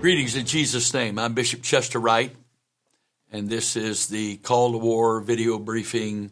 Greetings 0.00 0.36
in 0.36 0.46
Jesus' 0.46 0.94
name. 0.94 1.18
I'm 1.18 1.34
Bishop 1.34 1.60
Chester 1.60 1.98
Wright, 1.98 2.32
and 3.32 3.48
this 3.48 3.74
is 3.74 4.06
the 4.06 4.36
Call 4.36 4.70
to 4.70 4.78
War 4.78 5.20
video 5.20 5.58
briefing 5.58 6.30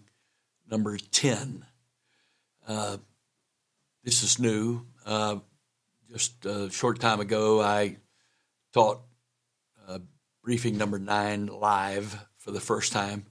number 0.71 0.97
10. 0.99 1.67
Uh, 2.69 2.99
this 4.05 4.23
is 4.23 4.39
new. 4.39 4.83
Uh, 5.05 5.39
just 6.09 6.47
a 6.47 6.71
short 6.71 7.01
time 7.01 7.19
ago, 7.19 7.61
I 7.61 7.97
taught 8.73 9.01
uh, 9.89 9.99
briefing 10.45 10.79
number 10.79 11.01
nine 11.01 11.47
live 11.49 12.25
for 12.39 12.53
the 12.53 12.61
first 12.61 12.93
time. 12.93 13.27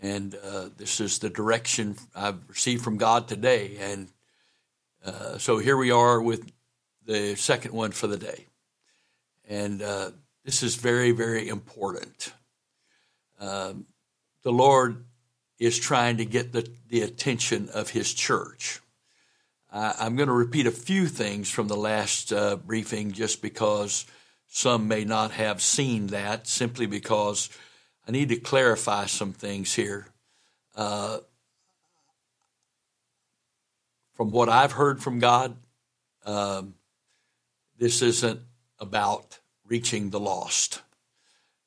And 0.00 0.34
uh, 0.34 0.70
this 0.76 1.00
is 1.00 1.20
the 1.20 1.30
direction 1.30 1.94
I've 2.16 2.48
received 2.48 2.82
from 2.82 2.96
God 2.96 3.28
today. 3.28 3.76
And 3.78 4.08
uh, 5.06 5.38
so 5.38 5.58
here 5.58 5.76
we 5.76 5.92
are 5.92 6.20
with 6.20 6.50
the 7.06 7.36
second 7.36 7.72
one 7.74 7.92
for 7.92 8.08
the 8.08 8.18
day. 8.18 8.46
And 9.52 9.82
uh, 9.82 10.12
this 10.46 10.62
is 10.62 10.76
very, 10.76 11.10
very 11.10 11.46
important. 11.46 12.32
Um, 13.38 13.84
the 14.44 14.50
Lord 14.50 15.04
is 15.58 15.78
trying 15.78 16.16
to 16.16 16.24
get 16.24 16.54
the, 16.54 16.66
the 16.88 17.02
attention 17.02 17.68
of 17.74 17.90
His 17.90 18.14
church. 18.14 18.80
Uh, 19.70 19.92
I'm 19.98 20.16
going 20.16 20.28
to 20.28 20.32
repeat 20.32 20.66
a 20.66 20.70
few 20.70 21.06
things 21.06 21.50
from 21.50 21.68
the 21.68 21.76
last 21.76 22.32
uh, 22.32 22.56
briefing 22.56 23.12
just 23.12 23.42
because 23.42 24.06
some 24.48 24.88
may 24.88 25.04
not 25.04 25.32
have 25.32 25.60
seen 25.60 26.06
that, 26.06 26.46
simply 26.46 26.86
because 26.86 27.50
I 28.08 28.10
need 28.10 28.30
to 28.30 28.36
clarify 28.36 29.04
some 29.04 29.34
things 29.34 29.74
here. 29.74 30.06
Uh, 30.74 31.18
from 34.14 34.30
what 34.30 34.48
I've 34.48 34.72
heard 34.72 35.02
from 35.02 35.18
God, 35.18 35.58
um, 36.24 36.72
this 37.76 38.00
isn't 38.00 38.40
about 38.78 39.40
reaching 39.72 40.10
the 40.10 40.20
lost. 40.20 40.82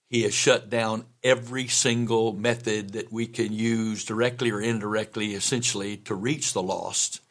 He 0.08 0.22
has 0.22 0.34
shut 0.36 0.70
down 0.70 1.06
every 1.24 1.68
single 1.68 2.34
method 2.34 2.92
that 2.94 3.12
we 3.12 3.26
can 3.26 3.52
use 3.52 4.06
directly 4.06 4.52
or 4.52 4.62
indirectly, 4.62 5.34
essentially, 5.34 5.98
to 5.98 6.14
reach 6.14 6.54
the 6.54 6.62
lost. 6.62 7.22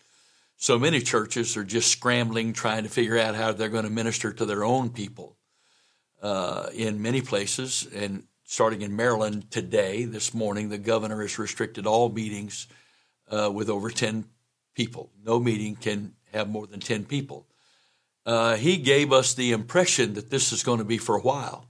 So 0.56 0.76
many 0.76 0.98
churches 0.98 1.56
are 1.56 1.62
just 1.62 1.92
scrambling, 1.92 2.54
trying 2.54 2.82
to 2.82 2.88
figure 2.88 3.16
out 3.16 3.36
how 3.36 3.52
they're 3.52 3.68
going 3.68 3.84
to 3.84 4.00
minister 4.02 4.32
to 4.32 4.44
their 4.44 4.64
own 4.64 4.90
people. 4.90 5.36
Uh, 6.20 6.70
in 6.74 7.00
many 7.00 7.20
places, 7.20 7.86
and 7.94 8.24
starting 8.42 8.82
in 8.82 8.96
Maryland 8.96 9.52
today, 9.52 10.04
this 10.04 10.34
morning, 10.34 10.70
the 10.70 10.78
governor 10.92 11.20
has 11.22 11.38
restricted 11.38 11.86
all 11.86 12.08
meetings 12.08 12.66
uh, 13.30 13.48
with 13.48 13.70
over 13.70 13.90
10 13.90 14.24
people. 14.74 15.12
No 15.22 15.38
meeting 15.38 15.76
can 15.76 16.14
have 16.32 16.48
more 16.48 16.66
than 16.66 16.80
10 16.80 17.04
people 17.04 17.46
uh, 18.26 18.56
he 18.56 18.76
gave 18.76 19.12
us 19.12 19.34
the 19.34 19.52
impression 19.52 20.14
that 20.14 20.30
this 20.30 20.52
is 20.52 20.62
going 20.62 20.78
to 20.78 20.84
be 20.84 20.98
for 20.98 21.16
a 21.16 21.20
while. 21.20 21.66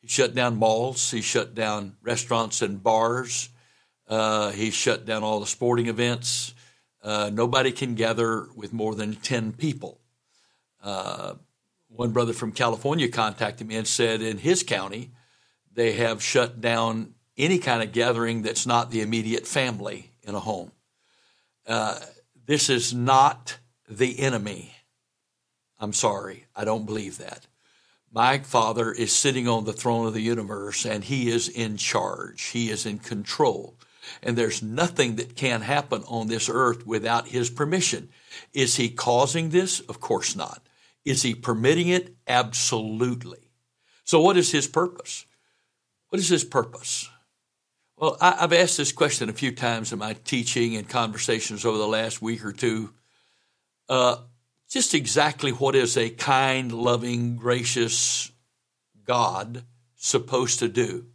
He 0.00 0.08
shut 0.08 0.34
down 0.34 0.56
malls, 0.56 1.10
he 1.10 1.20
shut 1.20 1.54
down 1.54 1.96
restaurants 2.02 2.60
and 2.60 2.82
bars, 2.82 3.50
uh, 4.08 4.50
he 4.50 4.70
shut 4.70 5.06
down 5.06 5.22
all 5.22 5.40
the 5.40 5.46
sporting 5.46 5.86
events. 5.86 6.54
Uh, 7.02 7.30
nobody 7.32 7.72
can 7.72 7.94
gather 7.94 8.48
with 8.54 8.72
more 8.72 8.94
than 8.94 9.14
10 9.14 9.52
people. 9.52 10.00
Uh, 10.82 11.34
one 11.88 12.10
brother 12.10 12.32
from 12.32 12.52
California 12.52 13.08
contacted 13.08 13.66
me 13.66 13.76
and 13.76 13.86
said 13.86 14.22
in 14.22 14.38
his 14.38 14.62
county, 14.62 15.10
they 15.72 15.92
have 15.92 16.22
shut 16.22 16.60
down 16.60 17.14
any 17.36 17.58
kind 17.58 17.82
of 17.82 17.92
gathering 17.92 18.42
that's 18.42 18.66
not 18.66 18.90
the 18.90 19.00
immediate 19.00 19.46
family 19.46 20.10
in 20.22 20.34
a 20.34 20.40
home. 20.40 20.72
Uh, 21.66 21.98
this 22.46 22.68
is 22.68 22.92
not 22.92 23.58
the 23.88 24.18
enemy. 24.20 24.74
I'm 25.82 25.92
sorry, 25.92 26.46
I 26.54 26.64
don't 26.64 26.86
believe 26.86 27.18
that. 27.18 27.48
My 28.12 28.38
Father 28.38 28.92
is 28.92 29.10
sitting 29.10 29.48
on 29.48 29.64
the 29.64 29.72
throne 29.72 30.06
of 30.06 30.14
the 30.14 30.22
universe 30.22 30.86
and 30.86 31.02
He 31.02 31.28
is 31.28 31.48
in 31.48 31.76
charge. 31.76 32.42
He 32.44 32.70
is 32.70 32.86
in 32.86 33.00
control. 33.00 33.74
And 34.22 34.38
there's 34.38 34.62
nothing 34.62 35.16
that 35.16 35.34
can 35.34 35.62
happen 35.62 36.04
on 36.06 36.28
this 36.28 36.48
earth 36.48 36.86
without 36.86 37.26
His 37.26 37.50
permission. 37.50 38.10
Is 38.52 38.76
He 38.76 38.90
causing 38.90 39.48
this? 39.48 39.80
Of 39.80 39.98
course 39.98 40.36
not. 40.36 40.62
Is 41.04 41.22
He 41.22 41.34
permitting 41.34 41.88
it? 41.88 42.14
Absolutely. 42.28 43.50
So, 44.04 44.20
what 44.20 44.36
is 44.36 44.52
His 44.52 44.68
purpose? 44.68 45.26
What 46.10 46.20
is 46.20 46.28
His 46.28 46.44
purpose? 46.44 47.10
Well, 47.96 48.16
I, 48.20 48.32
have 48.32 48.52
asked 48.52 48.76
this 48.76 48.92
question 48.92 49.28
a 49.28 49.32
few 49.32 49.52
times 49.52 49.92
in 49.92 49.98
my 49.98 50.12
teaching 50.12 50.76
and 50.76 50.88
conversations 50.88 51.64
over 51.64 51.78
the 51.78 51.88
last 51.88 52.22
week 52.22 52.44
or 52.44 52.52
two. 52.52 52.92
Uh, 53.88 54.16
just 54.72 54.94
exactly 54.94 55.50
what 55.50 55.74
is 55.74 55.98
a 55.98 56.08
kind, 56.08 56.72
loving, 56.72 57.36
gracious 57.36 58.32
God 59.04 59.64
supposed 59.96 60.60
to 60.60 60.68
do 60.68 61.08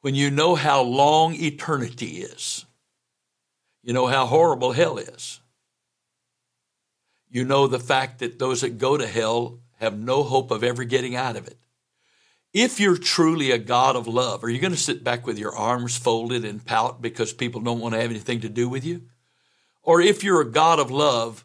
when 0.00 0.14
you 0.14 0.30
know 0.30 0.54
how 0.54 0.82
long 0.82 1.34
eternity 1.34 2.18
is. 2.18 2.64
You 3.82 3.92
know 3.94 4.06
how 4.06 4.26
horrible 4.26 4.70
hell 4.70 4.96
is. 4.96 5.40
You 7.28 7.44
know 7.44 7.66
the 7.66 7.80
fact 7.80 8.20
that 8.20 8.38
those 8.38 8.60
that 8.60 8.78
go 8.78 8.96
to 8.96 9.08
hell 9.08 9.58
have 9.80 9.98
no 9.98 10.22
hope 10.22 10.52
of 10.52 10.62
ever 10.62 10.84
getting 10.84 11.16
out 11.16 11.34
of 11.34 11.48
it. 11.48 11.58
If 12.52 12.78
you're 12.78 12.96
truly 12.96 13.50
a 13.50 13.58
God 13.58 13.96
of 13.96 14.06
love, 14.06 14.44
are 14.44 14.48
you 14.48 14.60
going 14.60 14.72
to 14.72 14.78
sit 14.78 15.02
back 15.02 15.26
with 15.26 15.36
your 15.36 15.54
arms 15.54 15.96
folded 15.96 16.44
and 16.44 16.64
pout 16.64 17.02
because 17.02 17.32
people 17.32 17.60
don't 17.60 17.80
want 17.80 17.94
to 17.94 18.00
have 18.00 18.10
anything 18.10 18.40
to 18.42 18.48
do 18.48 18.68
with 18.68 18.84
you? 18.84 19.02
Or 19.82 20.00
if 20.00 20.22
you're 20.22 20.40
a 20.40 20.50
God 20.50 20.78
of 20.78 20.92
love, 20.92 21.44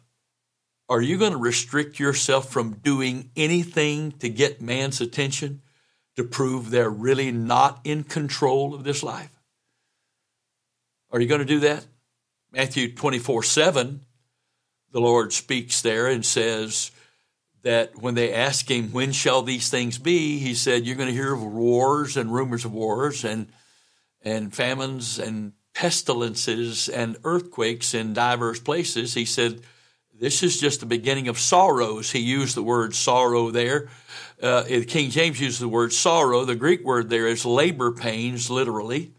are 0.88 1.00
you 1.00 1.16
going 1.16 1.32
to 1.32 1.38
restrict 1.38 1.98
yourself 1.98 2.50
from 2.50 2.74
doing 2.74 3.30
anything 3.36 4.12
to 4.12 4.28
get 4.28 4.60
man's 4.60 5.00
attention 5.00 5.62
to 6.16 6.24
prove 6.24 6.70
they're 6.70 6.90
really 6.90 7.32
not 7.32 7.80
in 7.84 8.04
control 8.04 8.74
of 8.74 8.84
this 8.84 9.02
life? 9.02 9.30
Are 11.10 11.20
you 11.20 11.28
going 11.28 11.40
to 11.40 11.46
do 11.46 11.60
that? 11.60 11.86
Matthew 12.52 12.94
24 12.94 13.42
7, 13.42 14.00
the 14.92 15.00
Lord 15.00 15.32
speaks 15.32 15.80
there 15.80 16.06
and 16.06 16.24
says 16.24 16.90
that 17.62 17.96
when 17.96 18.14
they 18.14 18.32
ask 18.32 18.70
him, 18.70 18.92
When 18.92 19.12
shall 19.12 19.42
these 19.42 19.70
things 19.70 19.98
be? 19.98 20.38
He 20.38 20.54
said, 20.54 20.84
You're 20.84 20.96
going 20.96 21.08
to 21.08 21.14
hear 21.14 21.32
of 21.32 21.42
wars 21.42 22.16
and 22.16 22.32
rumors 22.32 22.64
of 22.64 22.72
wars 22.72 23.24
and, 23.24 23.48
and 24.22 24.54
famines 24.54 25.18
and 25.18 25.52
pestilences 25.74 26.88
and 26.88 27.16
earthquakes 27.24 27.94
in 27.94 28.12
diverse 28.12 28.60
places. 28.60 29.14
He 29.14 29.24
said, 29.24 29.60
this 30.18 30.42
is 30.42 30.60
just 30.60 30.80
the 30.80 30.86
beginning 30.86 31.28
of 31.28 31.38
sorrows. 31.38 32.12
He 32.12 32.20
used 32.20 32.54
the 32.54 32.62
word 32.62 32.94
sorrow 32.94 33.50
there. 33.50 33.88
Uh, 34.40 34.64
King 34.86 35.10
James 35.10 35.40
uses 35.40 35.58
the 35.58 35.68
word 35.68 35.92
sorrow. 35.92 36.44
The 36.44 36.54
Greek 36.54 36.84
word 36.84 37.10
there 37.10 37.26
is 37.26 37.44
labor 37.44 37.92
pains, 37.92 38.48
literally. 38.48 39.12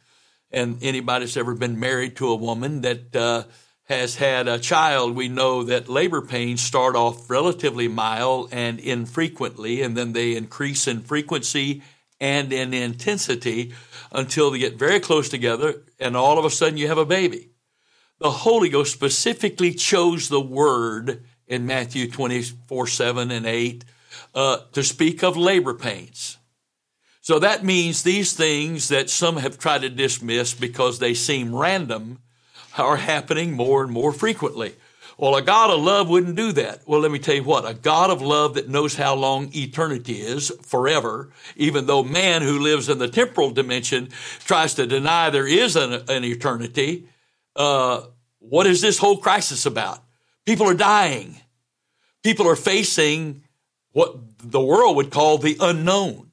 And 0.51 0.81
anybody 0.81 1.25
that's 1.25 1.37
ever 1.37 1.53
been 1.53 1.79
married 1.79 2.15
to 2.17 2.29
a 2.29 2.35
woman 2.35 2.81
that 2.81 3.15
uh, 3.15 3.43
has 3.85 4.15
had 4.15 4.47
a 4.47 4.57
child, 4.57 5.15
we 5.15 5.27
know 5.27 5.63
that 5.63 5.89
labor 5.89 6.21
pains 6.21 6.61
start 6.61 6.95
off 6.95 7.29
relatively 7.29 7.87
mild 7.89 8.49
and 8.53 8.79
infrequently, 8.79 9.81
and 9.81 9.97
then 9.97 10.13
they 10.13 10.35
increase 10.35 10.87
in 10.87 11.01
frequency 11.01 11.83
and 12.21 12.53
in 12.53 12.73
intensity 12.73 13.73
until 14.13 14.49
they 14.49 14.59
get 14.59 14.79
very 14.79 15.01
close 15.01 15.27
together, 15.27 15.83
and 15.99 16.15
all 16.15 16.39
of 16.39 16.45
a 16.45 16.49
sudden 16.49 16.77
you 16.77 16.87
have 16.87 16.97
a 16.97 17.05
baby 17.05 17.49
the 18.19 18.31
Holy 18.31 18.69
Ghost 18.69 18.93
specifically 18.93 19.73
chose 19.73 20.29
the 20.29 20.41
word 20.41 21.23
in 21.47 21.65
Matthew 21.65 22.09
24, 22.09 22.87
7 22.87 23.31
and 23.31 23.45
8 23.45 23.85
uh, 24.33 24.57
to 24.71 24.83
speak 24.83 25.23
of 25.23 25.37
labor 25.37 25.73
pains. 25.73 26.37
So 27.21 27.39
that 27.39 27.63
means 27.63 28.03
these 28.03 28.33
things 28.33 28.89
that 28.89 29.09
some 29.09 29.37
have 29.37 29.57
tried 29.57 29.81
to 29.81 29.89
dismiss 29.89 30.53
because 30.53 30.99
they 30.99 31.13
seem 31.13 31.55
random 31.55 32.19
are 32.77 32.97
happening 32.97 33.53
more 33.53 33.83
and 33.83 33.91
more 33.91 34.11
frequently. 34.11 34.75
Well, 35.17 35.35
a 35.35 35.41
God 35.41 35.71
of 35.71 35.81
love 35.81 36.09
wouldn't 36.09 36.35
do 36.35 36.51
that. 36.51 36.81
Well, 36.85 36.99
let 36.99 37.09
me 37.09 37.19
tell 37.19 37.35
you 37.35 37.43
what, 37.43 37.67
a 37.67 37.73
God 37.73 38.09
of 38.09 38.21
love 38.21 38.55
that 38.55 38.67
knows 38.67 38.95
how 38.95 39.15
long 39.15 39.49
eternity 39.55 40.19
is, 40.19 40.51
forever, 40.61 41.31
even 41.55 41.85
though 41.85 42.03
man 42.03 42.41
who 42.41 42.59
lives 42.59 42.89
in 42.89 42.97
the 42.97 43.07
temporal 43.07 43.51
dimension 43.51 44.09
tries 44.41 44.73
to 44.73 44.85
deny 44.85 45.29
there 45.29 45.47
is 45.47 45.77
an, 45.77 46.03
an 46.09 46.25
eternity, 46.25 47.07
uh, 47.55 48.01
what 48.49 48.67
is 48.67 48.81
this 48.81 48.97
whole 48.97 49.17
crisis 49.17 49.65
about? 49.65 50.03
People 50.45 50.67
are 50.67 50.75
dying. 50.75 51.37
People 52.23 52.47
are 52.47 52.55
facing 52.55 53.43
what 53.91 54.15
the 54.39 54.61
world 54.61 54.95
would 54.97 55.11
call 55.11 55.37
the 55.37 55.57
unknown. 55.59 56.31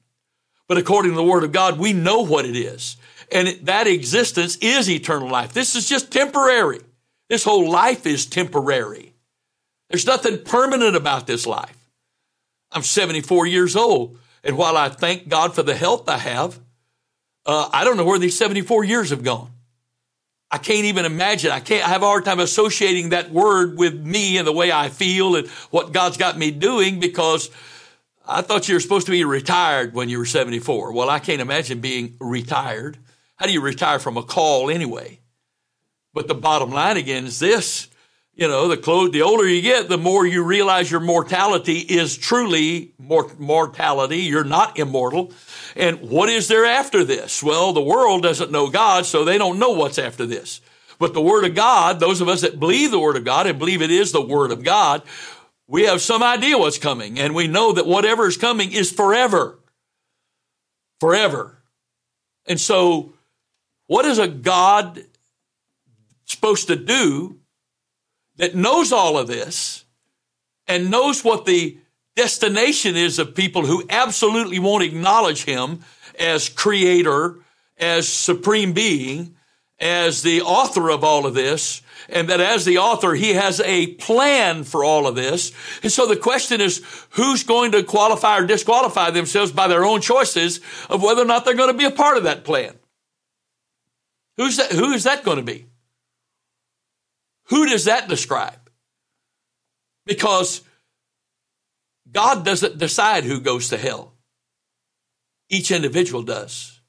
But 0.67 0.77
according 0.77 1.11
to 1.11 1.15
the 1.15 1.23
Word 1.23 1.43
of 1.43 1.51
God, 1.51 1.79
we 1.79 1.93
know 1.93 2.21
what 2.21 2.45
it 2.45 2.55
is. 2.55 2.97
And 3.31 3.47
that 3.63 3.87
existence 3.87 4.57
is 4.57 4.89
eternal 4.89 5.29
life. 5.29 5.53
This 5.53 5.75
is 5.75 5.87
just 5.87 6.11
temporary. 6.11 6.81
This 7.29 7.43
whole 7.43 7.69
life 7.69 8.05
is 8.05 8.25
temporary. 8.25 9.13
There's 9.89 10.05
nothing 10.05 10.43
permanent 10.43 10.95
about 10.95 11.27
this 11.27 11.47
life. 11.47 11.77
I'm 12.71 12.83
74 12.83 13.47
years 13.47 13.75
old. 13.75 14.17
And 14.43 14.57
while 14.57 14.75
I 14.75 14.89
thank 14.89 15.29
God 15.29 15.55
for 15.55 15.63
the 15.63 15.75
health 15.75 16.09
I 16.09 16.17
have, 16.17 16.59
uh, 17.45 17.69
I 17.71 17.83
don't 17.83 17.97
know 17.97 18.05
where 18.05 18.19
these 18.19 18.37
74 18.37 18.83
years 18.83 19.11
have 19.11 19.23
gone. 19.23 19.52
I 20.53 20.59
can't 20.59 20.85
even 20.85 21.05
imagine. 21.05 21.49
I 21.49 21.59
can't, 21.59 21.83
I 21.83 21.89
have 21.89 22.03
a 22.03 22.05
hard 22.05 22.25
time 22.25 22.39
associating 22.39 23.09
that 23.09 23.31
word 23.31 23.75
with 23.75 23.99
me 23.99 24.37
and 24.37 24.45
the 24.45 24.51
way 24.51 24.71
I 24.71 24.89
feel 24.89 25.35
and 25.35 25.47
what 25.71 25.91
God's 25.91 26.15
got 26.15 26.37
me 26.37 26.51
doing 26.51 26.99
because 26.99 27.49
I 28.27 28.43
thought 28.43 28.69
you 28.69 28.75
were 28.75 28.79
supposed 28.79 29.07
to 29.07 29.11
be 29.11 29.23
retired 29.23 29.95
when 29.95 30.09
you 30.09 30.19
were 30.19 30.27
74. 30.27 30.93
Well, 30.93 31.09
I 31.09 31.17
can't 31.17 31.41
imagine 31.41 31.81
being 31.81 32.17
retired. 32.19 32.99
How 33.37 33.47
do 33.47 33.51
you 33.51 33.61
retire 33.61 33.97
from 33.97 34.15
a 34.15 34.21
call 34.21 34.69
anyway? 34.69 35.21
But 36.13 36.27
the 36.27 36.35
bottom 36.35 36.69
line 36.69 36.97
again 36.97 37.25
is 37.25 37.39
this 37.39 37.87
you 38.35 38.47
know, 38.47 38.67
the 38.67 38.77
close, 38.77 39.11
the 39.11 39.21
older 39.21 39.47
you 39.47 39.61
get, 39.61 39.89
the 39.89 39.97
more 39.97 40.25
you 40.25 40.43
realize 40.43 40.89
your 40.89 40.99
mortality 40.99 41.77
is 41.77 42.17
truly 42.17 42.93
mort- 42.97 43.39
mortality. 43.39 44.19
You're 44.19 44.43
not 44.43 44.79
immortal. 44.79 45.31
And 45.75 46.01
what 46.01 46.29
is 46.29 46.47
there 46.47 46.65
after 46.65 47.03
this? 47.03 47.43
Well, 47.43 47.73
the 47.73 47.81
world 47.81 48.23
doesn't 48.23 48.51
know 48.51 48.69
God, 48.69 49.05
so 49.05 49.23
they 49.23 49.37
don't 49.37 49.59
know 49.59 49.71
what's 49.71 49.99
after 49.99 50.25
this. 50.25 50.61
But 50.97 51.13
the 51.13 51.21
Word 51.21 51.45
of 51.45 51.53
God, 51.53 51.99
those 51.99 52.21
of 52.21 52.27
us 52.27 52.41
that 52.41 52.59
believe 52.59 52.89
the 52.89 52.99
Word 52.99 53.17
of 53.17 53.25
God 53.25 53.45
and 53.45 53.59
believe 53.59 53.81
it 53.81 53.91
is 53.91 54.11
the 54.11 54.21
Word 54.21 54.51
of 54.51 54.63
God, 54.63 55.03
we 55.67 55.83
have 55.83 56.01
some 56.01 56.23
idea 56.23 56.57
what's 56.57 56.79
coming. 56.79 57.19
And 57.19 57.35
we 57.35 57.47
know 57.47 57.73
that 57.73 57.85
whatever 57.85 58.27
is 58.27 58.37
coming 58.37 58.71
is 58.71 58.91
forever. 58.91 59.59
Forever. 60.99 61.57
And 62.47 62.59
so, 62.59 63.13
what 63.87 64.05
is 64.05 64.17
a 64.17 64.27
God 64.27 65.03
supposed 66.25 66.67
to 66.67 66.75
do 66.75 67.39
that 68.37 68.55
knows 68.55 68.91
all 68.91 69.17
of 69.17 69.27
this 69.27 69.85
and 70.67 70.91
knows 70.91 71.23
what 71.23 71.45
the 71.45 71.77
destination 72.15 72.95
is 72.95 73.19
of 73.19 73.35
people 73.35 73.65
who 73.65 73.83
absolutely 73.89 74.59
won't 74.59 74.83
acknowledge 74.83 75.45
him 75.45 75.81
as 76.19 76.49
creator, 76.49 77.39
as 77.77 78.07
supreme 78.07 78.73
being, 78.73 79.35
as 79.79 80.21
the 80.21 80.41
author 80.41 80.89
of 80.89 81.03
all 81.03 81.25
of 81.25 81.33
this, 81.33 81.81
and 82.09 82.29
that 82.29 82.39
as 82.39 82.65
the 82.65 82.77
author, 82.77 83.13
he 83.13 83.33
has 83.33 83.59
a 83.61 83.87
plan 83.95 84.63
for 84.63 84.83
all 84.83 85.07
of 85.07 85.15
this. 85.15 85.51
And 85.81 85.91
so 85.91 86.05
the 86.05 86.15
question 86.15 86.61
is, 86.61 86.83
who's 87.11 87.43
going 87.43 87.71
to 87.71 87.83
qualify 87.83 88.39
or 88.39 88.45
disqualify 88.45 89.09
themselves 89.09 89.51
by 89.51 89.67
their 89.67 89.85
own 89.85 90.01
choices 90.01 90.59
of 90.89 91.01
whether 91.01 91.21
or 91.21 91.25
not 91.25 91.45
they're 91.45 91.55
going 91.55 91.71
to 91.71 91.77
be 91.77 91.85
a 91.85 91.91
part 91.91 92.17
of 92.17 92.23
that 92.23 92.43
plan? 92.43 92.73
Who's 94.37 94.57
that, 94.57 94.71
who 94.71 94.91
is 94.91 95.03
that 95.03 95.23
going 95.23 95.37
to 95.37 95.43
be? 95.43 95.67
Who 97.45 97.65
does 97.65 97.85
that 97.85 98.07
describe? 98.07 98.69
Because 100.05 100.61
God 102.11 102.45
doesn't 102.45 102.77
decide 102.77 103.23
who 103.23 103.39
goes 103.39 103.69
to 103.69 103.77
hell. 103.77 104.13
Each 105.49 105.71
individual 105.71 106.23
does. 106.23 106.81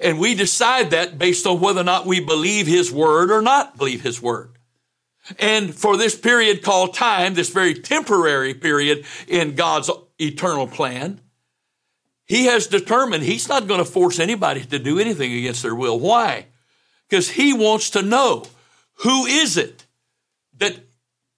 And 0.00 0.18
we 0.18 0.34
decide 0.34 0.90
that 0.90 1.18
based 1.18 1.46
on 1.46 1.60
whether 1.60 1.80
or 1.80 1.84
not 1.84 2.06
we 2.06 2.20
believe 2.20 2.66
his 2.66 2.90
word 2.90 3.30
or 3.30 3.42
not 3.42 3.76
believe 3.76 4.02
his 4.02 4.20
word. 4.20 4.58
And 5.38 5.74
for 5.74 5.96
this 5.96 6.18
period 6.18 6.62
called 6.62 6.94
time, 6.94 7.34
this 7.34 7.50
very 7.50 7.74
temporary 7.74 8.54
period 8.54 9.04
in 9.28 9.54
God's 9.54 9.90
eternal 10.18 10.66
plan, 10.66 11.20
he 12.26 12.46
has 12.46 12.66
determined 12.66 13.22
he's 13.22 13.48
not 13.48 13.68
going 13.68 13.78
to 13.78 13.84
force 13.84 14.18
anybody 14.18 14.64
to 14.64 14.78
do 14.78 14.98
anything 14.98 15.32
against 15.32 15.62
their 15.62 15.74
will. 15.74 16.00
Why? 16.00 16.46
Because 17.08 17.30
he 17.30 17.52
wants 17.52 17.90
to 17.90 18.02
know 18.02 18.44
who 19.02 19.26
is 19.26 19.56
it 19.56 19.86
that 20.62 20.76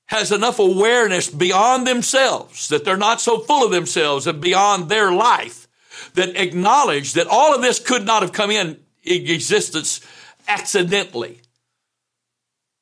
has 0.06 0.30
enough 0.30 0.58
awareness 0.58 1.30
beyond 1.30 1.86
themselves, 1.86 2.68
that 2.68 2.84
they're 2.84 2.96
not 2.96 3.22
so 3.22 3.38
full 3.38 3.64
of 3.64 3.72
themselves 3.72 4.26
and 4.26 4.40
beyond 4.40 4.88
their 4.88 5.10
life, 5.10 5.66
that 6.12 6.36
acknowledge 6.36 7.14
that 7.14 7.26
all 7.26 7.54
of 7.54 7.62
this 7.62 7.78
could 7.78 8.04
not 8.04 8.22
have 8.22 8.32
come 8.32 8.50
in 8.50 8.78
existence 9.02 10.00
accidentally. 10.46 11.40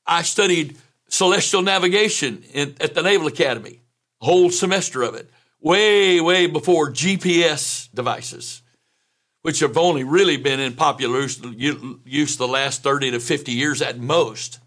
I 0.04 0.22
studied 0.22 0.76
celestial 1.08 1.62
navigation 1.62 2.42
in, 2.52 2.74
at 2.80 2.94
the 2.94 3.02
Naval 3.02 3.28
Academy, 3.28 3.80
a 4.20 4.24
whole 4.24 4.50
semester 4.50 5.02
of 5.02 5.14
it, 5.14 5.30
way, 5.60 6.20
way 6.20 6.46
before 6.48 6.90
GPS 6.90 7.88
devices, 7.94 8.62
which 9.42 9.60
have 9.60 9.76
only 9.76 10.02
really 10.02 10.38
been 10.38 10.58
in 10.58 10.74
popular 10.74 11.20
use 12.04 12.36
the 12.36 12.48
last 12.48 12.82
30 12.82 13.12
to 13.12 13.20
50 13.20 13.52
years 13.52 13.80
at 13.80 14.00
most. 14.00 14.58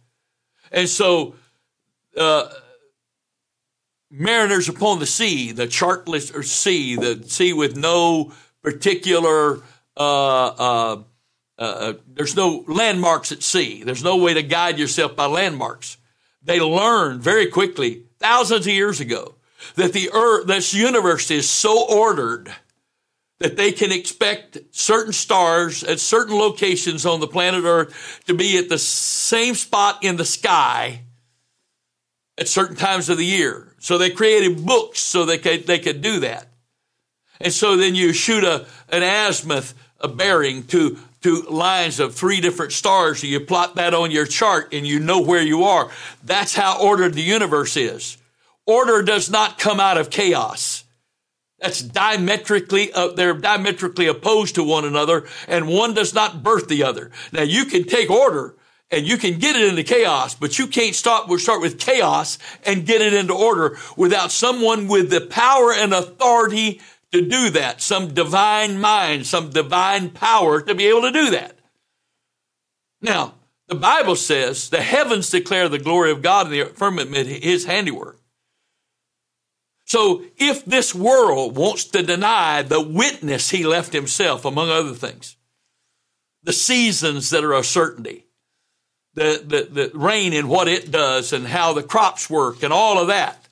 And 0.71 0.87
so 0.87 1.35
uh, 2.17 2.49
mariners 4.09 4.69
upon 4.69 4.99
the 4.99 5.05
sea, 5.05 5.51
the 5.51 5.67
chartless 5.67 6.31
or 6.31 6.43
sea, 6.43 6.95
the 6.95 7.23
sea 7.27 7.53
with 7.53 7.75
no 7.75 8.31
particular, 8.61 9.61
uh, 9.97 10.47
uh, 10.47 11.03
uh, 11.57 11.93
there's 12.07 12.35
no 12.35 12.63
landmarks 12.67 13.31
at 13.31 13.43
sea. 13.43 13.83
There's 13.83 14.03
no 14.03 14.17
way 14.17 14.33
to 14.33 14.43
guide 14.43 14.79
yourself 14.79 15.15
by 15.15 15.25
landmarks. 15.25 15.97
They 16.41 16.59
learned 16.59 17.21
very 17.21 17.47
quickly, 17.47 18.03
thousands 18.19 18.67
of 18.67 18.73
years 18.73 18.99
ago, 18.99 19.35
that 19.75 19.93
the 19.93 20.11
earth, 20.13 20.47
this 20.47 20.73
universe 20.73 21.31
is 21.31 21.49
so 21.49 21.85
ordered 21.87 22.53
that 23.39 23.57
they 23.57 23.71
can 23.71 23.91
expect 23.91 24.57
certain 24.71 25.13
stars 25.13 25.83
at 25.83 25.99
certain 25.99 26.35
locations 26.37 27.05
on 27.05 27.19
the 27.19 27.27
planet 27.27 27.63
Earth 27.65 28.21
to 28.25 28.33
be 28.33 28.57
at 28.57 28.69
the 28.69 28.77
same 28.77 29.55
spot 29.55 30.03
in 30.03 30.15
the 30.15 30.25
sky 30.25 31.01
at 32.37 32.47
certain 32.47 32.75
times 32.75 33.09
of 33.09 33.17
the 33.17 33.25
year. 33.25 33.73
So 33.79 33.97
they 33.97 34.09
created 34.09 34.65
books 34.65 34.99
so 34.99 35.25
they 35.25 35.37
could, 35.37 35.67
they 35.67 35.79
could 35.79 36.01
do 36.01 36.19
that. 36.21 36.47
And 37.39 37.53
so 37.53 37.75
then 37.75 37.95
you 37.95 38.13
shoot 38.13 38.43
a, 38.43 38.65
an 38.89 39.03
azimuth, 39.03 39.73
a 39.99 40.07
bearing 40.07 40.63
to, 40.67 40.97
to 41.21 41.41
lines 41.43 41.99
of 41.99 42.15
three 42.15 42.41
different 42.41 42.71
stars. 42.71 43.21
So 43.21 43.27
you 43.27 43.39
plot 43.39 43.75
that 43.75 43.93
on 43.93 44.11
your 44.11 44.25
chart 44.25 44.73
and 44.73 44.85
you 44.85 44.99
know 44.99 45.21
where 45.21 45.41
you 45.41 45.63
are. 45.63 45.89
That's 46.23 46.55
how 46.55 46.79
ordered 46.81 47.13
the 47.13 47.21
universe 47.21 47.77
is. 47.77 48.17
Order 48.65 49.03
does 49.03 49.29
not 49.29 49.59
come 49.59 49.79
out 49.79 49.97
of 49.97 50.09
chaos. 50.09 50.83
That's 51.59 51.81
diametrically, 51.81 52.91
uh, 52.91 53.09
they're 53.09 53.33
diametrically 53.33 54.07
opposed 54.07 54.55
to 54.55 54.63
one 54.63 54.85
another 54.85 55.25
and 55.47 55.67
one 55.67 55.93
does 55.93 56.13
not 56.13 56.43
birth 56.43 56.67
the 56.67 56.83
other. 56.83 57.11
Now 57.31 57.43
you 57.43 57.65
can 57.65 57.85
take 57.85 58.09
order 58.09 58.55
and 58.91 59.05
you 59.05 59.17
can 59.17 59.39
get 59.39 59.55
it 59.55 59.67
into 59.67 59.83
chaos, 59.83 60.35
but 60.35 60.59
you 60.59 60.67
can't 60.67 60.95
start, 60.95 61.27
we'll 61.27 61.39
start 61.39 61.61
with 61.61 61.79
chaos 61.79 62.37
and 62.65 62.85
get 62.85 63.01
it 63.01 63.13
into 63.13 63.33
order 63.33 63.77
without 63.97 64.31
someone 64.31 64.87
with 64.87 65.09
the 65.09 65.21
power 65.21 65.73
and 65.73 65.93
authority 65.93 66.81
to 67.11 67.21
do 67.21 67.49
that, 67.51 67.81
some 67.81 68.13
divine 68.13 68.79
mind, 68.79 69.25
some 69.25 69.49
divine 69.49 70.09
power 70.09 70.61
to 70.61 70.75
be 70.75 70.85
able 70.87 71.01
to 71.01 71.11
do 71.11 71.31
that. 71.31 71.57
Now, 73.01 73.35
the 73.67 73.75
Bible 73.75 74.15
says 74.15 74.69
the 74.69 74.81
heavens 74.81 75.29
declare 75.29 75.69
the 75.69 75.79
glory 75.79 76.11
of 76.11 76.21
God 76.21 76.47
and 76.47 76.55
the 76.55 76.65
firmament 76.65 77.27
his 77.27 77.65
handiwork. 77.65 78.19
So 79.85 80.23
if 80.37 80.65
this 80.65 80.95
world 80.95 81.55
wants 81.55 81.85
to 81.85 82.01
deny 82.01 82.63
the 82.63 82.81
witness 82.81 83.51
he 83.51 83.63
left 83.63 83.93
himself, 83.93 84.45
among 84.45 84.69
other 84.69 84.93
things, 84.93 85.37
the 86.43 86.53
seasons 86.53 87.29
that 87.29 87.43
are 87.43 87.53
a 87.53 87.63
certainty, 87.63 88.24
the, 89.15 89.41
the, 89.43 89.89
the 89.89 89.97
rain 89.97 90.33
and 90.33 90.47
what 90.47 90.67
it 90.67 90.91
does 90.91 91.33
and 91.33 91.47
how 91.47 91.73
the 91.73 91.83
crops 91.83 92.29
work 92.29 92.63
and 92.63 92.71
all 92.71 92.99
of 92.99 93.07
that. 93.07 93.47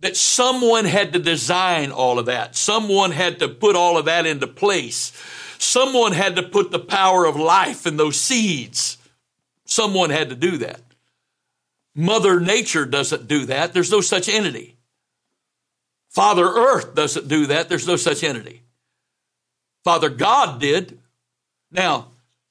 That 0.00 0.16
someone 0.16 0.84
had 0.84 1.14
to 1.14 1.18
design 1.18 1.90
all 1.90 2.18
of 2.18 2.26
that. 2.26 2.54
Someone 2.54 3.10
had 3.10 3.38
to 3.38 3.48
put 3.48 3.74
all 3.74 3.96
of 3.96 4.04
that 4.04 4.26
into 4.26 4.46
place. 4.46 5.12
Someone 5.58 6.12
had 6.12 6.36
to 6.36 6.42
put 6.42 6.70
the 6.70 6.78
power 6.78 7.24
of 7.24 7.36
life 7.36 7.86
in 7.86 7.96
those 7.96 8.20
seeds. 8.20 8.98
Someone 9.64 10.10
had 10.10 10.28
to 10.28 10.36
do 10.36 10.58
that. 10.58 10.82
Mother 11.94 12.38
Nature 12.38 12.84
doesn't 12.84 13.28
do 13.28 13.46
that. 13.46 13.72
There's 13.72 13.90
no 13.90 14.02
such 14.02 14.28
entity. 14.28 14.76
Father 16.10 16.44
Earth 16.44 16.94
doesn't 16.94 17.28
do 17.28 17.46
that. 17.46 17.68
There's 17.68 17.86
no 17.86 17.96
such 17.96 18.22
entity. 18.22 18.62
Father 19.84 20.10
God 20.10 20.60
did. 20.60 20.98
Now, 21.70 22.08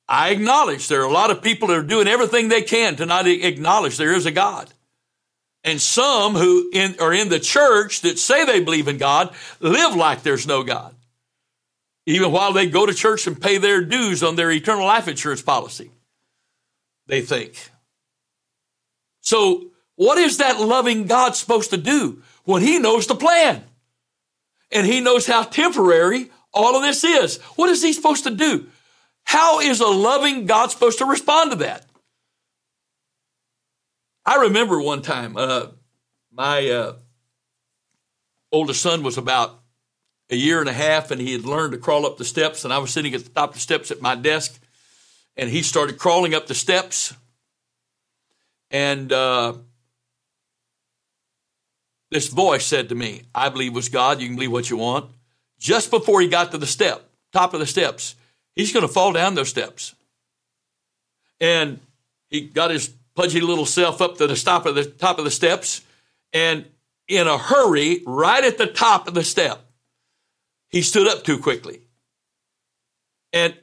I 0.07 0.29
acknowledge 0.29 0.87
there 0.87 1.01
are 1.01 1.09
a 1.09 1.13
lot 1.13 1.31
of 1.31 1.41
people 1.41 1.69
that 1.69 1.77
are 1.77 1.83
doing 1.83 2.07
everything 2.07 2.49
they 2.49 2.61
can 2.61 2.95
to 2.97 3.05
not 3.05 3.27
acknowledge 3.27 3.97
there 3.97 4.13
is 4.13 4.25
a 4.25 4.31
God. 4.31 4.69
And 5.63 5.79
some 5.79 6.35
who 6.35 6.69
in, 6.73 6.95
are 6.99 7.13
in 7.13 7.29
the 7.29 7.39
church 7.39 8.01
that 8.01 8.19
say 8.19 8.45
they 8.45 8.59
believe 8.59 8.89
in 8.89 8.97
God 8.97 9.33
live 9.61 9.95
like 9.95 10.21
there's 10.21 10.45
no 10.45 10.63
God. 10.63 10.93
Even 12.05 12.33
while 12.33 12.51
they 12.51 12.67
go 12.67 12.85
to 12.85 12.93
church 12.93 13.27
and 13.27 13.41
pay 13.41 13.57
their 13.57 13.81
dues 13.81 14.23
on 14.23 14.35
their 14.35 14.51
eternal 14.51 14.85
life 14.85 15.07
insurance 15.07 15.41
policy, 15.41 15.89
they 17.07 17.21
think. 17.21 17.69
So, 19.21 19.67
what 19.95 20.17
is 20.17 20.37
that 20.39 20.59
loving 20.59 21.05
God 21.05 21.35
supposed 21.35 21.69
to 21.69 21.77
do 21.77 22.21
when 22.43 22.61
He 22.61 22.77
knows 22.77 23.07
the 23.07 23.15
plan? 23.15 23.63
And 24.69 24.85
He 24.85 24.99
knows 24.99 25.25
how 25.25 25.43
temporary 25.43 26.29
all 26.53 26.75
of 26.75 26.81
this 26.81 27.05
is. 27.05 27.37
What 27.55 27.69
is 27.69 27.81
He 27.81 27.93
supposed 27.93 28.25
to 28.25 28.31
do? 28.31 28.67
How 29.23 29.59
is 29.59 29.79
a 29.79 29.87
loving 29.87 30.45
God 30.45 30.71
supposed 30.71 30.99
to 30.99 31.05
respond 31.05 31.51
to 31.51 31.57
that? 31.57 31.85
I 34.25 34.43
remember 34.43 34.81
one 34.81 35.01
time, 35.01 35.35
uh, 35.35 35.67
my 36.31 36.69
uh, 36.69 36.93
oldest 38.51 38.81
son 38.81 39.03
was 39.03 39.17
about 39.17 39.59
a 40.29 40.35
year 40.35 40.59
and 40.59 40.69
a 40.69 40.73
half, 40.73 41.11
and 41.11 41.19
he 41.19 41.33
had 41.33 41.45
learned 41.45 41.73
to 41.73 41.77
crawl 41.77 42.05
up 42.05 42.17
the 42.17 42.25
steps. 42.25 42.63
And 42.63 42.73
I 42.73 42.77
was 42.77 42.91
sitting 42.91 43.13
at 43.13 43.23
the 43.23 43.29
top 43.29 43.49
of 43.49 43.55
the 43.55 43.61
steps 43.61 43.91
at 43.91 44.01
my 44.01 44.15
desk, 44.15 44.59
and 45.35 45.49
he 45.49 45.61
started 45.61 45.97
crawling 45.97 46.33
up 46.33 46.47
the 46.47 46.55
steps. 46.55 47.13
And 48.71 49.11
uh, 49.11 49.55
this 52.11 52.27
voice 52.27 52.65
said 52.65 52.89
to 52.89 52.95
me, 52.95 53.23
I 53.35 53.49
believe 53.49 53.75
was 53.75 53.89
God. 53.89 54.21
You 54.21 54.27
can 54.27 54.35
believe 54.35 54.51
what 54.51 54.69
you 54.69 54.77
want. 54.77 55.11
Just 55.59 55.91
before 55.91 56.21
he 56.21 56.27
got 56.27 56.51
to 56.51 56.57
the 56.57 56.67
step, 56.67 57.09
top 57.31 57.53
of 57.53 57.59
the 57.59 57.65
steps, 57.65 58.15
he's 58.55 58.73
going 58.73 58.85
to 58.85 58.91
fall 58.91 59.13
down 59.13 59.35
those 59.35 59.49
steps. 59.49 59.95
And 61.39 61.79
he 62.29 62.41
got 62.41 62.71
his 62.71 62.93
pudgy 63.15 63.41
little 63.41 63.65
self 63.65 64.01
up 64.01 64.17
to 64.17 64.27
the 64.27 64.35
top 64.35 64.65
of 64.65 64.75
the 64.75 64.85
top 64.85 65.19
of 65.19 65.25
the 65.25 65.31
steps, 65.31 65.81
and 66.31 66.65
in 67.07 67.27
a 67.27 67.37
hurry, 67.37 68.01
right 68.05 68.43
at 68.43 68.57
the 68.57 68.65
top 68.65 69.07
of 69.07 69.13
the 69.13 69.23
step, 69.23 69.59
he 70.69 70.81
stood 70.81 71.07
up 71.07 71.23
too 71.23 71.37
quickly. 71.37 71.81
And 73.31 73.53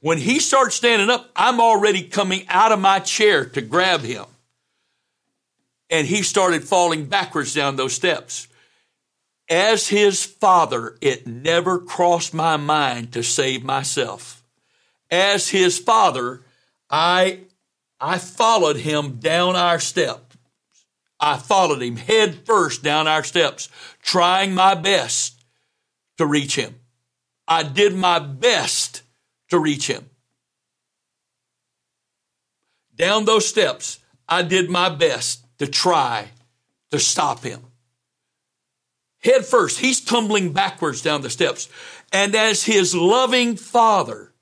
when 0.00 0.18
he 0.18 0.38
starts 0.38 0.74
standing 0.74 1.10
up, 1.10 1.30
I'm 1.36 1.60
already 1.60 2.02
coming 2.02 2.46
out 2.48 2.72
of 2.72 2.80
my 2.80 2.98
chair 2.98 3.44
to 3.44 3.60
grab 3.60 4.00
him. 4.00 4.24
And 5.88 6.06
he 6.06 6.22
started 6.22 6.64
falling 6.64 7.06
backwards 7.06 7.54
down 7.54 7.76
those 7.76 7.92
steps. 7.92 8.48
As 9.50 9.88
his 9.88 10.24
father, 10.24 10.96
it 11.00 11.26
never 11.26 11.80
crossed 11.80 12.32
my 12.32 12.56
mind 12.56 13.12
to 13.14 13.24
save 13.24 13.64
myself. 13.64 14.44
As 15.10 15.48
his 15.48 15.76
father, 15.76 16.42
I, 16.88 17.40
I 18.00 18.18
followed 18.18 18.76
him 18.76 19.18
down 19.18 19.56
our 19.56 19.80
steps. 19.80 20.36
I 21.18 21.36
followed 21.36 21.82
him 21.82 21.96
head 21.96 22.46
first 22.46 22.84
down 22.84 23.08
our 23.08 23.24
steps, 23.24 23.68
trying 24.00 24.54
my 24.54 24.76
best 24.76 25.42
to 26.16 26.24
reach 26.24 26.54
him. 26.54 26.76
I 27.48 27.64
did 27.64 27.94
my 27.94 28.20
best 28.20 29.02
to 29.48 29.58
reach 29.58 29.88
him. 29.88 30.08
Down 32.94 33.24
those 33.24 33.48
steps, 33.48 33.98
I 34.28 34.42
did 34.42 34.70
my 34.70 34.88
best 34.88 35.44
to 35.58 35.66
try 35.66 36.28
to 36.90 37.00
stop 37.00 37.42
him. 37.42 37.69
Head 39.20 39.44
first, 39.44 39.80
he's 39.80 40.00
tumbling 40.00 40.52
backwards 40.52 41.02
down 41.02 41.22
the 41.22 41.30
steps. 41.30 41.68
And 42.12 42.34
as 42.34 42.64
his 42.64 42.94
loving 42.94 43.56
father, 43.56 44.32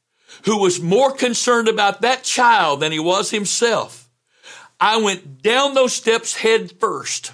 who 0.44 0.58
was 0.58 0.80
more 0.80 1.12
concerned 1.12 1.68
about 1.68 2.00
that 2.02 2.22
child 2.22 2.80
than 2.80 2.92
he 2.92 2.98
was 2.98 3.30
himself, 3.30 4.08
I 4.80 4.98
went 4.98 5.42
down 5.42 5.74
those 5.74 5.92
steps 5.92 6.36
head 6.36 6.72
first. 6.78 7.32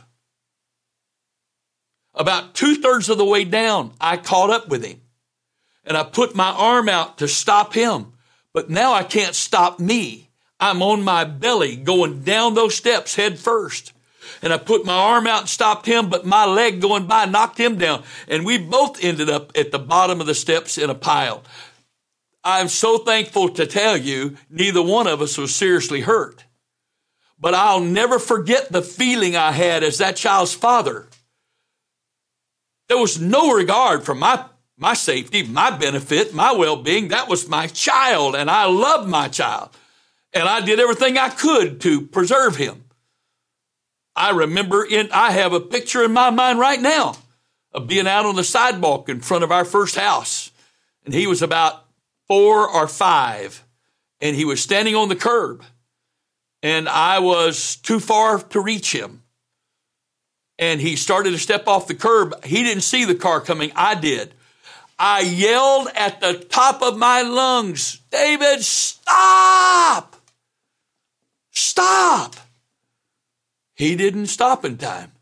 About 2.15 2.55
two 2.55 2.77
thirds 2.77 3.09
of 3.09 3.19
the 3.19 3.25
way 3.25 3.45
down, 3.45 3.93
I 4.01 4.17
caught 4.17 4.51
up 4.51 4.69
with 4.69 4.85
him 4.85 5.01
and 5.85 5.97
I 5.97 6.05
put 6.05 6.35
my 6.35 6.51
arm 6.51 6.89
out 6.89 7.19
to 7.19 7.29
stop 7.29 7.75
him. 7.75 8.13
But 8.53 8.71
now 8.71 8.93
I 8.93 9.03
can't 9.03 9.35
stop 9.35 9.81
me. 9.81 10.31
I'm 10.61 10.83
on 10.83 11.03
my 11.03 11.25
belly 11.25 11.77
going 11.77 12.23
down 12.23 12.55
those 12.55 12.75
steps 12.75 13.17
head 13.17 13.39
first. 13.39 13.93
And 14.43 14.53
I 14.53 14.59
put 14.59 14.85
my 14.85 14.95
arm 14.95 15.27
out 15.27 15.41
and 15.41 15.49
stopped 15.49 15.87
him, 15.87 16.09
but 16.09 16.27
my 16.27 16.45
leg 16.45 16.81
going 16.81 17.07
by 17.07 17.25
knocked 17.25 17.59
him 17.59 17.79
down. 17.79 18.03
And 18.29 18.45
we 18.45 18.59
both 18.59 19.03
ended 19.03 19.29
up 19.29 19.53
at 19.57 19.73
the 19.73 19.79
bottom 19.79 20.21
of 20.21 20.27
the 20.27 20.35
steps 20.35 20.79
in 20.79 20.91
a 20.91 20.95
pile. 20.95 21.43
I'm 22.43 22.69
so 22.69 22.99
thankful 22.99 23.49
to 23.51 23.67
tell 23.67 23.97
you, 23.97 24.37
neither 24.51 24.83
one 24.83 25.07
of 25.07 25.23
us 25.23 25.39
was 25.39 25.55
seriously 25.55 26.03
hurt. 26.03 26.45
But 27.39 27.55
I'll 27.55 27.81
never 27.81 28.19
forget 28.19 28.71
the 28.71 28.83
feeling 28.83 29.37
I 29.37 29.53
had 29.53 29.83
as 29.83 29.99
that 29.99 30.17
child's 30.17 30.55
father. 30.55 31.09
There 32.89 32.99
was 32.99 33.21
no 33.21 33.53
regard 33.53 34.05
for 34.05 34.15
my 34.15 34.45
my 34.77 34.95
safety, 34.95 35.45
my 35.45 35.71
benefit, 35.71 36.35
my 36.35 36.53
well 36.53 36.77
being. 36.77 37.09
That 37.09 37.29
was 37.29 37.49
my 37.49 37.67
child, 37.69 38.35
and 38.35 38.51
I 38.51 38.67
loved 38.67 39.09
my 39.09 39.29
child. 39.29 39.71
And 40.33 40.49
I 40.49 40.61
did 40.61 40.81
everything 40.81 41.17
I 41.17 41.29
could 41.29 41.81
to 41.83 42.03
preserve 42.03 42.57
him. 42.57 42.84
I 44.17 44.31
remember 44.31 44.85
in, 44.85 45.09
I 45.13 45.33
have 45.33 45.53
a 45.53 45.61
picture 45.61 46.05
in 46.05 46.13
my 46.13 46.31
mind 46.31 46.59
right 46.59 46.81
now 46.81 47.17
of 47.73 47.89
being 47.89 48.07
out 48.07 48.27
on 48.27 48.37
the 48.37 48.45
sidewalk 48.45 49.09
in 49.09 49.21
front 49.21 49.45
of 49.45 49.51
our 49.51 49.65
first 49.65 49.97
house. 49.97 50.51
And 51.05 51.13
he 51.13 51.27
was 51.27 51.43
about 51.43 51.85
four 52.29 52.69
or 52.69 52.89
five, 52.89 53.65
and 54.21 54.35
he 54.37 54.45
was 54.45 54.63
standing 54.63 54.95
on 54.95 55.09
the 55.09 55.17
curb. 55.17 55.63
And 56.63 56.89
I 56.89 57.19
was 57.19 57.77
too 57.77 58.01
far 58.01 58.39
to 58.39 58.61
reach 58.61 58.93
him. 58.93 59.23
And 60.59 60.81
he 60.81 60.97
started 60.97 61.33
to 61.33 61.39
step 61.39 61.67
off 61.67 61.89
the 61.89 61.95
curb. 61.95 62.45
He 62.45 62.63
didn't 62.63 62.85
see 62.85 63.05
the 63.05 63.15
car 63.15 63.41
coming. 63.41 63.73
I 63.75 63.97
did. 63.97 64.33
I 64.99 65.21
yelled 65.21 65.89
at 65.95 66.21
the 66.21 66.35
top 66.35 66.81
of 66.81 66.97
my 66.97 67.23
lungs, 67.23 68.01
David, 68.11 68.63
stop! 68.63 70.17
Stop! 71.51 72.37
He 73.75 73.97
didn't 73.97 74.27
stop 74.27 74.65
in 74.65 74.79
time. 74.79 75.13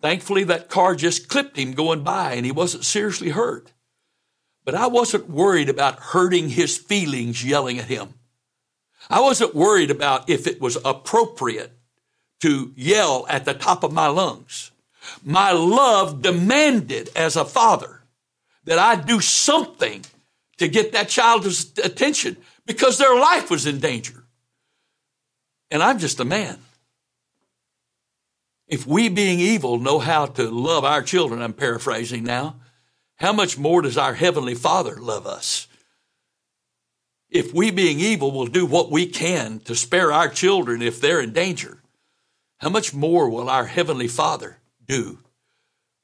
Thankfully, 0.00 0.44
that 0.44 0.70
car 0.70 0.94
just 0.94 1.28
clipped 1.28 1.58
him 1.58 1.72
going 1.72 2.02
by 2.02 2.32
and 2.32 2.46
he 2.46 2.52
wasn't 2.52 2.84
seriously 2.84 3.30
hurt. 3.30 3.72
But 4.64 4.74
I 4.74 4.86
wasn't 4.86 5.28
worried 5.28 5.68
about 5.68 5.98
hurting 5.98 6.50
his 6.50 6.78
feelings 6.78 7.44
yelling 7.44 7.78
at 7.78 7.86
him. 7.86 8.14
I 9.08 9.20
wasn't 9.20 9.54
worried 9.54 9.90
about 9.90 10.28
if 10.28 10.46
it 10.46 10.60
was 10.60 10.78
appropriate 10.84 11.72
to 12.40 12.72
yell 12.76 13.26
at 13.28 13.44
the 13.44 13.54
top 13.54 13.82
of 13.82 13.92
my 13.92 14.06
lungs. 14.06 14.70
My 15.24 15.52
love 15.52 16.22
demanded 16.22 17.10
as 17.14 17.36
a 17.36 17.44
father 17.44 18.02
that 18.64 18.78
I 18.78 18.96
do 18.96 19.20
something 19.20 20.04
to 20.58 20.68
get 20.68 20.92
that 20.92 21.08
child's 21.08 21.72
attention 21.82 22.36
because 22.66 22.98
their 22.98 23.18
life 23.18 23.50
was 23.50 23.66
in 23.66 23.80
danger. 23.80 24.24
And 25.70 25.82
I'm 25.82 25.98
just 25.98 26.20
a 26.20 26.24
man. 26.24 26.58
If 28.70 28.86
we, 28.86 29.10
being 29.10 29.38
evil, 29.38 29.78
know 29.78 29.98
how 29.98 30.26
to 30.26 30.48
love 30.48 30.84
our 30.84 31.02
children, 31.02 31.42
I'm 31.42 31.52
paraphrasing 31.52 32.24
now, 32.24 32.60
how 33.16 33.32
much 33.32 33.58
more 33.58 33.82
does 33.82 33.98
our 33.98 34.14
Heavenly 34.14 34.54
Father 34.54 34.96
love 34.96 35.26
us? 35.26 35.66
If 37.28 37.52
we, 37.52 37.70
being 37.70 38.00
evil, 38.00 38.32
will 38.32 38.46
do 38.46 38.64
what 38.64 38.90
we 38.90 39.06
can 39.06 39.60
to 39.60 39.74
spare 39.74 40.12
our 40.12 40.28
children 40.28 40.80
if 40.80 41.00
they're 41.00 41.20
in 41.20 41.34
danger, 41.34 41.82
how 42.58 42.70
much 42.70 42.94
more 42.94 43.28
will 43.28 43.50
our 43.50 43.66
Heavenly 43.66 44.08
Father 44.08 44.58
do 44.86 45.18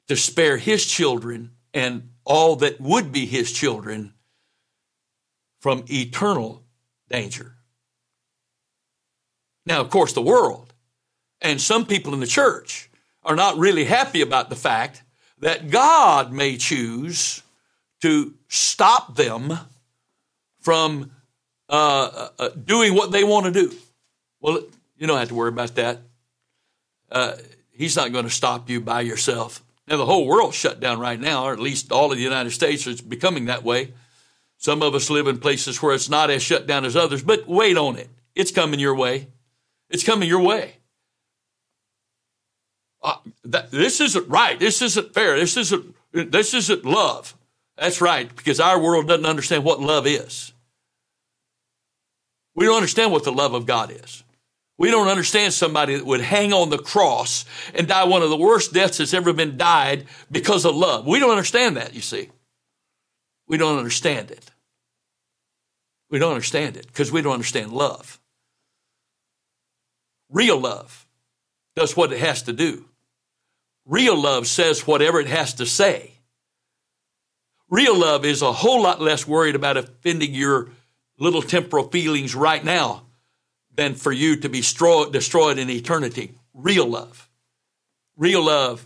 to 0.07 0.15
spare 0.15 0.57
His 0.57 0.85
children 0.85 1.51
and 1.73 2.09
all 2.27 2.57
that 2.57 2.81
would 2.81 3.11
be 3.11 3.25
his 3.25 3.51
children 3.51 4.13
from 5.59 5.85
eternal 5.89 6.63
danger. 7.09 7.55
Now, 9.65 9.81
of 9.81 9.89
course, 9.89 10.13
the 10.13 10.21
world 10.21 10.66
and 11.41 11.61
some 11.61 11.85
people 11.85 12.13
in 12.13 12.19
the 12.19 12.27
church 12.27 12.89
are 13.23 13.35
not 13.35 13.57
really 13.57 13.85
happy 13.85 14.21
about 14.21 14.49
the 14.49 14.55
fact 14.55 15.03
that 15.39 15.69
God 15.69 16.31
may 16.31 16.57
choose 16.57 17.43
to 18.01 18.33
stop 18.47 19.15
them 19.15 19.53
from 20.59 21.11
uh, 21.69 21.73
uh, 21.73 22.29
uh 22.39 22.49
doing 22.49 22.95
what 22.95 23.11
they 23.11 23.23
want 23.23 23.45
to 23.45 23.51
do. 23.51 23.75
Well, 24.39 24.61
you 24.97 25.07
don't 25.07 25.17
have 25.17 25.29
to 25.29 25.35
worry 25.35 25.49
about 25.49 25.75
that. 25.75 25.99
Uh, 27.11 27.33
he's 27.71 27.95
not 27.95 28.11
going 28.11 28.25
to 28.25 28.31
stop 28.31 28.69
you 28.69 28.81
by 28.81 29.01
yourself. 29.01 29.63
Now, 29.87 29.97
the 29.97 30.05
whole 30.05 30.25
world's 30.25 30.55
shut 30.55 30.79
down 30.79 30.99
right 30.99 31.19
now, 31.19 31.45
or 31.45 31.53
at 31.53 31.59
least 31.59 31.91
all 31.91 32.11
of 32.11 32.17
the 32.17 32.23
United 32.23 32.51
States 32.51 32.85
is 32.87 32.99
becoming 32.99 33.45
that 33.45 33.63
way. 33.63 33.93
Some 34.57 34.81
of 34.81 34.95
us 34.95 35.09
live 35.09 35.27
in 35.27 35.37
places 35.37 35.81
where 35.81 35.93
it's 35.93 36.09
not 36.09 36.29
as 36.29 36.41
shut 36.41 36.67
down 36.67 36.83
as 36.83 36.95
others, 36.95 37.23
but 37.23 37.47
wait 37.47 37.77
on 37.77 37.95
it. 37.97 38.09
It's 38.35 38.51
coming 38.51 38.79
your 38.79 38.95
way. 38.95 39.27
It's 39.89 40.03
coming 40.03 40.27
your 40.27 40.41
way. 40.41 40.76
Uh, 43.01 43.17
this 43.43 44.01
isn't 44.01 44.27
right. 44.27 44.59
This 44.59 44.81
isn't 44.81 45.13
fair. 45.13 45.37
This 45.37 45.57
isn't, 45.57 45.95
this 46.11 46.53
isn't 46.53 46.85
love. 46.85 47.35
That's 47.77 48.01
right, 48.01 48.35
because 48.35 48.59
our 48.59 48.81
world 48.81 49.07
doesn't 49.07 49.25
understand 49.25 49.63
what 49.63 49.79
love 49.79 50.07
is. 50.07 50.51
We 52.55 52.65
don't 52.65 52.77
understand 52.77 53.11
what 53.11 53.23
the 53.23 53.31
love 53.31 53.53
of 53.53 53.67
God 53.67 53.91
is. 53.91 54.23
We 54.79 54.89
don't 54.89 55.07
understand 55.07 55.53
somebody 55.53 55.95
that 55.95 56.05
would 56.05 56.21
hang 56.21 56.53
on 56.53 56.69
the 56.69 56.77
cross 56.77 57.45
and 57.75 57.87
die 57.87 58.05
one 58.05 58.23
of 58.23 58.29
the 58.29 58.37
worst 58.37 58.73
deaths 58.73 58.97
that's 58.97 59.13
ever 59.13 59.31
been 59.33 59.57
died 59.57 60.05
because 60.31 60.65
of 60.65 60.75
love. 60.75 61.05
We 61.05 61.19
don't 61.19 61.31
understand 61.31 61.77
that, 61.77 61.93
you 61.93 62.01
see. 62.01 62.29
We 63.47 63.57
don't 63.57 63.77
understand 63.77 64.31
it. 64.31 64.51
We 66.09 66.19
don't 66.19 66.33
understand 66.33 66.77
it 66.77 66.87
because 66.87 67.11
we 67.11 67.21
don't 67.21 67.33
understand 67.33 67.71
love. 67.71 68.19
Real 70.29 70.59
love 70.59 71.05
does 71.75 71.95
what 71.95 72.11
it 72.11 72.19
has 72.19 72.43
to 72.43 72.53
do. 72.53 72.85
Real 73.87 74.21
love 74.21 74.47
says 74.47 74.85
whatever 74.85 75.19
it 75.21 75.27
has 75.27 75.55
to 75.55 75.65
say. 75.65 76.11
Real 77.69 77.97
love 77.97 78.25
is 78.25 78.41
a 78.41 78.51
whole 78.51 78.81
lot 78.83 79.01
less 79.01 79.25
worried 79.25 79.55
about 79.55 79.77
offending 79.77 80.33
your 80.33 80.69
little 81.17 81.41
temporal 81.41 81.87
feelings 81.87 82.35
right 82.35 82.63
now 82.63 83.03
than 83.73 83.95
for 83.95 84.11
you 84.11 84.37
to 84.37 84.49
be 84.49 84.59
destroyed 84.59 85.57
in 85.57 85.69
eternity. 85.69 86.33
Real 86.53 86.87
love. 86.87 87.29
Real 88.17 88.43
love 88.43 88.85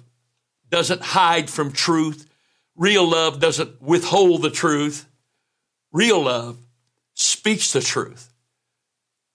doesn't 0.70 1.01
hide 1.01 1.50
from 1.50 1.72
truth. 1.72 2.27
Real 2.75 3.08
love 3.08 3.39
doesn't 3.39 3.81
withhold 3.81 4.43
the 4.43 4.51
truth. 4.51 5.08
Real 5.91 6.24
love 6.24 6.58
speaks 7.15 7.74
the 7.74 7.81
truth 7.81 8.31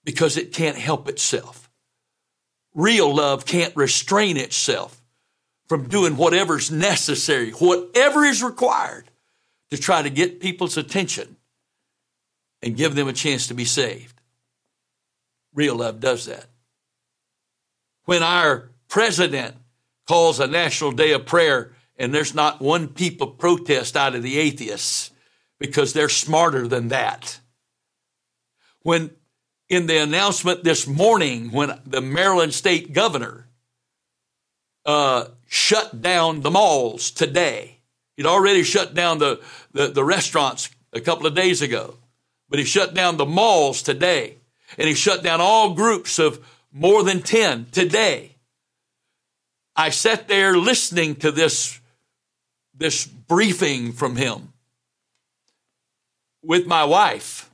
because 0.03 0.37
it 0.37 0.53
can't 0.53 0.77
help 0.77 1.09
itself. 1.09 1.69
Real 2.73 3.13
love 3.13 3.45
can't 3.45 3.75
restrain 3.75 4.37
itself 4.37 4.96
from 5.67 5.87
doing 5.87 6.15
whatever's 6.15 6.71
necessary, 6.71 7.51
whatever 7.51 8.23
is 8.23 8.41
required 8.41 9.09
to 9.69 9.77
try 9.77 10.01
to 10.01 10.09
get 10.09 10.39
people's 10.39 10.77
attention 10.77 11.35
and 12.61 12.77
give 12.77 12.95
them 12.95 13.07
a 13.07 13.13
chance 13.13 13.47
to 13.47 13.53
be 13.53 13.65
saved. 13.65 14.19
Real 15.53 15.75
love 15.75 15.99
does 15.99 16.25
that. 16.25 16.45
When 18.05 18.23
our 18.23 18.69
president 18.87 19.55
calls 20.07 20.39
a 20.39 20.47
national 20.47 20.93
day 20.93 21.11
of 21.11 21.25
prayer 21.25 21.73
and 21.97 22.13
there's 22.13 22.33
not 22.33 22.61
one 22.61 22.87
peep 22.87 23.21
of 23.21 23.37
protest 23.37 23.97
out 23.97 24.15
of 24.15 24.23
the 24.23 24.37
atheists 24.37 25.11
because 25.59 25.93
they're 25.93 26.09
smarter 26.09 26.67
than 26.67 26.89
that. 26.89 27.39
When 28.83 29.11
in 29.67 29.87
the 29.87 29.97
announcement 29.97 30.63
this 30.63 30.87
morning, 30.87 31.51
when 31.51 31.77
the 31.85 31.99
Maryland 31.99 32.53
state 32.53 32.93
governor 32.93 33.47
uh, 34.85 35.25
shut 35.47 36.01
down 36.01 36.41
the 36.41 36.51
malls 36.51 37.11
today, 37.11 37.79
he'd 38.15 38.25
already 38.25 38.63
shut 38.63 38.93
down 38.93 39.19
the, 39.19 39.41
the, 39.71 39.87
the 39.87 40.03
restaurants 40.03 40.69
a 40.93 41.01
couple 41.01 41.25
of 41.25 41.35
days 41.35 41.61
ago, 41.61 41.95
but 42.49 42.59
he 42.59 42.65
shut 42.65 42.93
down 42.93 43.17
the 43.17 43.25
malls 43.25 43.81
today, 43.81 44.37
and 44.77 44.87
he 44.87 44.93
shut 44.93 45.23
down 45.23 45.41
all 45.41 45.73
groups 45.73 46.19
of 46.19 46.45
more 46.71 47.03
than 47.03 47.21
10 47.21 47.67
today. 47.71 48.35
I 49.75 49.89
sat 49.89 50.27
there 50.27 50.57
listening 50.57 51.15
to 51.17 51.31
this, 51.31 51.79
this 52.75 53.05
briefing 53.05 53.93
from 53.93 54.15
him 54.15 54.53
with 56.43 56.65
my 56.65 56.83
wife. 56.83 57.49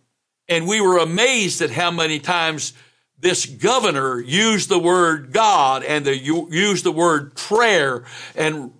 And 0.47 0.67
we 0.67 0.81
were 0.81 0.97
amazed 0.97 1.61
at 1.61 1.71
how 1.71 1.91
many 1.91 2.19
times 2.19 2.73
this 3.23 3.45
governor 3.45 4.19
used 4.19 4.67
the 4.67 4.77
word 4.77 5.31
God 5.31 5.83
and 5.83 6.05
the, 6.05 6.17
used 6.17 6.83
the 6.83 6.91
word 6.91 7.35
prayer 7.35 8.03
and 8.35 8.73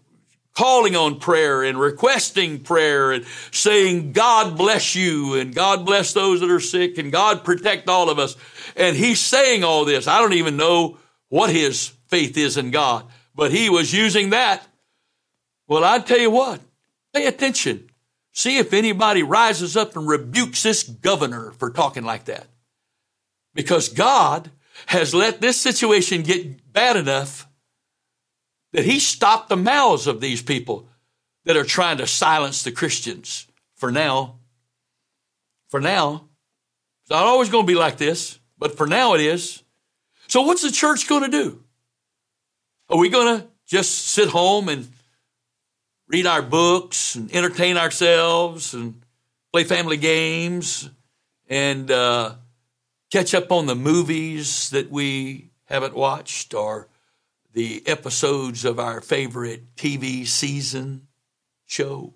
calling 0.53 0.97
on 0.97 1.19
prayer 1.19 1.63
and 1.63 1.79
requesting 1.79 2.59
prayer 2.59 3.13
and 3.13 3.25
saying, 3.51 4.11
God 4.11 4.57
bless 4.57 4.95
you 4.95 5.35
and 5.35 5.55
God 5.55 5.85
bless 5.85 6.13
those 6.13 6.41
that 6.41 6.51
are 6.51 6.59
sick 6.59 6.97
and 6.97 7.11
God 7.11 7.45
protect 7.45 7.87
all 7.87 8.09
of 8.09 8.19
us. 8.19 8.35
And 8.75 8.97
he's 8.97 9.21
saying 9.21 9.63
all 9.63 9.85
this. 9.85 10.07
I 10.07 10.19
don't 10.19 10.33
even 10.33 10.57
know 10.57 10.97
what 11.29 11.49
his 11.49 11.93
faith 12.07 12.37
is 12.37 12.57
in 12.57 12.69
God, 12.69 13.05
but 13.33 13.51
he 13.51 13.69
was 13.69 13.93
using 13.93 14.31
that. 14.31 14.67
Well, 15.67 15.85
I 15.85 15.99
tell 15.99 16.19
you 16.19 16.31
what, 16.31 16.59
pay 17.13 17.27
attention. 17.27 17.89
See 18.33 18.57
if 18.57 18.73
anybody 18.73 19.23
rises 19.23 19.77
up 19.77 19.95
and 19.95 20.05
rebukes 20.05 20.63
this 20.63 20.83
governor 20.83 21.51
for 21.51 21.71
talking 21.71 22.03
like 22.03 22.25
that. 22.25 22.47
Because 23.53 23.89
God 23.89 24.51
has 24.87 25.13
let 25.13 25.41
this 25.41 25.59
situation 25.59 26.23
get 26.23 26.73
bad 26.73 26.97
enough 26.97 27.47
that 28.71 28.85
he 28.85 28.99
stopped 28.99 29.49
the 29.49 29.55
mouths 29.55 30.07
of 30.07 30.19
these 30.19 30.41
people 30.41 30.87
that 31.45 31.57
are 31.57 31.63
trying 31.63 31.97
to 31.97 32.07
silence 32.07 32.63
the 32.63 32.71
Christians 32.71 33.47
for 33.75 33.91
now. 33.91 34.39
For 35.69 35.79
now. 35.79 36.27
It's 37.03 37.11
not 37.11 37.25
always 37.25 37.49
going 37.49 37.65
to 37.65 37.71
be 37.71 37.77
like 37.77 37.97
this, 37.97 38.39
but 38.57 38.77
for 38.77 38.87
now 38.87 39.13
it 39.13 39.21
is. 39.21 39.61
So 40.27 40.41
what's 40.41 40.63
the 40.63 40.71
church 40.71 41.07
going 41.07 41.23
to 41.23 41.29
do? 41.29 41.63
Are 42.89 42.97
we 42.97 43.09
going 43.09 43.39
to 43.39 43.47
just 43.67 44.07
sit 44.07 44.29
home 44.29 44.69
and 44.69 44.87
read 46.07 46.25
our 46.25 46.41
books 46.41 47.15
and 47.15 47.33
entertain 47.33 47.77
ourselves 47.77 48.73
and 48.73 49.03
play 49.51 49.63
family 49.63 49.97
games 49.97 50.89
and 51.49 51.89
uh, 51.91 52.35
catch 53.13 53.35
up 53.35 53.51
on 53.51 53.67
the 53.67 53.75
movies 53.75 54.71
that 54.71 54.89
we 54.89 55.51
haven't 55.65 55.93
watched 55.93 56.55
or 56.55 56.89
the 57.53 57.83
episodes 57.85 58.65
of 58.65 58.79
our 58.79 59.01
favorite 59.01 59.75
TV 59.75 60.25
season 60.25 61.07
show? 61.67 62.15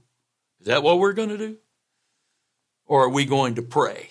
Is 0.60 0.66
that 0.66 0.82
what 0.82 0.98
we're 0.98 1.14
going 1.14 1.30
to 1.30 1.38
do? 1.38 1.58
Or 2.88 3.04
are 3.04 3.10
we 3.10 3.26
going 3.26 3.54
to 3.56 3.62
pray? 3.62 4.10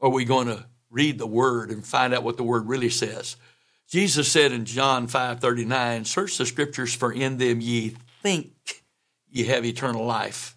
Are 0.00 0.08
we 0.08 0.24
going 0.24 0.46
to 0.46 0.64
read 0.88 1.18
the 1.18 1.26
word 1.26 1.70
and 1.70 1.84
find 1.84 2.14
out 2.14 2.22
what 2.22 2.38
the 2.38 2.44
word 2.44 2.66
really 2.66 2.88
says? 2.88 3.36
Jesus 3.90 4.32
said 4.32 4.52
in 4.52 4.64
John 4.64 5.06
5:39, 5.06 6.06
"Search 6.06 6.38
the 6.38 6.46
scriptures 6.46 6.94
for 6.94 7.12
in 7.12 7.36
them 7.36 7.60
ye 7.60 7.94
think 8.22 8.86
ye 9.28 9.44
have 9.44 9.66
eternal 9.66 10.06
life, 10.06 10.56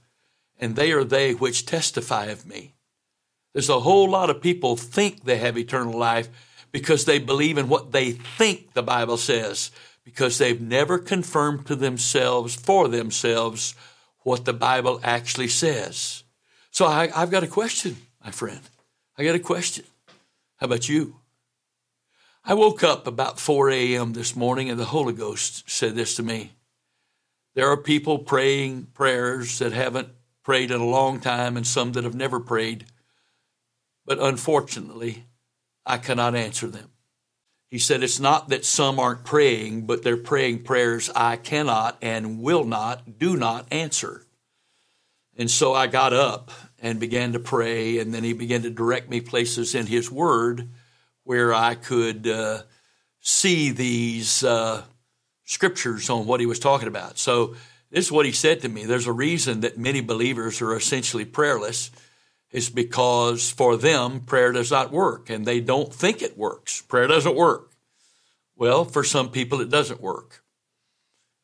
and 0.58 0.78
they 0.78 0.94
are 0.94 1.04
they 1.04 1.34
which 1.34 1.65
testify 1.65 2.28
of 2.28 2.46
me." 2.46 2.77
There's 3.58 3.70
a 3.70 3.80
whole 3.80 4.08
lot 4.08 4.30
of 4.30 4.39
people 4.39 4.78
think 4.78 5.24
they 5.24 5.39
have 5.39 5.58
eternal 5.58 5.98
life 5.98 6.30
because 6.72 7.06
they 7.06 7.17
believe 7.17 7.58
in 7.58 7.70
what 7.70 7.91
they 7.91 8.12
think 8.12 8.74
the 8.74 8.84
Bible 8.84 9.17
says, 9.17 9.72
because 10.04 10.38
they've 10.38 10.62
never 10.62 11.00
confirmed 11.00 11.65
to 11.65 11.76
themselves 11.76 12.54
for 12.54 12.88
themselves 12.88 13.74
what 14.20 14.46
the 14.46 14.54
Bible 14.54 15.00
actually 15.02 15.48
says. 15.48 16.22
So 16.70 16.86
I, 16.86 17.08
have 17.08 17.32
got 17.32 17.41
a 17.41 17.48
question, 17.48 17.98
my 18.24 18.30
friend. 18.30 18.62
I 19.17 19.24
got 19.24 19.34
a 19.34 19.39
question. 19.39 19.86
How 20.58 20.65
about 20.65 20.88
you? 20.88 21.15
I 22.46 22.54
woke 22.54 22.84
up 22.84 23.08
about 23.08 23.39
4 23.39 23.72
a.m. 23.72 24.13
this 24.13 24.36
morning 24.36 24.70
and 24.70 24.80
the 24.80 24.86
Holy 24.86 25.13
Ghost 25.13 25.67
said 25.67 25.96
this 25.96 26.15
to 26.17 26.22
me. 26.22 26.52
There 27.56 27.72
are 27.72 27.78
people 27.78 28.20
praying 28.20 28.89
prayers 28.93 29.58
that 29.58 29.74
haven't 29.74 30.10
prayed 30.43 30.70
in 30.70 30.80
a 30.80 30.86
long 30.86 31.20
time 31.20 31.58
and 31.58 31.65
some 31.65 31.93
that 31.93 32.04
have 32.04 32.13
never 32.13 32.39
prayed. 32.39 32.86
But 34.08 34.20
unfortunately, 34.20 35.26
I 35.86 35.98
cannot 35.98 36.34
answer 36.34 36.67
them. 36.67 36.89
He 37.70 37.78
said, 37.78 38.02
It's 38.02 38.22
not 38.22 38.50
that 38.50 38.63
some 38.63 39.00
aren't 39.00 39.26
praying, 39.26 39.86
but 39.86 40.02
they're 40.02 40.15
praying 40.15 40.63
prayers 40.63 41.12
I 41.13 41.36
cannot 41.36 41.98
and 42.02 42.39
will 42.41 42.63
not, 42.63 43.20
do 43.20 43.36
not 43.36 43.67
answer. 43.70 44.26
And 45.38 45.52
so 45.52 45.74
I 45.74 45.88
got 45.88 46.13
up 46.13 46.52
and 46.80 47.00
began 47.00 47.34
to 47.34 47.39
pray, 47.39 48.00
and 48.00 48.13
then 48.13 48.24
he 48.24 48.34
began 48.34 48.62
to 48.62 48.70
direct 48.70 49.10
me 49.10 49.20
places 49.20 49.76
in 49.76 49.86
his 49.86 50.10
word 50.10 50.70
where 51.24 51.54
I 51.54 51.76
could 51.76 52.28
uh, 52.28 52.62
see 53.20 53.72
these 53.72 54.41
uh, 54.43 54.84
scriptures 55.43 56.10
on 56.10 56.26
what 56.26 56.39
he 56.39 56.46
was 56.46 56.60
talking 56.60 56.88
about. 56.88 57.17
So, 57.20 57.56
this 57.89 58.06
is 58.06 58.12
what 58.12 58.26
he 58.26 58.34
said 58.34 58.62
to 58.62 58.70
me. 58.70 58.86
There's 58.86 59.08
a 59.08 59.13
reason 59.13 59.62
that 59.62 59.78
many 59.78 60.02
believers 60.02 60.62
are 60.62 60.76
essentially 60.76 61.24
prayerless, 61.24 61.89
is 62.52 62.70
because 62.70 63.50
for 63.50 63.76
them, 63.76 64.22
prayer 64.22 64.52
does 64.52 64.72
not 64.72 64.92
work, 64.92 65.30
and 65.30 65.46
they 65.46 65.60
don't 65.60 65.94
think 65.94 66.22
it 66.22 66.38
works. 66.38 66.82
Prayer 66.82 67.08
doesn't 67.08 67.36
work. 67.36 67.72
Well, 68.56 68.86
for 68.86 69.04
some 69.04 69.30
people, 69.30 69.62
it 69.62 69.70
doesn't 69.70 70.02
work. 70.02 70.44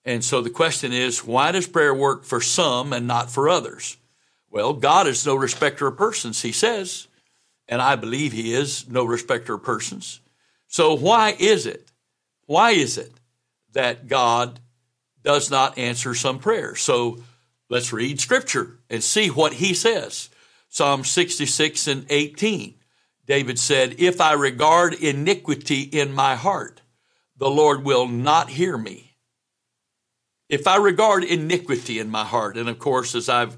And 0.05 0.23
so 0.23 0.41
the 0.41 0.49
question 0.49 0.91
is, 0.91 1.23
why 1.23 1.51
does 1.51 1.67
prayer 1.67 1.93
work 1.93 2.23
for 2.23 2.41
some 2.41 2.93
and 2.93 3.07
not 3.07 3.29
for 3.29 3.47
others? 3.47 3.97
Well, 4.49 4.73
God 4.73 5.07
is 5.07 5.25
no 5.25 5.35
respecter 5.35 5.87
of 5.87 5.97
persons, 5.97 6.41
he 6.41 6.51
says 6.51 7.07
and 7.67 7.81
I 7.81 7.95
believe 7.95 8.33
he 8.33 8.53
is, 8.53 8.89
no 8.89 9.05
respecter 9.05 9.55
of 9.55 9.63
persons. 9.63 10.19
So 10.67 10.95
why 10.95 11.35
is 11.39 11.65
it? 11.65 11.91
Why 12.45 12.71
is 12.71 12.97
it 12.97 13.11
that 13.73 14.07
God 14.07 14.59
does 15.23 15.49
not 15.49 15.77
answer 15.77 16.13
some 16.13 16.39
prayers? 16.39 16.81
So 16.81 17.23
let's 17.69 17.93
read 17.93 18.19
scripture 18.19 18.79
and 18.89 19.03
see 19.03 19.29
what 19.29 19.53
he 19.53 19.73
says. 19.73 20.29
Psalm 20.73 21.03
66 21.03 21.87
and 21.87 22.05
18. 22.09 22.75
David 23.25 23.59
said, 23.59 23.95
If 23.99 24.19
I 24.19 24.33
regard 24.33 24.93
iniquity 24.95 25.81
in 25.81 26.13
my 26.13 26.35
heart, 26.35 26.81
the 27.37 27.49
Lord 27.49 27.83
will 27.83 28.07
not 28.07 28.49
hear 28.49 28.77
me. 28.77 29.17
If 30.49 30.67
I 30.67 30.77
regard 30.77 31.23
iniquity 31.23 31.99
in 31.99 32.09
my 32.09 32.25
heart, 32.25 32.57
and 32.57 32.67
of 32.67 32.79
course, 32.79 33.15
as 33.15 33.29
I've 33.29 33.57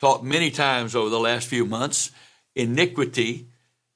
taught 0.00 0.24
many 0.24 0.50
times 0.50 0.96
over 0.96 1.10
the 1.10 1.20
last 1.20 1.46
few 1.46 1.64
months, 1.64 2.10
Iniquity 2.58 3.46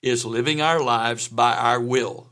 is 0.03 0.25
living 0.25 0.61
our 0.61 0.81
lives 0.81 1.27
by 1.27 1.57
our 1.57 1.81
will. 1.81 2.31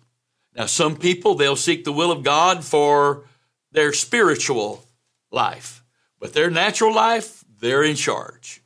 Now, 0.55 0.67
some 0.67 0.97
people, 0.97 1.35
they'll 1.35 1.57
seek 1.57 1.85
the 1.85 1.93
will 1.93 2.13
of 2.13 2.23
God 2.23 2.63
for 2.63 3.25
their 3.73 3.93
spiritual 3.93 4.85
life, 5.33 5.83
but 6.21 6.33
their 6.33 6.49
natural 6.49 6.95
life, 6.95 7.45
they're 7.59 7.83
in 7.83 7.97
charge. 7.97 8.60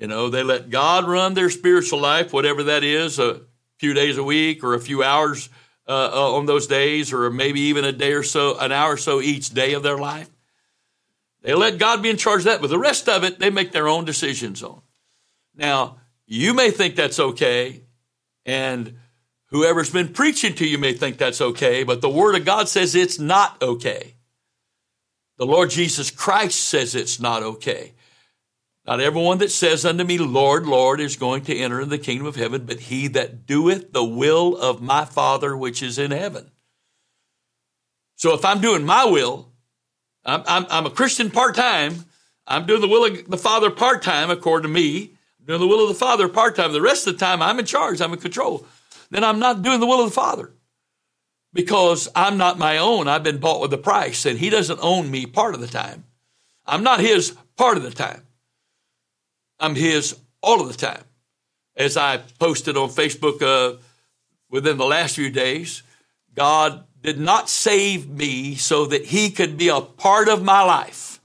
You 0.00 0.06
know, 0.06 0.30
they 0.30 0.42
let 0.42 0.70
God 0.70 1.06
run 1.06 1.34
their 1.34 1.50
spiritual 1.50 2.00
life, 2.00 2.32
whatever 2.32 2.64
that 2.64 2.82
is, 2.82 3.18
a 3.18 3.42
few 3.76 3.92
days 3.92 4.16
a 4.16 4.24
week 4.24 4.64
or 4.64 4.72
a 4.72 4.80
few 4.80 5.02
hours 5.02 5.50
uh, 5.86 6.10
uh 6.12 6.36
on 6.36 6.46
those 6.46 6.66
days, 6.66 7.12
or 7.12 7.30
maybe 7.30 7.60
even 7.60 7.84
a 7.84 7.92
day 7.92 8.14
or 8.14 8.22
so, 8.22 8.58
an 8.58 8.72
hour 8.72 8.94
or 8.94 8.96
so 8.96 9.20
each 9.20 9.50
day 9.50 9.74
of 9.74 9.82
their 9.82 9.98
life. 9.98 10.30
They 11.42 11.52
let 11.52 11.78
God 11.78 12.02
be 12.02 12.08
in 12.08 12.16
charge 12.16 12.40
of 12.40 12.44
that, 12.46 12.62
but 12.62 12.70
the 12.70 12.78
rest 12.78 13.10
of 13.10 13.24
it, 13.24 13.38
they 13.38 13.50
make 13.50 13.72
their 13.72 13.88
own 13.88 14.06
decisions 14.06 14.62
on. 14.62 14.80
Now, 15.54 15.98
you 16.26 16.54
may 16.54 16.70
think 16.70 16.96
that's 16.96 17.20
okay, 17.20 17.82
and 18.46 18.98
whoever's 19.46 19.90
been 19.90 20.08
preaching 20.08 20.54
to 20.54 20.66
you 20.66 20.78
may 20.78 20.94
think 20.94 21.18
that's 21.18 21.42
okay, 21.42 21.82
but 21.82 22.00
the 22.00 22.08
Word 22.08 22.36
of 22.36 22.46
God 22.46 22.68
says 22.68 22.94
it's 22.94 23.18
not 23.18 23.60
okay. 23.60 24.14
The 25.36 25.46
Lord 25.46 25.70
Jesus 25.70 26.10
Christ 26.10 26.58
says 26.58 26.94
it's 26.94 27.20
not 27.20 27.42
okay. 27.42 27.92
Not 28.90 28.98
everyone 28.98 29.38
that 29.38 29.52
says 29.52 29.84
unto 29.84 30.02
me, 30.02 30.18
Lord, 30.18 30.66
Lord, 30.66 30.98
is 30.98 31.14
going 31.14 31.44
to 31.44 31.56
enter 31.56 31.80
into 31.80 31.96
the 31.96 32.02
kingdom 32.02 32.26
of 32.26 32.34
heaven, 32.34 32.66
but 32.66 32.80
he 32.80 33.06
that 33.06 33.46
doeth 33.46 33.92
the 33.92 34.02
will 34.02 34.56
of 34.56 34.82
my 34.82 35.04
Father 35.04 35.56
which 35.56 35.80
is 35.80 35.96
in 35.96 36.10
heaven. 36.10 36.50
So 38.16 38.34
if 38.34 38.44
I'm 38.44 38.60
doing 38.60 38.84
my 38.84 39.04
will, 39.04 39.52
I'm, 40.24 40.42
I'm, 40.44 40.66
I'm 40.68 40.86
a 40.86 40.90
Christian 40.90 41.30
part 41.30 41.54
time. 41.54 42.04
I'm 42.48 42.66
doing 42.66 42.80
the 42.80 42.88
will 42.88 43.04
of 43.04 43.30
the 43.30 43.38
Father 43.38 43.70
part 43.70 44.02
time, 44.02 44.28
according 44.28 44.64
to 44.64 44.74
me. 44.74 45.14
I'm 45.38 45.46
doing 45.46 45.60
the 45.60 45.68
will 45.68 45.84
of 45.84 45.88
the 45.88 45.94
Father 45.94 46.28
part 46.28 46.56
time. 46.56 46.72
The 46.72 46.82
rest 46.82 47.06
of 47.06 47.12
the 47.12 47.24
time, 47.24 47.40
I'm 47.42 47.60
in 47.60 47.66
charge. 47.66 48.00
I'm 48.00 48.12
in 48.12 48.18
control. 48.18 48.66
Then 49.08 49.22
I'm 49.22 49.38
not 49.38 49.62
doing 49.62 49.78
the 49.78 49.86
will 49.86 50.02
of 50.02 50.10
the 50.10 50.16
Father 50.16 50.52
because 51.52 52.08
I'm 52.16 52.36
not 52.38 52.58
my 52.58 52.78
own. 52.78 53.06
I've 53.06 53.22
been 53.22 53.38
bought 53.38 53.60
with 53.60 53.72
a 53.72 53.78
price, 53.78 54.26
and 54.26 54.36
He 54.36 54.50
doesn't 54.50 54.80
own 54.82 55.12
me 55.12 55.26
part 55.26 55.54
of 55.54 55.60
the 55.60 55.68
time. 55.68 56.06
I'm 56.66 56.82
not 56.82 56.98
His 56.98 57.36
part 57.56 57.76
of 57.76 57.84
the 57.84 57.92
time. 57.92 58.24
I'm 59.60 59.74
His 59.74 60.16
all 60.42 60.60
of 60.60 60.68
the 60.68 60.74
time. 60.74 61.04
As 61.76 61.96
I 61.96 62.16
posted 62.16 62.76
on 62.76 62.88
Facebook 62.88 63.42
uh, 63.42 63.78
within 64.50 64.78
the 64.78 64.86
last 64.86 65.14
few 65.14 65.30
days, 65.30 65.82
God 66.34 66.84
did 67.02 67.18
not 67.18 67.48
save 67.48 68.08
me 68.08 68.56
so 68.56 68.86
that 68.86 69.06
He 69.06 69.30
could 69.30 69.56
be 69.56 69.68
a 69.68 69.80
part 69.80 70.28
of 70.28 70.42
my 70.42 70.62
life, 70.62 71.20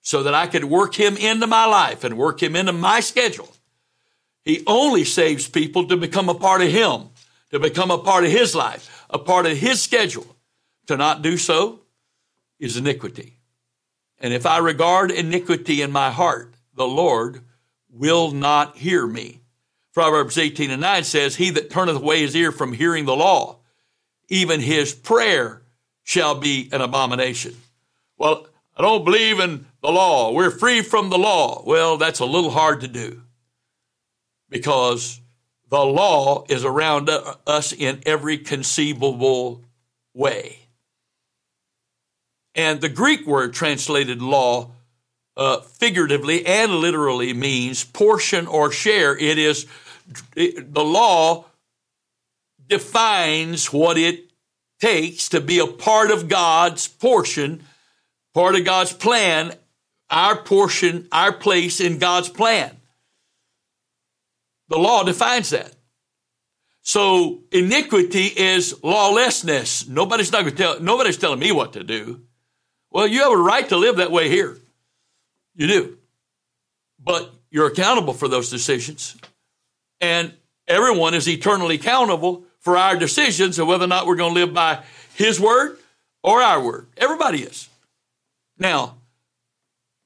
so 0.00 0.22
that 0.22 0.34
I 0.34 0.46
could 0.46 0.64
work 0.64 0.94
Him 0.94 1.16
into 1.16 1.46
my 1.46 1.66
life 1.66 2.04
and 2.04 2.16
work 2.16 2.42
Him 2.42 2.56
into 2.56 2.72
my 2.72 3.00
schedule. 3.00 3.52
He 4.44 4.62
only 4.66 5.04
saves 5.04 5.48
people 5.48 5.86
to 5.88 5.96
become 5.96 6.28
a 6.28 6.34
part 6.34 6.62
of 6.62 6.70
Him, 6.70 7.10
to 7.50 7.58
become 7.58 7.90
a 7.90 7.98
part 7.98 8.24
of 8.24 8.30
His 8.30 8.54
life, 8.54 9.06
a 9.10 9.18
part 9.18 9.46
of 9.46 9.56
His 9.56 9.82
schedule. 9.82 10.36
To 10.88 10.96
not 10.96 11.22
do 11.22 11.36
so 11.36 11.80
is 12.58 12.76
iniquity. 12.76 13.38
And 14.18 14.32
if 14.32 14.46
I 14.46 14.58
regard 14.58 15.10
iniquity 15.10 15.80
in 15.80 15.92
my 15.92 16.10
heart, 16.10 16.54
the 16.74 16.86
Lord 16.86 17.42
will 17.92 18.32
not 18.32 18.76
hear 18.76 19.06
me. 19.06 19.40
Proverbs 19.92 20.38
18 20.38 20.70
and 20.70 20.80
9 20.80 21.04
says, 21.04 21.36
He 21.36 21.50
that 21.50 21.70
turneth 21.70 21.96
away 21.96 22.20
his 22.20 22.34
ear 22.34 22.50
from 22.50 22.72
hearing 22.72 23.04
the 23.04 23.16
law, 23.16 23.58
even 24.28 24.60
his 24.60 24.94
prayer 24.94 25.62
shall 26.02 26.34
be 26.34 26.68
an 26.72 26.80
abomination. 26.80 27.54
Well, 28.16 28.46
I 28.76 28.82
don't 28.82 29.04
believe 29.04 29.38
in 29.38 29.66
the 29.82 29.90
law. 29.90 30.32
We're 30.32 30.50
free 30.50 30.80
from 30.80 31.10
the 31.10 31.18
law. 31.18 31.62
Well, 31.66 31.98
that's 31.98 32.20
a 32.20 32.24
little 32.24 32.50
hard 32.50 32.80
to 32.80 32.88
do 32.88 33.22
because 34.48 35.20
the 35.68 35.84
law 35.84 36.44
is 36.48 36.64
around 36.64 37.10
us 37.46 37.72
in 37.72 38.02
every 38.06 38.38
conceivable 38.38 39.64
way. 40.14 40.58
And 42.54 42.80
the 42.80 42.88
Greek 42.88 43.26
word 43.26 43.54
translated 43.54 44.20
law 44.20 44.72
uh, 45.36 45.60
figuratively 45.60 46.44
and 46.46 46.72
literally 46.72 47.32
means 47.32 47.84
portion 47.84 48.46
or 48.46 48.70
share. 48.70 49.16
It 49.16 49.38
is 49.38 49.66
it, 50.36 50.72
the 50.72 50.84
law 50.84 51.46
defines 52.68 53.72
what 53.72 53.98
it 53.98 54.30
takes 54.80 55.28
to 55.30 55.40
be 55.40 55.58
a 55.58 55.66
part 55.66 56.10
of 56.10 56.28
God's 56.28 56.88
portion, 56.88 57.62
part 58.34 58.56
of 58.56 58.64
God's 58.64 58.92
plan, 58.92 59.54
our 60.10 60.36
portion, 60.36 61.08
our 61.12 61.32
place 61.32 61.80
in 61.80 61.98
God's 61.98 62.28
plan. 62.28 62.76
The 64.68 64.78
law 64.78 65.04
defines 65.04 65.50
that. 65.50 65.74
So 66.82 67.42
iniquity 67.52 68.26
is 68.26 68.82
lawlessness. 68.82 69.86
Nobody's 69.86 70.32
not 70.32 70.42
going 70.42 70.56
to 70.56 70.62
tell, 70.62 70.80
nobody's 70.80 71.16
telling 71.16 71.38
me 71.38 71.52
what 71.52 71.74
to 71.74 71.84
do. 71.84 72.22
Well, 72.90 73.06
you 73.06 73.22
have 73.22 73.32
a 73.32 73.36
right 73.36 73.68
to 73.68 73.76
live 73.76 73.96
that 73.96 74.10
way 74.10 74.28
here. 74.28 74.58
You 75.54 75.66
do. 75.66 75.98
But 76.98 77.32
you're 77.50 77.66
accountable 77.66 78.14
for 78.14 78.28
those 78.28 78.50
decisions. 78.50 79.16
And 80.00 80.32
everyone 80.66 81.14
is 81.14 81.28
eternally 81.28 81.76
accountable 81.76 82.44
for 82.60 82.76
our 82.76 82.96
decisions 82.96 83.58
and 83.58 83.68
whether 83.68 83.84
or 83.84 83.88
not 83.88 84.06
we're 84.06 84.16
going 84.16 84.34
to 84.34 84.40
live 84.40 84.54
by 84.54 84.82
His 85.14 85.40
word 85.40 85.78
or 86.22 86.40
our 86.40 86.62
word. 86.62 86.86
Everybody 86.96 87.42
is. 87.42 87.68
Now, 88.58 88.96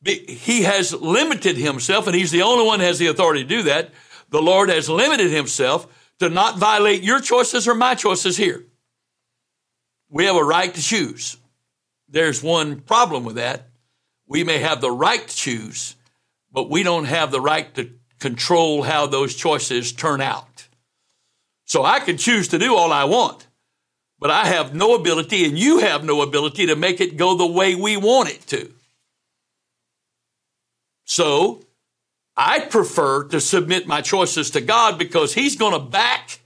He 0.05 0.63
has 0.63 0.93
limited 0.93 1.57
Himself, 1.57 2.07
and 2.07 2.17
He's 2.17 2.31
the 2.31 2.43
only 2.43 2.67
one 2.67 2.81
has 2.81 2.99
the 2.99 3.09
authority 3.09 3.43
to 3.43 3.49
do 3.49 3.63
that. 3.65 3.91
The 4.31 4.43
Lord 4.43 4.71
has 4.71 4.89
limited 4.89 5.31
Himself 5.31 5.87
to 6.19 6.29
not 6.31 6.59
violate 6.59 7.03
your 7.03 7.21
choices 7.21 7.69
or 7.69 7.75
my 7.75 7.95
choices 7.95 8.37
here. 8.37 8.65
We 10.09 10.25
have 10.25 10.37
a 10.37 10.45
right 10.45 10.73
to 10.73 10.83
choose. 10.83 11.37
There's 12.09 12.43
one 12.43 12.81
problem 12.81 13.25
with 13.25 13.37
that. 13.37 13.69
We 14.27 14.45
may 14.45 14.59
have 14.59 14.81
the 14.81 14.91
right 14.91 15.27
to 15.27 15.37
choose, 15.37 15.97
but 16.53 16.71
we 16.71 16.83
don't 16.83 17.05
have 17.05 17.31
the 17.31 17.41
right 17.41 17.73
to 17.75 17.91
control 18.19 18.83
how 18.83 19.07
those 19.07 19.35
choices 19.35 19.93
turn 19.93 20.21
out. 20.21 20.69
So 21.65 21.85
I 21.85 22.01
can 22.01 22.17
choose 22.17 22.49
to 22.49 22.59
do 22.59 22.77
all 22.77 22.93
I 22.93 23.05
want, 23.05 23.47
but 24.19 24.31
I 24.31 24.47
have 24.47 24.75
no 24.75 24.95
ability 24.95 25.45
and 25.45 25.59
you 25.59 25.79
have 25.79 26.05
no 26.05 26.23
ability 26.23 26.67
to 26.67 26.77
make 26.77 27.01
it 27.01 27.17
go 27.17 27.37
the 27.37 27.47
way 27.47 27.75
we 27.75 27.97
want 27.97 28.31
it 28.31 28.47
to. 28.49 28.73
So 31.05 31.65
I 32.37 32.61
prefer 32.61 33.25
to 33.25 33.41
submit 33.41 33.87
my 33.87 34.01
choices 34.01 34.51
to 34.51 34.61
God 34.61 34.99
because 34.99 35.35
He's 35.35 35.57
going 35.57 35.73
to 35.73 35.79
back 35.79 36.41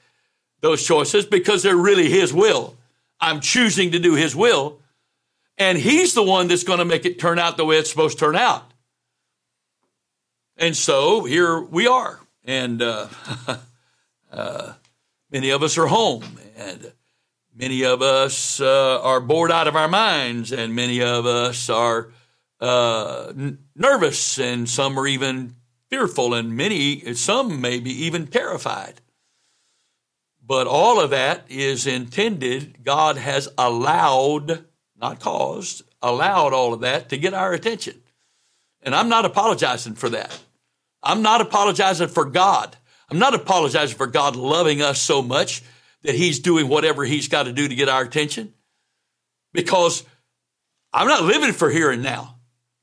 those 0.60 0.86
choices 0.86 1.26
because 1.26 1.62
they're 1.62 1.76
really 1.76 2.10
His 2.10 2.32
will. 2.32 2.76
I'm 3.20 3.40
choosing 3.40 3.90
to 3.92 3.98
do 3.98 4.14
His 4.14 4.36
will, 4.36 4.79
and 5.60 5.78
He's 5.78 6.14
the 6.14 6.22
one 6.24 6.48
that's 6.48 6.64
going 6.64 6.80
to 6.80 6.84
make 6.84 7.04
it 7.04 7.20
turn 7.20 7.38
out 7.38 7.56
the 7.56 7.64
way 7.64 7.76
it's 7.76 7.90
supposed 7.90 8.18
to 8.18 8.24
turn 8.24 8.36
out. 8.36 8.72
And 10.56 10.76
so 10.76 11.24
here 11.24 11.60
we 11.60 11.86
are. 11.86 12.18
And 12.44 12.82
uh, 12.82 13.06
uh, 14.32 14.72
many 15.30 15.50
of 15.50 15.62
us 15.62 15.78
are 15.78 15.86
home, 15.86 16.24
and 16.56 16.92
many 17.54 17.84
of 17.84 18.02
us 18.02 18.60
uh, 18.60 19.00
are 19.02 19.20
bored 19.20 19.52
out 19.52 19.68
of 19.68 19.76
our 19.76 19.88
minds, 19.88 20.50
and 20.50 20.74
many 20.74 21.02
of 21.02 21.26
us 21.26 21.70
are 21.70 22.10
uh, 22.60 23.28
n- 23.28 23.58
nervous, 23.76 24.38
and 24.38 24.68
some 24.68 24.98
are 24.98 25.06
even 25.06 25.54
fearful, 25.90 26.34
and 26.34 26.56
many, 26.56 27.14
some 27.14 27.60
may 27.60 27.80
be 27.80 28.04
even 28.04 28.26
terrified. 28.26 29.00
But 30.44 30.66
all 30.66 31.00
of 31.00 31.10
that 31.10 31.44
is 31.48 31.86
intended, 31.86 32.84
God 32.84 33.16
has 33.16 33.48
allowed, 33.56 34.64
not 35.00 35.20
caused, 35.20 35.82
allowed 36.02 36.52
all 36.52 36.72
of 36.74 36.80
that 36.80 37.08
to 37.08 37.18
get 37.18 37.34
our 37.34 37.52
attention. 37.52 38.00
And 38.82 38.94
I'm 38.94 39.08
not 39.08 39.24
apologizing 39.24 39.94
for 39.94 40.08
that. 40.10 40.38
I'm 41.02 41.22
not 41.22 41.40
apologizing 41.40 42.08
for 42.08 42.24
God. 42.24 42.76
I'm 43.10 43.18
not 43.18 43.34
apologizing 43.34 43.96
for 43.96 44.06
God 44.06 44.36
loving 44.36 44.82
us 44.82 45.00
so 45.00 45.22
much 45.22 45.62
that 46.02 46.14
he's 46.14 46.38
doing 46.38 46.68
whatever 46.68 47.04
he's 47.04 47.28
got 47.28 47.44
to 47.44 47.52
do 47.52 47.68
to 47.68 47.74
get 47.74 47.88
our 47.88 48.02
attention 48.02 48.54
because 49.52 50.04
I'm 50.92 51.08
not 51.08 51.24
living 51.24 51.52
for 51.52 51.70
here 51.70 51.90
and 51.90 52.02
now. 52.02 52.36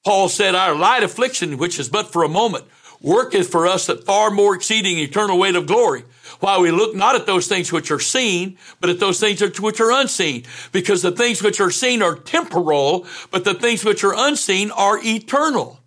Paul 0.05 0.29
said, 0.29 0.55
Our 0.55 0.75
light 0.75 1.03
affliction, 1.03 1.57
which 1.57 1.79
is 1.79 1.89
but 1.89 2.11
for 2.11 2.23
a 2.23 2.29
moment, 2.29 2.65
worketh 3.01 3.49
for 3.49 3.67
us 3.67 3.87
that 3.87 4.05
far 4.05 4.31
more 4.31 4.55
exceeding 4.55 4.97
eternal 4.97 5.37
weight 5.37 5.55
of 5.55 5.65
glory. 5.65 6.03
While 6.39 6.61
we 6.61 6.71
look 6.71 6.95
not 6.95 7.15
at 7.15 7.25
those 7.25 7.47
things 7.47 7.71
which 7.71 7.91
are 7.91 7.99
seen, 7.99 8.57
but 8.79 8.89
at 8.89 8.99
those 8.99 9.19
things 9.19 9.41
which 9.41 9.79
are 9.79 9.91
unseen. 9.91 10.43
Because 10.71 11.01
the 11.01 11.11
things 11.11 11.41
which 11.41 11.59
are 11.59 11.71
seen 11.71 12.01
are 12.01 12.15
temporal, 12.15 13.05
but 13.31 13.43
the 13.43 13.53
things 13.53 13.83
which 13.83 14.03
are 14.03 14.15
unseen 14.15 14.71
are 14.71 14.99
eternal. 15.03 15.79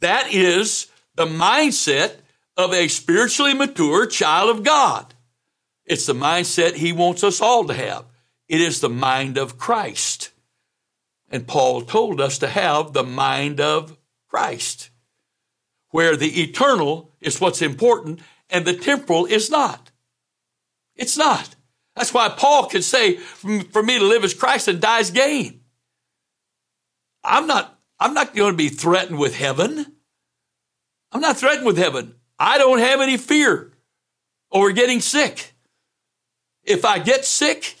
That 0.00 0.32
is 0.32 0.86
the 1.14 1.26
mindset 1.26 2.16
of 2.56 2.72
a 2.72 2.88
spiritually 2.88 3.54
mature 3.54 4.06
child 4.06 4.56
of 4.56 4.64
God. 4.64 5.14
It's 5.84 6.06
the 6.06 6.14
mindset 6.14 6.74
he 6.74 6.92
wants 6.92 7.24
us 7.24 7.40
all 7.40 7.64
to 7.64 7.74
have. 7.74 8.04
It 8.48 8.60
is 8.60 8.80
the 8.80 8.88
mind 8.88 9.38
of 9.38 9.58
Christ. 9.58 10.30
And 11.30 11.46
Paul 11.46 11.82
told 11.82 12.20
us 12.20 12.38
to 12.38 12.48
have 12.48 12.92
the 12.92 13.04
mind 13.04 13.60
of 13.60 13.96
Christ, 14.28 14.90
where 15.90 16.16
the 16.16 16.42
eternal 16.42 17.12
is 17.20 17.40
what's 17.40 17.62
important 17.62 18.20
and 18.50 18.64
the 18.64 18.74
temporal 18.74 19.26
is 19.26 19.50
not. 19.50 19.90
It's 20.96 21.16
not. 21.16 21.56
That's 21.96 22.14
why 22.14 22.28
Paul 22.28 22.66
could 22.66 22.84
say, 22.84 23.16
mm, 23.42 23.70
for 23.72 23.82
me 23.82 23.98
to 23.98 24.04
live 24.04 24.24
as 24.24 24.34
Christ 24.34 24.68
and 24.68 24.80
die 24.80 25.00
as 25.00 25.10
gain. 25.10 25.60
I'm 27.24 27.46
not, 27.46 27.78
I'm 27.98 28.14
not 28.14 28.34
going 28.34 28.52
to 28.52 28.56
be 28.56 28.68
threatened 28.68 29.18
with 29.18 29.36
heaven. 29.36 29.86
I'm 31.12 31.20
not 31.20 31.36
threatened 31.36 31.66
with 31.66 31.78
heaven. 31.78 32.14
I 32.38 32.58
don't 32.58 32.78
have 32.78 33.00
any 33.00 33.16
fear 33.16 33.72
over 34.50 34.72
getting 34.72 35.00
sick. 35.00 35.54
If 36.64 36.84
I 36.84 36.98
get 36.98 37.24
sick, 37.24 37.76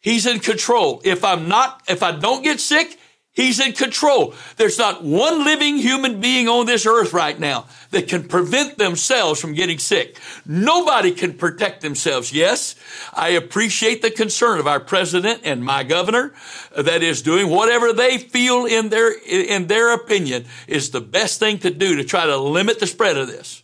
he's 0.00 0.26
in 0.26 0.40
control. 0.40 1.00
If 1.04 1.24
I'm 1.24 1.48
not, 1.48 1.82
if 1.88 2.02
I 2.02 2.12
don't 2.12 2.44
get 2.44 2.60
sick, 2.60 2.98
He's 3.36 3.60
in 3.60 3.74
control. 3.74 4.32
There's 4.56 4.78
not 4.78 5.04
one 5.04 5.44
living 5.44 5.76
human 5.76 6.22
being 6.22 6.48
on 6.48 6.64
this 6.64 6.86
earth 6.86 7.12
right 7.12 7.38
now 7.38 7.66
that 7.90 8.08
can 8.08 8.26
prevent 8.26 8.78
themselves 8.78 9.38
from 9.38 9.52
getting 9.52 9.78
sick. 9.78 10.18
Nobody 10.46 11.12
can 11.12 11.34
protect 11.34 11.82
themselves. 11.82 12.32
Yes, 12.32 12.76
I 13.12 13.28
appreciate 13.28 14.00
the 14.00 14.10
concern 14.10 14.58
of 14.58 14.66
our 14.66 14.80
president 14.80 15.42
and 15.44 15.62
my 15.62 15.84
governor 15.84 16.32
that 16.78 17.02
is 17.02 17.20
doing 17.20 17.50
whatever 17.50 17.92
they 17.92 18.16
feel 18.16 18.64
in 18.64 18.88
their, 18.88 19.12
in 19.12 19.66
their 19.66 19.92
opinion 19.92 20.46
is 20.66 20.90
the 20.90 21.02
best 21.02 21.38
thing 21.38 21.58
to 21.58 21.68
do 21.68 21.96
to 21.96 22.04
try 22.04 22.24
to 22.24 22.38
limit 22.38 22.80
the 22.80 22.86
spread 22.86 23.18
of 23.18 23.28
this. 23.28 23.62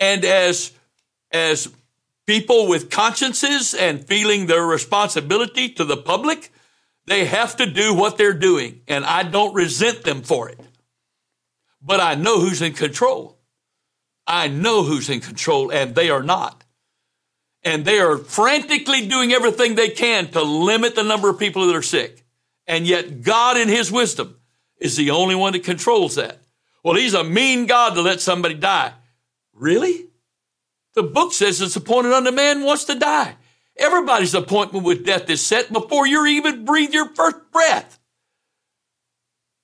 And 0.00 0.24
as, 0.24 0.72
as 1.30 1.72
people 2.26 2.66
with 2.68 2.90
consciences 2.90 3.74
and 3.74 4.04
feeling 4.04 4.46
their 4.46 4.66
responsibility 4.66 5.68
to 5.68 5.84
the 5.84 5.96
public, 5.96 6.50
They 7.06 7.24
have 7.24 7.56
to 7.56 7.66
do 7.66 7.94
what 7.94 8.18
they're 8.18 8.32
doing, 8.32 8.80
and 8.88 9.04
I 9.04 9.22
don't 9.22 9.54
resent 9.54 10.02
them 10.02 10.22
for 10.22 10.48
it. 10.48 10.58
But 11.80 12.00
I 12.00 12.16
know 12.16 12.40
who's 12.40 12.62
in 12.62 12.72
control. 12.72 13.38
I 14.26 14.48
know 14.48 14.82
who's 14.82 15.08
in 15.08 15.20
control, 15.20 15.70
and 15.70 15.94
they 15.94 16.10
are 16.10 16.22
not. 16.22 16.64
And 17.62 17.84
they 17.84 18.00
are 18.00 18.18
frantically 18.18 19.06
doing 19.06 19.32
everything 19.32 19.74
they 19.74 19.90
can 19.90 20.28
to 20.32 20.42
limit 20.42 20.96
the 20.96 21.04
number 21.04 21.28
of 21.28 21.38
people 21.38 21.66
that 21.66 21.76
are 21.76 21.82
sick. 21.82 22.24
And 22.66 22.86
yet, 22.86 23.22
God, 23.22 23.56
in 23.56 23.68
His 23.68 23.92
wisdom, 23.92 24.36
is 24.78 24.96
the 24.96 25.10
only 25.10 25.36
one 25.36 25.52
that 25.52 25.62
controls 25.62 26.16
that. 26.16 26.40
Well, 26.82 26.96
He's 26.96 27.14
a 27.14 27.22
mean 27.22 27.66
God 27.66 27.94
to 27.94 28.02
let 28.02 28.20
somebody 28.20 28.54
die. 28.54 28.92
Really? 29.54 30.06
The 30.94 31.04
book 31.04 31.32
says 31.32 31.60
it's 31.60 31.76
appointed 31.76 32.12
unto 32.12 32.32
man 32.32 32.64
wants 32.64 32.84
to 32.84 32.98
die. 32.98 33.36
Everybody's 33.78 34.34
appointment 34.34 34.84
with 34.84 35.04
death 35.04 35.28
is 35.28 35.44
set 35.44 35.72
before 35.72 36.06
you 36.06 36.24
even 36.26 36.64
breathe 36.64 36.94
your 36.94 37.14
first 37.14 37.36
breath. 37.52 37.98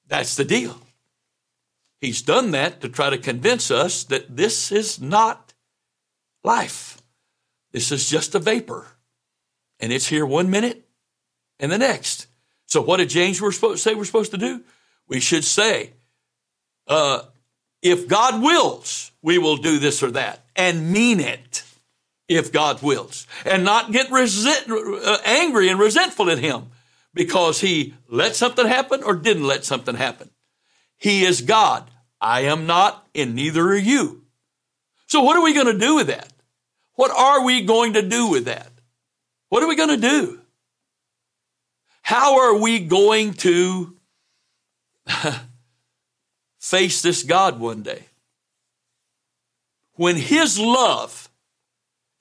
That's 0.06 0.36
the 0.36 0.44
deal. 0.44 0.78
He's 2.00 2.20
done 2.20 2.50
that 2.50 2.80
to 2.80 2.88
try 2.88 3.10
to 3.10 3.16
convince 3.16 3.70
us 3.70 4.04
that 4.04 4.36
this 4.36 4.72
is 4.72 5.00
not 5.00 5.54
life. 6.44 7.00
This 7.70 7.90
is 7.90 8.10
just 8.10 8.34
a 8.34 8.38
vapor. 8.38 8.86
And 9.80 9.92
it's 9.92 10.08
here 10.08 10.26
one 10.26 10.50
minute 10.50 10.86
and 11.58 11.72
the 11.72 11.78
next. 11.78 12.26
So 12.66 12.82
what 12.82 12.98
did 12.98 13.08
James 13.08 13.38
say 13.38 13.94
we're 13.94 14.04
supposed 14.04 14.32
to 14.32 14.38
do? 14.38 14.62
We 15.08 15.20
should 15.20 15.44
say, 15.44 15.92
uh, 16.86 17.22
if 17.80 18.08
God 18.08 18.42
wills, 18.42 19.12
we 19.22 19.38
will 19.38 19.56
do 19.56 19.78
this 19.78 20.02
or 20.02 20.10
that 20.12 20.44
and 20.54 20.92
mean 20.92 21.20
it 21.20 21.62
if 22.36 22.52
God 22.52 22.82
wills, 22.82 23.26
and 23.44 23.64
not 23.64 23.92
get 23.92 24.10
resent, 24.10 24.70
uh, 24.70 25.18
angry 25.24 25.68
and 25.68 25.78
resentful 25.78 26.30
at 26.30 26.38
Him 26.38 26.70
because 27.14 27.60
He 27.60 27.94
let 28.08 28.36
something 28.36 28.66
happen 28.66 29.02
or 29.02 29.14
didn't 29.14 29.46
let 29.46 29.64
something 29.64 29.96
happen. 29.96 30.30
He 30.96 31.24
is 31.24 31.42
God. 31.42 31.90
I 32.20 32.42
am 32.42 32.66
not, 32.66 33.06
and 33.14 33.34
neither 33.34 33.66
are 33.68 33.76
you. 33.76 34.22
So, 35.08 35.22
what 35.22 35.36
are 35.36 35.42
we 35.42 35.52
going 35.52 35.66
to 35.66 35.78
do 35.78 35.96
with 35.96 36.06
that? 36.06 36.32
What 36.94 37.10
are 37.10 37.44
we 37.44 37.62
going 37.62 37.94
to 37.94 38.02
do 38.02 38.28
with 38.28 38.44
that? 38.44 38.70
What 39.48 39.62
are 39.62 39.68
we 39.68 39.76
going 39.76 40.00
to 40.00 40.08
do? 40.08 40.40
How 42.02 42.40
are 42.40 42.56
we 42.56 42.78
going 42.78 43.34
to 43.34 43.96
face 46.60 47.02
this 47.02 47.22
God 47.22 47.60
one 47.60 47.82
day? 47.82 48.06
When 49.94 50.16
His 50.16 50.58
love 50.58 51.21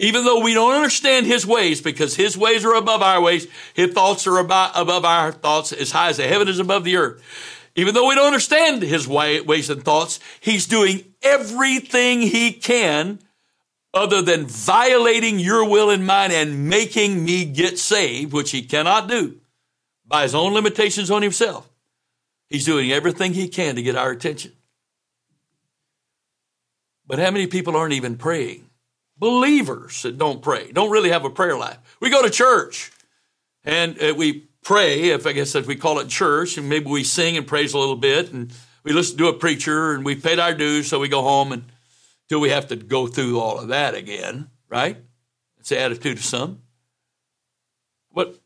even 0.01 0.25
though 0.25 0.39
we 0.39 0.55
don't 0.55 0.73
understand 0.73 1.27
his 1.27 1.45
ways 1.45 1.79
because 1.79 2.15
his 2.15 2.35
ways 2.35 2.65
are 2.65 2.73
above 2.73 3.03
our 3.03 3.21
ways, 3.21 3.45
his 3.75 3.93
thoughts 3.93 4.25
are 4.25 4.39
above, 4.39 5.05
our 5.05 5.31
thoughts 5.31 5.71
as 5.71 5.91
high 5.91 6.09
as 6.09 6.17
the 6.17 6.23
heaven 6.23 6.47
is 6.47 6.57
above 6.57 6.83
the 6.83 6.97
earth. 6.97 7.21
Even 7.75 7.93
though 7.93 8.09
we 8.09 8.15
don't 8.15 8.25
understand 8.25 8.81
his 8.81 9.07
way, 9.07 9.39
ways 9.41 9.69
and 9.69 9.83
thoughts, 9.83 10.19
he's 10.39 10.65
doing 10.65 11.03
everything 11.21 12.21
he 12.23 12.51
can 12.51 13.19
other 13.93 14.23
than 14.23 14.47
violating 14.47 15.37
your 15.37 15.69
will 15.69 15.91
and 15.91 16.07
mine 16.07 16.31
and 16.31 16.67
making 16.67 17.23
me 17.23 17.45
get 17.45 17.77
saved, 17.77 18.33
which 18.33 18.49
he 18.49 18.63
cannot 18.63 19.07
do 19.07 19.37
by 20.07 20.23
his 20.23 20.33
own 20.33 20.55
limitations 20.55 21.11
on 21.11 21.21
himself. 21.21 21.69
He's 22.49 22.65
doing 22.65 22.91
everything 22.91 23.33
he 23.33 23.47
can 23.47 23.75
to 23.75 23.83
get 23.83 23.95
our 23.95 24.09
attention. 24.09 24.53
But 27.05 27.19
how 27.19 27.29
many 27.29 27.45
people 27.45 27.77
aren't 27.77 27.93
even 27.93 28.17
praying? 28.17 28.70
Believers 29.21 30.01
that 30.01 30.17
don't 30.17 30.41
pray, 30.41 30.71
don't 30.71 30.89
really 30.89 31.11
have 31.11 31.23
a 31.23 31.29
prayer 31.29 31.55
life. 31.55 31.77
We 32.01 32.09
go 32.09 32.23
to 32.23 32.29
church 32.31 32.91
and 33.63 34.01
uh, 34.01 34.15
we 34.17 34.47
pray, 34.63 35.11
if 35.11 35.27
I 35.27 35.31
guess 35.31 35.53
if 35.53 35.67
we 35.67 35.75
call 35.75 35.99
it 35.99 36.09
church, 36.09 36.57
and 36.57 36.67
maybe 36.67 36.89
we 36.89 37.03
sing 37.03 37.37
and 37.37 37.45
praise 37.45 37.73
a 37.73 37.77
little 37.77 37.95
bit, 37.95 38.33
and 38.33 38.51
we 38.83 38.93
listen 38.93 39.19
to 39.19 39.27
a 39.27 39.33
preacher, 39.33 39.93
and 39.93 40.03
we 40.03 40.15
paid 40.15 40.39
our 40.39 40.55
dues, 40.55 40.87
so 40.87 40.99
we 40.99 41.07
go 41.07 41.21
home 41.21 41.51
and 41.51 41.63
till 42.29 42.41
we 42.41 42.49
have 42.49 42.69
to 42.69 42.75
go 42.75 43.05
through 43.05 43.39
all 43.39 43.59
of 43.59 43.67
that 43.67 43.93
again, 43.93 44.49
right? 44.69 44.97
It's 45.59 45.69
the 45.69 45.79
attitude 45.79 46.17
of 46.17 46.25
some. 46.25 46.63
But 48.11 48.39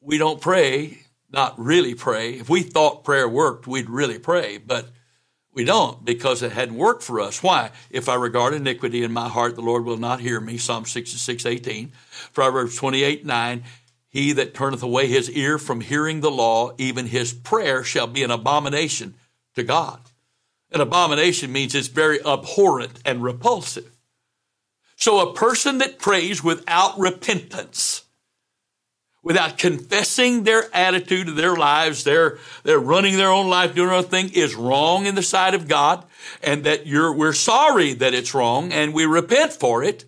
we 0.00 0.16
don't 0.16 0.40
pray, 0.40 1.02
not 1.30 1.58
really 1.58 1.94
pray. 1.94 2.32
If 2.32 2.48
we 2.48 2.62
thought 2.62 3.04
prayer 3.04 3.28
worked, 3.28 3.66
we'd 3.66 3.90
really 3.90 4.18
pray, 4.18 4.56
but 4.56 4.88
we 5.60 5.66
don't 5.66 6.02
because 6.06 6.42
it 6.42 6.52
hadn't 6.52 6.76
worked 6.76 7.02
for 7.02 7.20
us. 7.20 7.42
Why? 7.42 7.70
If 7.90 8.08
I 8.08 8.14
regard 8.14 8.54
iniquity 8.54 9.04
in 9.04 9.12
my 9.12 9.28
heart, 9.28 9.56
the 9.56 9.60
Lord 9.60 9.84
will 9.84 9.98
not 9.98 10.20
hear 10.20 10.40
me. 10.40 10.56
Psalm 10.56 10.86
66, 10.86 11.44
18. 11.44 11.92
Proverbs 12.32 12.76
28, 12.76 13.26
9. 13.26 13.64
He 14.08 14.32
that 14.32 14.54
turneth 14.54 14.82
away 14.82 15.06
his 15.06 15.30
ear 15.30 15.58
from 15.58 15.82
hearing 15.82 16.22
the 16.22 16.30
law, 16.30 16.72
even 16.78 17.04
his 17.04 17.34
prayer 17.34 17.84
shall 17.84 18.06
be 18.06 18.22
an 18.22 18.30
abomination 18.30 19.16
to 19.54 19.62
God. 19.62 20.00
An 20.72 20.80
abomination 20.80 21.52
means 21.52 21.74
it's 21.74 21.88
very 21.88 22.24
abhorrent 22.24 22.98
and 23.04 23.22
repulsive. 23.22 23.94
So 24.96 25.20
a 25.20 25.34
person 25.34 25.76
that 25.76 25.98
prays 25.98 26.42
without 26.42 26.98
repentance, 26.98 28.04
without 29.22 29.58
confessing 29.58 30.44
their 30.44 30.64
attitude 30.74 31.28
of 31.28 31.36
their 31.36 31.54
lives, 31.54 32.04
they're, 32.04 32.38
they're 32.62 32.78
running 32.78 33.16
their 33.16 33.30
own 33.30 33.48
life, 33.48 33.74
doing 33.74 33.88
their 33.88 33.96
own 33.96 34.04
thing, 34.04 34.30
is 34.32 34.54
wrong 34.54 35.06
in 35.06 35.14
the 35.14 35.22
sight 35.22 35.54
of 35.54 35.68
God, 35.68 36.04
and 36.42 36.64
that 36.64 36.86
you're, 36.86 37.12
we're 37.12 37.32
sorry 37.32 37.92
that 37.94 38.14
it's 38.14 38.34
wrong, 38.34 38.72
and 38.72 38.94
we 38.94 39.04
repent 39.04 39.52
for 39.52 39.84
it, 39.84 40.04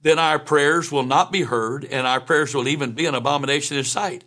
then 0.00 0.18
our 0.18 0.38
prayers 0.38 0.90
will 0.90 1.04
not 1.04 1.30
be 1.30 1.42
heard, 1.42 1.84
and 1.84 2.06
our 2.06 2.20
prayers 2.20 2.54
will 2.54 2.66
even 2.66 2.92
be 2.92 3.06
an 3.06 3.14
abomination 3.14 3.76
in 3.76 3.84
sight. 3.84 4.24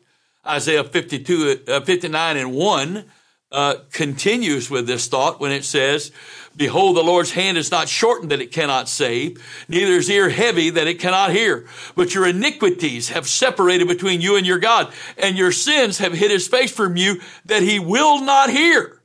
Isaiah 0.47 0.83
52, 0.83 1.63
uh, 1.67 1.81
59 1.81 2.37
and 2.37 2.53
1 2.53 3.05
uh, 3.51 3.75
continues 3.91 4.69
with 4.69 4.87
this 4.87 5.07
thought 5.07 5.39
when 5.39 5.51
it 5.51 5.65
says, 5.65 6.11
Behold, 6.57 6.95
the 6.95 7.03
Lord's 7.03 7.31
hand 7.31 7.57
is 7.57 7.69
not 7.69 7.89
shortened 7.89 8.31
that 8.31 8.39
it 8.39 8.51
cannot 8.51 8.87
save, 8.87 9.43
neither 9.67 9.93
is 9.93 10.09
ear 10.09 10.29
heavy 10.29 10.69
that 10.69 10.87
it 10.87 10.99
cannot 10.99 11.31
hear. 11.31 11.67
But 11.95 12.15
your 12.15 12.27
iniquities 12.27 13.09
have 13.09 13.27
separated 13.27 13.89
between 13.89 14.21
you 14.21 14.37
and 14.37 14.45
your 14.45 14.59
God, 14.59 14.93
and 15.17 15.37
your 15.37 15.51
sins 15.51 15.97
have 15.97 16.13
hid 16.13 16.31
his 16.31 16.47
face 16.47 16.71
from 16.71 16.95
you 16.95 17.19
that 17.45 17.61
he 17.61 17.79
will 17.79 18.21
not 18.21 18.49
hear. 18.49 19.01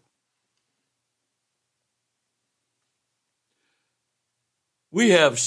We 4.92 5.10
have, 5.10 5.40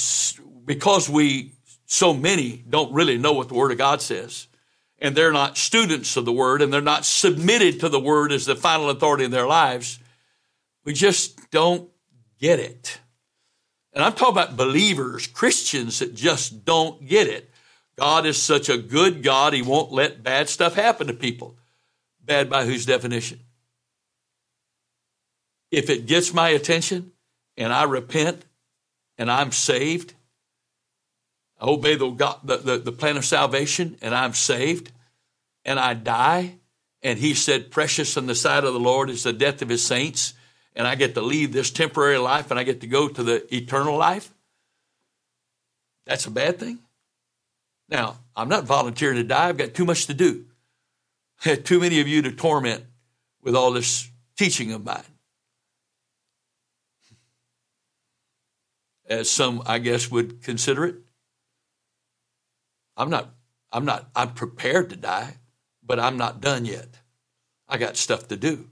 because 0.66 1.10
we, 1.10 1.54
so 1.86 2.14
many 2.14 2.64
don't 2.70 2.94
really 2.94 3.18
know 3.18 3.34
what 3.34 3.48
the 3.48 3.56
Word 3.56 3.72
of 3.72 3.78
God 3.78 4.02
says, 4.02 4.48
and 5.00 5.16
they're 5.16 5.34
not 5.34 5.58
students 5.58 6.18
of 6.18 6.26
the 6.26 6.34
Word, 6.34 6.62
and 6.62 6.72
they're 6.72 6.82
not 6.82 7.06
submitted 7.06 7.80
to 7.80 7.88
the 7.88 8.00
Word 8.00 8.34
as 8.34 8.46
the 8.46 8.56
final 8.56 8.90
authority 8.90 9.24
in 9.24 9.32
their 9.32 9.48
lives, 9.48 10.00
we 10.86 10.92
just 10.92 11.50
don't 11.50 11.90
get 12.44 12.60
it. 12.60 13.00
And 13.94 14.04
I'm 14.04 14.12
talking 14.12 14.34
about 14.34 14.58
believers, 14.58 15.28
Christians 15.28 16.00
that 16.00 16.14
just 16.14 16.66
don't 16.66 17.08
get 17.08 17.28
it. 17.28 17.50
God 17.96 18.26
is 18.26 18.42
such 18.42 18.68
a 18.68 18.78
good 18.78 19.24
God, 19.24 19.54
He 19.54 19.62
won't 19.62 19.94
let 19.94 20.24
bad 20.24 20.50
stuff 20.50 20.76
happen 20.76 21.08
to 21.08 21.14
people. 21.14 21.56
Bad 22.22 22.50
by 22.50 22.66
whose 22.66 22.86
definition? 22.86 23.40
If 25.72 25.90
it 25.90 26.06
gets 26.06 26.34
my 26.34 26.50
attention 26.50 27.14
and 27.56 27.72
I 27.72 27.84
repent 27.84 28.44
and 29.18 29.32
I'm 29.32 29.54
saved, 29.54 30.14
I 31.62 31.68
obey 31.68 31.96
the, 31.96 32.10
God, 32.10 32.40
the, 32.44 32.58
the, 32.58 32.78
the 32.78 32.92
plan 32.92 33.16
of 33.16 33.24
salvation 33.24 33.96
and 34.02 34.14
I'm 34.14 34.34
saved 34.34 34.92
and 35.64 35.80
I 35.80 35.94
die, 35.94 36.56
and 37.02 37.20
He 37.20 37.36
said, 37.36 37.72
Precious 37.72 38.18
in 38.18 38.26
the 38.26 38.36
sight 38.36 38.66
of 38.66 38.74
the 38.74 38.80
Lord 38.82 39.10
is 39.10 39.24
the 39.24 39.32
death 39.32 39.62
of 39.62 39.70
His 39.70 39.86
saints 39.86 40.34
and 40.76 40.88
I 40.88 40.96
get 40.96 41.16
to 41.16 41.22
leave 41.22 41.54
this 41.54 41.72
temporary 41.72 42.18
life 42.18 42.52
and 42.52 42.60
I 42.60 42.64
get 42.64 42.82
to 42.82 42.88
go 42.88 43.08
to 43.08 43.24
the 43.24 43.56
eternal 43.56 43.98
life, 43.98 44.34
that's 46.06 46.26
a 46.26 46.32
bad 46.32 46.60
thing. 46.60 46.80
Now, 47.90 48.18
I'm 48.36 48.50
not 48.50 48.66
volunteering 48.66 49.18
to 49.18 49.24
die. 49.24 49.50
I've 49.50 49.58
got 49.58 49.74
too 49.74 49.86
much 49.86 50.08
to 50.08 50.14
do. 50.14 50.46
Too 51.64 51.80
many 51.80 52.00
of 52.00 52.08
you 52.08 52.22
to 52.22 52.32
torment 52.32 52.86
with 53.42 53.56
all 53.56 53.72
this 53.72 54.10
teaching 54.38 54.72
of 54.72 54.86
mine. 54.86 55.04
As 59.06 59.30
some, 59.30 59.62
I 59.66 59.80
guess, 59.80 60.10
would 60.10 60.42
consider 60.42 60.86
it. 60.86 60.96
I'm 62.96 63.10
not, 63.10 63.34
I'm 63.72 63.84
not, 63.84 64.10
I'm 64.16 64.34
prepared 64.34 64.92
to 64.92 64.96
die, 64.96 65.36
but 65.84 66.00
I'm 66.00 66.18
not 66.18 66.40
done 66.40 66.66
yet. 66.66 66.88
I 67.68 67.78
got 67.78 67.98
stuff 67.98 68.30
to 68.30 68.38
do. 68.38 68.70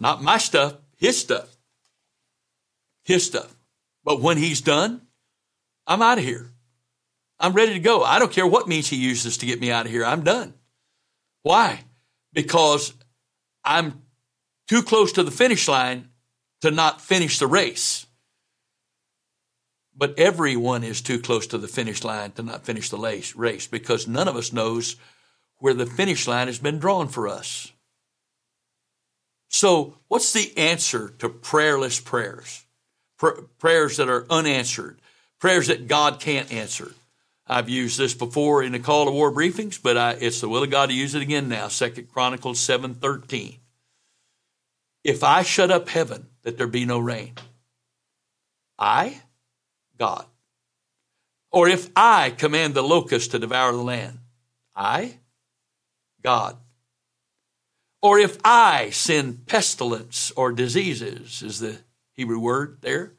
Not 0.00 0.22
my 0.22 0.38
stuff, 0.38 0.76
his 0.96 1.18
stuff. 1.18 1.56
His 3.04 3.24
stuff. 3.24 3.54
But 4.04 4.20
when 4.20 4.36
he's 4.36 4.60
done, 4.60 5.02
I'm 5.86 6.02
out 6.02 6.18
of 6.18 6.24
here. 6.24 6.50
I'm 7.38 7.52
ready 7.52 7.74
to 7.74 7.80
go. 7.80 8.02
I 8.02 8.18
don't 8.18 8.32
care 8.32 8.46
what 8.46 8.68
means 8.68 8.88
he 8.88 8.96
uses 8.96 9.36
to 9.38 9.46
get 9.46 9.60
me 9.60 9.70
out 9.70 9.86
of 9.86 9.92
here. 9.92 10.04
I'm 10.04 10.24
done. 10.24 10.54
Why? 11.42 11.80
Because 12.32 12.92
I'm 13.64 14.02
too 14.68 14.82
close 14.82 15.12
to 15.12 15.22
the 15.22 15.30
finish 15.30 15.68
line 15.68 16.08
to 16.62 16.70
not 16.70 17.00
finish 17.00 17.38
the 17.38 17.46
race. 17.46 18.06
But 19.94 20.18
everyone 20.18 20.84
is 20.84 21.00
too 21.00 21.18
close 21.18 21.46
to 21.48 21.58
the 21.58 21.68
finish 21.68 22.04
line 22.04 22.32
to 22.32 22.42
not 22.42 22.64
finish 22.64 22.90
the 22.90 22.98
race 23.36 23.66
because 23.66 24.08
none 24.08 24.28
of 24.28 24.36
us 24.36 24.52
knows 24.52 24.96
where 25.58 25.74
the 25.74 25.86
finish 25.86 26.26
line 26.26 26.48
has 26.48 26.58
been 26.58 26.78
drawn 26.78 27.08
for 27.08 27.28
us. 27.28 27.72
So, 29.56 29.94
what's 30.08 30.34
the 30.34 30.52
answer 30.58 31.08
to 31.18 31.30
prayerless 31.30 31.98
prayers? 31.98 32.66
Pr- 33.16 33.40
prayers 33.58 33.96
that 33.96 34.10
are 34.10 34.26
unanswered, 34.28 35.00
prayers 35.38 35.68
that 35.68 35.88
God 35.88 36.20
can't 36.20 36.52
answer. 36.52 36.92
I've 37.46 37.70
used 37.70 37.96
this 37.96 38.12
before 38.12 38.62
in 38.62 38.72
the 38.72 38.78
call 38.78 39.06
to 39.06 39.10
war 39.10 39.32
briefings, 39.32 39.80
but 39.82 39.96
I, 39.96 40.10
it's 40.10 40.42
the 40.42 40.48
will 40.50 40.64
of 40.64 40.68
God 40.68 40.90
to 40.90 40.94
use 40.94 41.14
it 41.14 41.22
again 41.22 41.48
now. 41.48 41.68
Second 41.68 42.12
Chronicles 42.12 42.60
seven 42.60 42.92
thirteen. 42.92 43.56
If 45.02 45.24
I 45.24 45.42
shut 45.42 45.70
up 45.70 45.88
heaven 45.88 46.26
that 46.42 46.58
there 46.58 46.66
be 46.66 46.84
no 46.84 46.98
rain, 46.98 47.32
I, 48.78 49.22
God. 49.96 50.26
Or 51.50 51.66
if 51.66 51.88
I 51.96 52.28
command 52.28 52.74
the 52.74 52.82
locust 52.82 53.30
to 53.30 53.38
devour 53.38 53.72
the 53.72 53.78
land, 53.78 54.18
I, 54.74 55.14
God. 56.22 56.58
Or 58.06 58.20
if 58.20 58.38
I 58.44 58.90
send 58.90 59.46
pestilence 59.46 60.30
or 60.36 60.52
diseases, 60.52 61.42
is 61.42 61.58
the 61.58 61.78
Hebrew 62.12 62.38
word 62.38 62.78
there, 62.80 63.14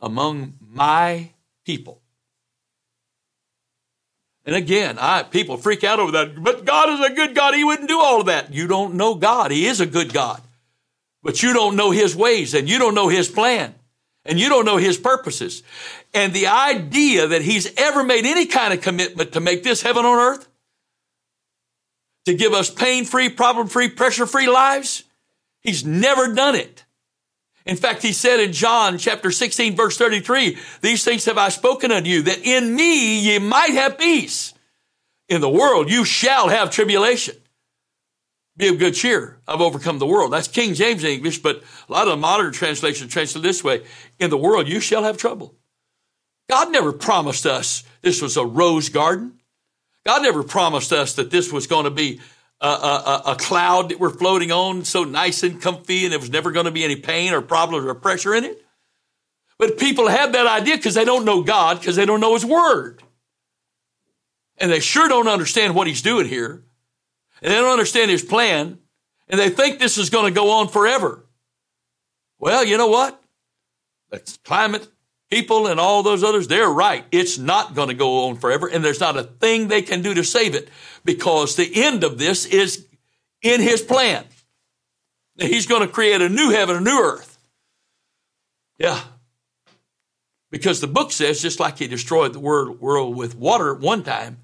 among 0.00 0.52
my 0.60 1.30
people. 1.64 2.02
And 4.44 4.54
again, 4.54 4.98
I, 5.00 5.22
people 5.22 5.56
freak 5.56 5.82
out 5.82 5.98
over 5.98 6.12
that, 6.12 6.44
but 6.44 6.66
God 6.66 6.90
is 6.90 7.10
a 7.10 7.14
good 7.14 7.34
God. 7.34 7.54
He 7.54 7.64
wouldn't 7.64 7.88
do 7.88 7.98
all 7.98 8.20
of 8.20 8.26
that. 8.26 8.52
You 8.52 8.66
don't 8.66 8.96
know 8.96 9.14
God. 9.14 9.50
He 9.50 9.64
is 9.64 9.80
a 9.80 9.86
good 9.86 10.12
God. 10.12 10.42
But 11.22 11.42
you 11.42 11.54
don't 11.54 11.74
know 11.74 11.90
His 11.90 12.14
ways 12.14 12.52
and 12.52 12.68
you 12.68 12.78
don't 12.78 12.94
know 12.94 13.08
His 13.08 13.30
plan 13.30 13.74
and 14.26 14.38
you 14.38 14.50
don't 14.50 14.66
know 14.66 14.76
His 14.76 14.98
purposes. 14.98 15.62
And 16.12 16.34
the 16.34 16.48
idea 16.48 17.28
that 17.28 17.40
He's 17.40 17.72
ever 17.78 18.04
made 18.04 18.26
any 18.26 18.44
kind 18.44 18.74
of 18.74 18.82
commitment 18.82 19.32
to 19.32 19.40
make 19.40 19.62
this 19.62 19.80
heaven 19.80 20.04
on 20.04 20.18
earth, 20.18 20.46
to 22.26 22.34
give 22.34 22.52
us 22.52 22.68
pain 22.70 23.04
free, 23.04 23.28
problem 23.28 23.68
free, 23.68 23.88
pressure 23.88 24.26
free 24.26 24.48
lives, 24.48 25.04
He's 25.66 25.84
never 25.84 26.32
done 26.32 26.54
it. 26.54 26.84
In 27.66 27.76
fact, 27.76 28.02
he 28.02 28.12
said 28.12 28.38
in 28.38 28.52
John 28.52 28.98
chapter 28.98 29.32
16 29.32 29.74
verse 29.74 29.98
33, 29.98 30.56
these 30.80 31.02
things 31.02 31.24
have 31.24 31.36
I 31.36 31.48
spoken 31.48 31.90
unto 31.90 32.08
you 32.08 32.22
that 32.22 32.46
in 32.46 32.76
me 32.76 33.18
ye 33.18 33.40
might 33.40 33.72
have 33.72 33.98
peace. 33.98 34.54
In 35.28 35.40
the 35.40 35.48
world 35.48 35.90
you 35.90 36.04
shall 36.04 36.48
have 36.48 36.70
tribulation. 36.70 37.34
Be 38.56 38.68
of 38.68 38.78
good 38.78 38.94
cheer. 38.94 39.40
I've 39.48 39.60
overcome 39.60 39.98
the 39.98 40.06
world. 40.06 40.32
That's 40.32 40.46
King 40.46 40.74
James 40.74 41.02
English, 41.02 41.38
but 41.38 41.64
a 41.88 41.92
lot 41.92 42.06
of 42.06 42.12
the 42.12 42.16
modern 42.16 42.52
translations 42.52 43.12
translate 43.12 43.42
this 43.42 43.64
way. 43.64 43.82
In 44.20 44.30
the 44.30 44.38
world 44.38 44.68
you 44.68 44.78
shall 44.78 45.02
have 45.02 45.18
trouble. 45.18 45.56
God 46.48 46.70
never 46.70 46.92
promised 46.92 47.44
us 47.44 47.82
this 48.02 48.22
was 48.22 48.36
a 48.36 48.46
rose 48.46 48.88
garden. 48.88 49.40
God 50.06 50.22
never 50.22 50.44
promised 50.44 50.92
us 50.92 51.14
that 51.14 51.32
this 51.32 51.52
was 51.52 51.66
going 51.66 51.82
to 51.82 51.90
be 51.90 52.20
a, 52.60 52.68
a, 52.68 53.22
a, 53.26 53.36
cloud 53.36 53.88
that 53.88 53.98
we're 53.98 54.08
floating 54.08 54.52
on 54.52 54.84
so 54.84 55.02
nice 55.02 55.42
and 55.42 55.60
comfy 55.60 56.04
and 56.04 56.12
there 56.12 56.20
was 56.20 56.30
never 56.30 56.52
going 56.52 56.66
to 56.66 56.70
be 56.70 56.84
any 56.84 56.94
pain 56.94 57.34
or 57.34 57.42
problems 57.42 57.84
or 57.84 57.94
pressure 57.94 58.32
in 58.32 58.44
it. 58.44 58.64
But 59.58 59.78
people 59.78 60.06
have 60.06 60.32
that 60.32 60.46
idea 60.46 60.76
because 60.76 60.94
they 60.94 61.04
don't 61.04 61.24
know 61.24 61.42
God, 61.42 61.80
because 61.80 61.96
they 61.96 62.06
don't 62.06 62.20
know 62.20 62.34
His 62.34 62.44
Word. 62.44 63.02
And 64.58 64.70
they 64.70 64.78
sure 64.78 65.08
don't 65.08 65.26
understand 65.26 65.74
what 65.74 65.88
He's 65.88 66.02
doing 66.02 66.28
here. 66.28 66.62
And 67.42 67.52
they 67.52 67.56
don't 67.56 67.72
understand 67.72 68.08
His 68.08 68.22
plan. 68.22 68.78
And 69.28 69.40
they 69.40 69.50
think 69.50 69.80
this 69.80 69.98
is 69.98 70.08
going 70.08 70.32
to 70.32 70.34
go 70.34 70.52
on 70.52 70.68
forever. 70.68 71.26
Well, 72.38 72.64
you 72.64 72.78
know 72.78 72.86
what? 72.86 73.20
The 74.10 74.38
climate 74.44 74.86
people 75.30 75.66
and 75.66 75.80
all 75.80 76.02
those 76.02 76.22
others, 76.22 76.48
they're 76.48 76.68
right. 76.68 77.04
It's 77.10 77.38
not 77.38 77.74
going 77.74 77.88
to 77.88 77.94
go 77.94 78.28
on 78.28 78.36
forever. 78.36 78.68
And 78.68 78.84
there's 78.84 79.00
not 79.00 79.16
a 79.16 79.24
thing 79.24 79.68
they 79.68 79.82
can 79.82 80.02
do 80.02 80.14
to 80.14 80.24
save 80.24 80.54
it 80.54 80.68
because 81.04 81.56
the 81.56 81.84
end 81.84 82.04
of 82.04 82.18
this 82.18 82.46
is 82.46 82.86
in 83.42 83.60
his 83.60 83.82
plan. 83.82 84.24
He's 85.38 85.66
going 85.66 85.86
to 85.86 85.92
create 85.92 86.22
a 86.22 86.28
new 86.28 86.50
heaven, 86.50 86.76
a 86.76 86.80
new 86.80 87.00
earth. 87.00 87.38
Yeah. 88.78 89.00
Because 90.50 90.80
the 90.80 90.86
book 90.86 91.12
says, 91.12 91.42
just 91.42 91.60
like 91.60 91.78
he 91.78 91.88
destroyed 91.88 92.32
the 92.32 92.40
world 92.40 93.16
with 93.16 93.36
water 93.36 93.74
one 93.74 94.02
time, 94.02 94.38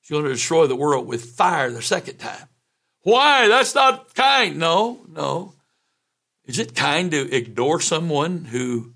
he's 0.00 0.10
going 0.10 0.24
to 0.24 0.30
destroy 0.30 0.66
the 0.66 0.76
world 0.76 1.06
with 1.06 1.24
fire 1.24 1.70
the 1.70 1.82
second 1.82 2.16
time. 2.18 2.48
Why? 3.02 3.48
That's 3.48 3.74
not 3.74 4.14
kind. 4.14 4.58
No, 4.58 5.00
no. 5.08 5.54
Is 6.44 6.58
it 6.58 6.74
kind 6.74 7.10
to 7.12 7.34
ignore 7.34 7.80
someone 7.80 8.46
who 8.46 8.94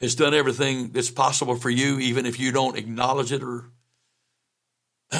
has 0.00 0.14
done 0.14 0.34
everything 0.34 0.90
that's 0.90 1.10
possible 1.10 1.56
for 1.56 1.70
you, 1.70 1.98
even 1.98 2.26
if 2.26 2.38
you 2.38 2.52
don't 2.52 2.76
acknowledge 2.76 3.32
it 3.32 3.42
or 3.42 3.70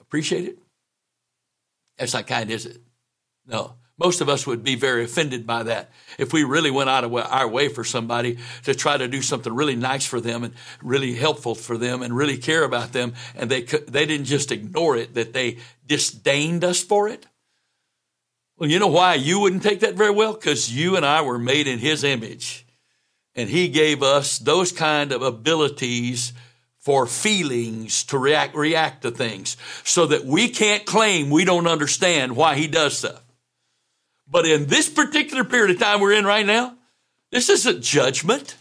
appreciate 0.00 0.46
it? 0.46 0.58
That's 1.98 2.14
not 2.14 2.26
kind, 2.26 2.50
is 2.50 2.66
it? 2.66 2.78
No. 3.46 3.74
Most 4.00 4.22
of 4.22 4.30
us 4.30 4.46
would 4.46 4.64
be 4.64 4.76
very 4.76 5.04
offended 5.04 5.46
by 5.46 5.64
that 5.64 5.90
if 6.16 6.32
we 6.32 6.42
really 6.42 6.70
went 6.70 6.88
out 6.88 7.04
of 7.04 7.14
our 7.14 7.46
way 7.46 7.68
for 7.68 7.84
somebody 7.84 8.38
to 8.64 8.74
try 8.74 8.96
to 8.96 9.06
do 9.06 9.20
something 9.20 9.52
really 9.52 9.76
nice 9.76 10.06
for 10.06 10.22
them 10.22 10.42
and 10.42 10.54
really 10.82 11.14
helpful 11.14 11.54
for 11.54 11.76
them 11.76 12.00
and 12.00 12.16
really 12.16 12.38
care 12.38 12.64
about 12.64 12.94
them, 12.94 13.12
and 13.36 13.50
they 13.50 13.60
they 13.60 14.06
didn't 14.06 14.24
just 14.24 14.52
ignore 14.52 14.96
it; 14.96 15.12
that 15.12 15.34
they 15.34 15.58
disdained 15.86 16.64
us 16.64 16.82
for 16.82 17.10
it. 17.10 17.26
Well, 18.56 18.70
you 18.70 18.78
know 18.78 18.86
why 18.86 19.16
you 19.16 19.38
wouldn't 19.38 19.62
take 19.62 19.80
that 19.80 19.96
very 19.96 20.12
well? 20.12 20.32
Because 20.32 20.74
you 20.74 20.96
and 20.96 21.04
I 21.04 21.20
were 21.20 21.38
made 21.38 21.66
in 21.66 21.78
His 21.78 22.02
image, 22.02 22.64
and 23.34 23.48
He 23.48 23.68
gave 23.68 24.02
us 24.02 24.38
those 24.38 24.72
kind 24.72 25.12
of 25.12 25.22
abilities 25.22 26.32
for 26.80 27.06
feelings 27.06 28.04
to 28.04 28.18
react, 28.18 28.54
react 28.56 29.02
to 29.02 29.10
things 29.10 29.56
so 29.84 30.06
that 30.06 30.24
we 30.24 30.48
can't 30.48 30.86
claim 30.86 31.28
we 31.28 31.44
don't 31.44 31.66
understand 31.66 32.34
why 32.34 32.56
he 32.56 32.66
does 32.66 32.98
stuff. 32.98 33.22
But 34.26 34.46
in 34.46 34.66
this 34.66 34.88
particular 34.88 35.44
period 35.44 35.76
of 35.76 35.78
time 35.78 36.00
we're 36.00 36.14
in 36.14 36.24
right 36.24 36.46
now, 36.46 36.74
this 37.30 37.50
isn't 37.50 37.82
judgment. 37.82 38.56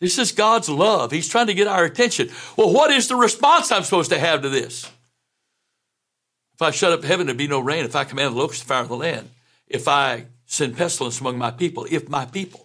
This 0.00 0.18
is 0.18 0.32
God's 0.32 0.68
love. 0.68 1.12
He's 1.12 1.28
trying 1.28 1.46
to 1.46 1.54
get 1.54 1.68
our 1.68 1.84
attention. 1.84 2.30
Well, 2.56 2.72
what 2.72 2.90
is 2.90 3.06
the 3.08 3.16
response 3.16 3.70
I'm 3.70 3.84
supposed 3.84 4.10
to 4.10 4.18
have 4.18 4.42
to 4.42 4.48
this? 4.48 4.90
If 6.54 6.62
I 6.62 6.72
shut 6.72 6.92
up 6.92 7.04
heaven, 7.04 7.26
there'd 7.26 7.38
be 7.38 7.46
no 7.46 7.60
rain. 7.60 7.84
If 7.84 7.96
I 7.96 8.04
command 8.04 8.34
the 8.34 8.38
locusts 8.38 8.62
to 8.62 8.66
fire 8.66 8.84
the 8.84 8.96
land. 8.96 9.30
If 9.68 9.86
I 9.86 10.26
send 10.46 10.76
pestilence 10.76 11.20
among 11.20 11.38
my 11.38 11.50
people. 11.52 11.86
If 11.90 12.08
my 12.08 12.26
people, 12.26 12.63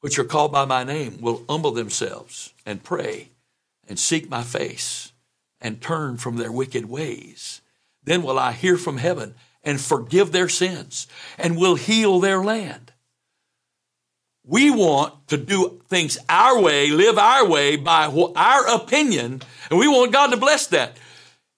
which 0.00 0.18
are 0.18 0.24
called 0.24 0.52
by 0.52 0.64
my 0.64 0.84
name, 0.84 1.20
will 1.20 1.44
humble 1.48 1.72
themselves 1.72 2.52
and 2.64 2.82
pray 2.82 3.30
and 3.86 3.98
seek 3.98 4.28
my 4.28 4.42
face 4.42 5.12
and 5.60 5.80
turn 5.80 6.16
from 6.16 6.36
their 6.36 6.52
wicked 6.52 6.88
ways. 6.88 7.60
Then 8.02 8.22
will 8.22 8.38
I 8.38 8.52
hear 8.52 8.76
from 8.76 8.96
heaven 8.96 9.34
and 9.62 9.80
forgive 9.80 10.32
their 10.32 10.48
sins 10.48 11.06
and 11.38 11.58
will 11.58 11.74
heal 11.74 12.18
their 12.18 12.42
land. 12.42 12.92
We 14.44 14.70
want 14.70 15.28
to 15.28 15.36
do 15.36 15.82
things 15.88 16.18
our 16.28 16.60
way, 16.60 16.90
live 16.90 17.18
our 17.18 17.46
way 17.46 17.76
by 17.76 18.06
our 18.06 18.74
opinion, 18.74 19.42
and 19.70 19.78
we 19.78 19.86
want 19.86 20.12
God 20.12 20.28
to 20.28 20.36
bless 20.38 20.66
that. 20.68 20.96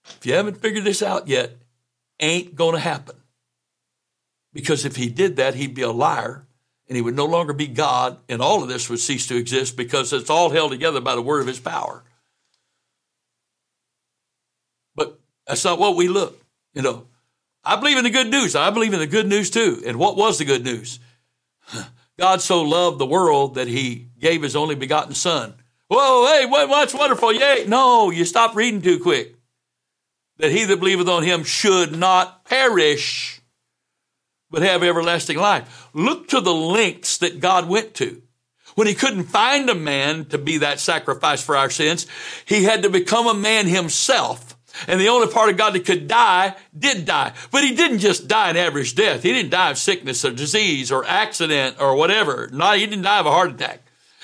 If 0.04 0.26
you 0.26 0.34
haven't 0.34 0.60
figured 0.60 0.84
this 0.84 1.02
out 1.02 1.28
yet, 1.28 1.56
ain't 2.18 2.56
going 2.56 2.74
to 2.74 2.80
happen. 2.80 3.16
Because 4.52 4.84
if 4.84 4.96
he 4.96 5.08
did 5.08 5.36
that, 5.36 5.54
he'd 5.54 5.74
be 5.74 5.82
a 5.82 5.92
liar 5.92 6.46
and 6.92 6.96
he 6.98 7.00
would 7.00 7.16
no 7.16 7.24
longer 7.24 7.54
be 7.54 7.68
God, 7.68 8.18
and 8.28 8.42
all 8.42 8.62
of 8.62 8.68
this 8.68 8.90
would 8.90 9.00
cease 9.00 9.26
to 9.28 9.34
exist 9.34 9.78
because 9.78 10.12
it's 10.12 10.28
all 10.28 10.50
held 10.50 10.72
together 10.72 11.00
by 11.00 11.14
the 11.14 11.22
word 11.22 11.40
of 11.40 11.46
his 11.46 11.58
power. 11.58 12.04
But 14.94 15.18
that's 15.46 15.64
not 15.64 15.78
what 15.78 15.96
we 15.96 16.08
look. 16.08 16.38
You 16.74 16.82
know, 16.82 17.06
I 17.64 17.76
believe 17.76 17.96
in 17.96 18.04
the 18.04 18.10
good 18.10 18.28
news. 18.28 18.54
I 18.54 18.68
believe 18.68 18.92
in 18.92 18.98
the 18.98 19.06
good 19.06 19.26
news 19.26 19.48
too. 19.48 19.82
And 19.86 19.98
what 19.98 20.18
was 20.18 20.36
the 20.36 20.44
good 20.44 20.64
news? 20.64 21.00
God 22.18 22.42
so 22.42 22.60
loved 22.60 22.98
the 22.98 23.06
world 23.06 23.54
that 23.54 23.68
he 23.68 24.08
gave 24.20 24.42
his 24.42 24.54
only 24.54 24.74
begotten 24.74 25.14
son. 25.14 25.54
Whoa, 25.88 26.26
hey, 26.26 26.44
what, 26.44 26.68
what's 26.68 26.92
wonderful? 26.92 27.32
Yay. 27.32 27.64
No, 27.68 28.10
you 28.10 28.26
stop 28.26 28.54
reading 28.54 28.82
too 28.82 28.98
quick. 28.98 29.34
That 30.36 30.52
he 30.52 30.66
that 30.66 30.78
believeth 30.78 31.08
on 31.08 31.22
him 31.22 31.42
should 31.42 31.96
not 31.96 32.44
perish, 32.44 33.40
but 34.52 34.62
have 34.62 34.84
everlasting 34.84 35.38
life. 35.38 35.88
Look 35.92 36.28
to 36.28 36.40
the 36.40 36.54
lengths 36.54 37.18
that 37.18 37.40
God 37.40 37.68
went 37.68 37.94
to. 37.94 38.22
When 38.76 38.86
he 38.86 38.94
couldn't 38.94 39.24
find 39.24 39.68
a 39.68 39.74
man 39.74 40.26
to 40.26 40.38
be 40.38 40.58
that 40.58 40.78
sacrifice 40.78 41.42
for 41.42 41.56
our 41.56 41.68
sins, 41.68 42.06
he 42.44 42.62
had 42.62 42.84
to 42.84 42.88
become 42.88 43.26
a 43.26 43.34
man 43.34 43.66
himself 43.66 44.56
and 44.86 45.00
the 45.00 45.08
only 45.08 45.28
part 45.28 45.50
of 45.50 45.56
God 45.56 45.74
that 45.74 45.84
could 45.84 46.08
die 46.08 46.54
did 46.76 47.04
die. 47.04 47.32
But 47.50 47.64
he 47.64 47.74
didn't 47.74 47.98
just 47.98 48.28
die 48.28 48.50
an 48.50 48.56
average 48.56 48.94
death. 48.94 49.22
He 49.22 49.32
didn't 49.32 49.50
die 49.50 49.70
of 49.70 49.78
sickness 49.78 50.24
or 50.24 50.32
disease 50.32 50.90
or 50.90 51.04
accident 51.04 51.76
or 51.80 51.94
whatever. 51.94 52.48
Not, 52.52 52.78
he 52.78 52.86
didn't 52.86 53.04
die 53.04 53.20
of 53.20 53.26
a 53.26 53.30
heart 53.30 53.52
attack. 53.52 53.82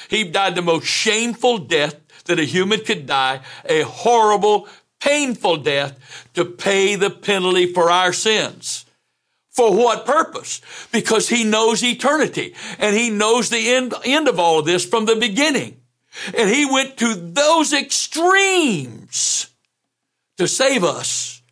He 0.09 0.25
died 0.25 0.55
the 0.55 0.63
most 0.63 0.87
shameful 0.87 1.59
death 1.59 1.97
that 2.25 2.39
a 2.39 2.45
human 2.45 2.81
could 2.81 3.07
die, 3.07 3.41
a 3.69 3.83
horrible, 3.83 4.69
painful 5.01 5.59
death 5.59 6.29
to 6.35 6.45
pay 6.45 6.95
the 6.95 7.11
penalty 7.11 7.73
for 7.73 7.91
our 7.91 8.13
sins. 8.13 8.87
For 9.59 9.75
what 9.75 10.07
purpose? 10.07 10.61
Because 10.93 11.29
he 11.29 11.43
knows 11.43 11.83
eternity 11.83 12.55
and 12.79 12.95
he 12.95 13.11
knows 13.11 13.51
the 13.51 13.71
end, 13.71 13.93
end 14.05 14.29
of 14.29 14.39
all 14.39 14.61
of 14.61 14.67
this 14.67 14.85
from 14.85 15.05
the 15.05 15.17
beginning. 15.17 15.81
And 16.33 16.49
he 16.49 16.65
went 16.65 16.97
to 16.99 17.17
those 17.17 17.73
extremes 17.73 19.51
to 20.37 20.47
save 20.47 20.85
us, 20.85 21.43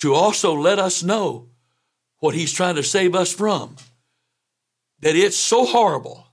to 0.00 0.12
also 0.12 0.52
let 0.52 0.78
us 0.78 1.02
know 1.02 1.48
what 2.18 2.34
he's 2.34 2.52
trying 2.52 2.74
to 2.74 2.82
save 2.82 3.14
us 3.14 3.32
from. 3.32 3.76
That 5.00 5.16
it's 5.16 5.38
so 5.38 5.64
horrible 5.64 6.26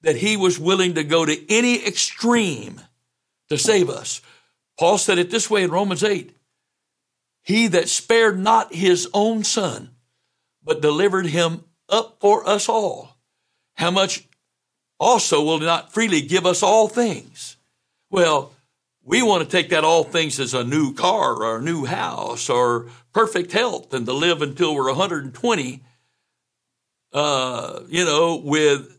that 0.00 0.16
he 0.16 0.38
was 0.38 0.58
willing 0.58 0.94
to 0.94 1.04
go 1.04 1.26
to 1.26 1.52
any 1.52 1.86
extreme 1.86 2.80
to 3.50 3.58
save 3.58 3.90
us. 3.90 4.22
Paul 4.78 4.96
said 4.96 5.18
it 5.18 5.30
this 5.30 5.50
way 5.50 5.62
in 5.62 5.70
Romans 5.70 6.02
8 6.02 6.34
He 7.42 7.66
that 7.66 7.90
spared 7.90 8.38
not 8.38 8.74
his 8.74 9.10
own 9.12 9.44
son, 9.44 9.91
but 10.64 10.80
delivered 10.80 11.26
him 11.26 11.64
up 11.88 12.18
for 12.20 12.48
us 12.48 12.68
all, 12.68 13.16
how 13.74 13.90
much 13.90 14.26
also 14.98 15.42
will 15.42 15.60
not 15.60 15.92
freely 15.92 16.22
give 16.22 16.46
us 16.46 16.62
all 16.62 16.88
things? 16.88 17.56
Well, 18.10 18.52
we 19.04 19.22
want 19.22 19.42
to 19.42 19.50
take 19.50 19.70
that 19.70 19.84
all 19.84 20.04
things 20.04 20.38
as 20.38 20.54
a 20.54 20.64
new 20.64 20.94
car 20.94 21.42
or 21.42 21.56
a 21.56 21.62
new 21.62 21.84
house 21.84 22.48
or 22.48 22.86
perfect 23.12 23.52
health 23.52 23.92
and 23.92 24.06
to 24.06 24.12
live 24.12 24.42
until 24.42 24.74
we're 24.74 24.86
120, 24.86 25.80
uh, 27.12 27.80
you 27.88 28.04
know, 28.04 28.36
with 28.36 28.98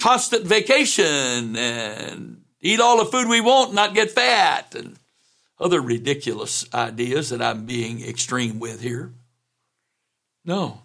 constant 0.00 0.44
vacation 0.44 1.56
and 1.56 2.42
eat 2.60 2.80
all 2.80 2.98
the 2.98 3.10
food 3.10 3.28
we 3.28 3.40
want, 3.40 3.74
not 3.74 3.94
get 3.94 4.10
fat 4.10 4.74
and 4.74 4.96
other 5.60 5.80
ridiculous 5.80 6.66
ideas 6.74 7.30
that 7.30 7.40
I'm 7.40 7.64
being 7.64 8.02
extreme 8.02 8.58
with 8.58 8.80
here. 8.80 9.12
No. 10.44 10.83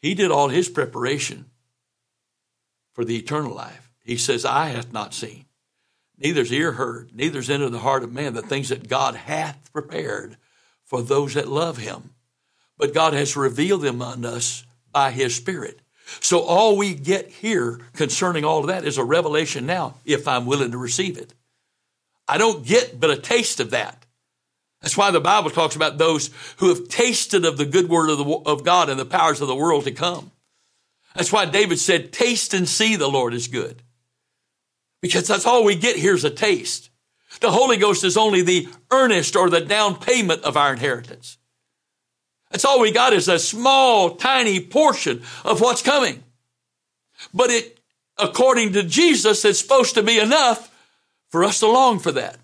He 0.00 0.14
did 0.14 0.30
all 0.30 0.48
his 0.48 0.68
preparation 0.68 1.46
for 2.92 3.04
the 3.04 3.16
eternal 3.16 3.54
life. 3.54 3.90
He 4.04 4.16
says, 4.16 4.44
I 4.44 4.68
hath 4.68 4.92
not 4.92 5.12
seen, 5.12 5.44
neither's 6.16 6.52
ear 6.52 6.72
heard, 6.72 7.14
neither's 7.14 7.50
entered 7.50 7.70
the 7.70 7.80
heart 7.80 8.02
of 8.02 8.12
man 8.12 8.34
the 8.34 8.42
things 8.42 8.70
that 8.70 8.88
God 8.88 9.14
hath 9.14 9.72
prepared 9.72 10.36
for 10.84 11.02
those 11.02 11.34
that 11.34 11.48
love 11.48 11.78
him. 11.78 12.14
But 12.78 12.94
God 12.94 13.12
has 13.12 13.36
revealed 13.36 13.82
them 13.82 14.00
unto 14.00 14.28
us 14.28 14.64
by 14.92 15.10
his 15.10 15.34
Spirit. 15.34 15.80
So 16.20 16.40
all 16.40 16.76
we 16.76 16.94
get 16.94 17.28
here 17.28 17.80
concerning 17.92 18.44
all 18.44 18.60
of 18.60 18.68
that 18.68 18.84
is 18.84 18.96
a 18.96 19.04
revelation 19.04 19.66
now, 19.66 19.96
if 20.04 20.26
I'm 20.26 20.46
willing 20.46 20.70
to 20.70 20.78
receive 20.78 21.18
it. 21.18 21.34
I 22.26 22.38
don't 22.38 22.64
get 22.64 22.98
but 22.98 23.10
a 23.10 23.16
taste 23.16 23.60
of 23.60 23.70
that. 23.70 24.06
That's 24.80 24.96
why 24.96 25.10
the 25.10 25.20
Bible 25.20 25.50
talks 25.50 25.76
about 25.76 25.98
those 25.98 26.30
who 26.58 26.68
have 26.68 26.88
tasted 26.88 27.44
of 27.44 27.56
the 27.56 27.66
good 27.66 27.88
word 27.88 28.10
of, 28.10 28.18
the, 28.18 28.24
of 28.46 28.64
God 28.64 28.88
and 28.88 28.98
the 28.98 29.04
powers 29.04 29.40
of 29.40 29.48
the 29.48 29.56
world 29.56 29.84
to 29.84 29.90
come. 29.90 30.30
That's 31.14 31.32
why 31.32 31.46
David 31.46 31.78
said, 31.78 32.12
taste 32.12 32.54
and 32.54 32.68
see 32.68 32.94
the 32.94 33.08
Lord 33.08 33.34
is 33.34 33.48
good. 33.48 33.82
Because 35.02 35.26
that's 35.26 35.46
all 35.46 35.64
we 35.64 35.74
get 35.74 35.96
here 35.96 36.14
is 36.14 36.24
a 36.24 36.30
taste. 36.30 36.90
The 37.40 37.50
Holy 37.50 37.76
Ghost 37.76 38.04
is 38.04 38.16
only 38.16 38.42
the 38.42 38.68
earnest 38.90 39.36
or 39.36 39.50
the 39.50 39.60
down 39.60 39.96
payment 39.96 40.42
of 40.44 40.56
our 40.56 40.72
inheritance. 40.72 41.38
That's 42.50 42.64
all 42.64 42.80
we 42.80 42.92
got 42.92 43.12
is 43.12 43.28
a 43.28 43.38
small, 43.38 44.16
tiny 44.16 44.60
portion 44.60 45.22
of 45.44 45.60
what's 45.60 45.82
coming. 45.82 46.22
But 47.34 47.50
it, 47.50 47.80
according 48.16 48.72
to 48.72 48.82
Jesus, 48.82 49.44
it's 49.44 49.58
supposed 49.58 49.94
to 49.94 50.02
be 50.02 50.18
enough 50.18 50.74
for 51.30 51.44
us 51.44 51.60
to 51.60 51.66
long 51.66 51.98
for 51.98 52.12
that 52.12 52.38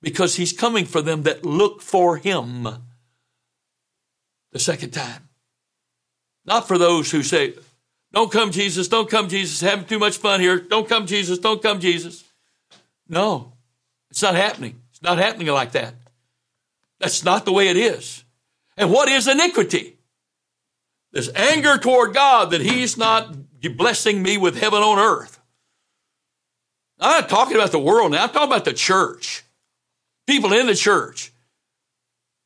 because 0.00 0.36
he's 0.36 0.52
coming 0.52 0.84
for 0.84 1.02
them 1.02 1.22
that 1.24 1.44
look 1.44 1.82
for 1.82 2.16
him 2.16 2.68
the 4.52 4.58
second 4.58 4.90
time. 4.90 5.28
Not 6.44 6.66
for 6.66 6.78
those 6.78 7.10
who 7.10 7.22
say, 7.22 7.54
don't 8.12 8.32
come, 8.32 8.50
Jesus, 8.50 8.88
don't 8.88 9.10
come, 9.10 9.28
Jesus, 9.28 9.60
having 9.60 9.84
too 9.84 9.98
much 9.98 10.16
fun 10.16 10.40
here. 10.40 10.58
Don't 10.58 10.88
come, 10.88 11.06
Jesus, 11.06 11.38
don't 11.38 11.62
come, 11.62 11.80
Jesus. 11.80 12.24
No, 13.08 13.52
it's 14.10 14.22
not 14.22 14.34
happening. 14.34 14.80
It's 14.90 15.02
not 15.02 15.18
happening 15.18 15.48
like 15.48 15.72
that. 15.72 15.94
That's 17.00 17.24
not 17.24 17.44
the 17.44 17.52
way 17.52 17.68
it 17.68 17.76
is. 17.76 18.24
And 18.76 18.90
what 18.90 19.08
is 19.08 19.28
iniquity? 19.28 19.98
This 21.12 21.30
anger 21.34 21.78
toward 21.78 22.14
God 22.14 22.50
that 22.50 22.60
He's 22.60 22.96
not 22.96 23.34
blessing 23.76 24.22
me 24.22 24.36
with 24.36 24.58
heaven 24.58 24.82
on 24.82 24.98
earth. 24.98 25.40
I'm 27.00 27.20
not 27.20 27.28
talking 27.28 27.56
about 27.56 27.72
the 27.72 27.78
world 27.78 28.12
now. 28.12 28.24
I'm 28.24 28.30
talking 28.30 28.48
about 28.48 28.64
the 28.64 28.72
church. 28.72 29.44
People 30.28 30.52
in 30.52 30.66
the 30.66 30.74
church. 30.74 31.32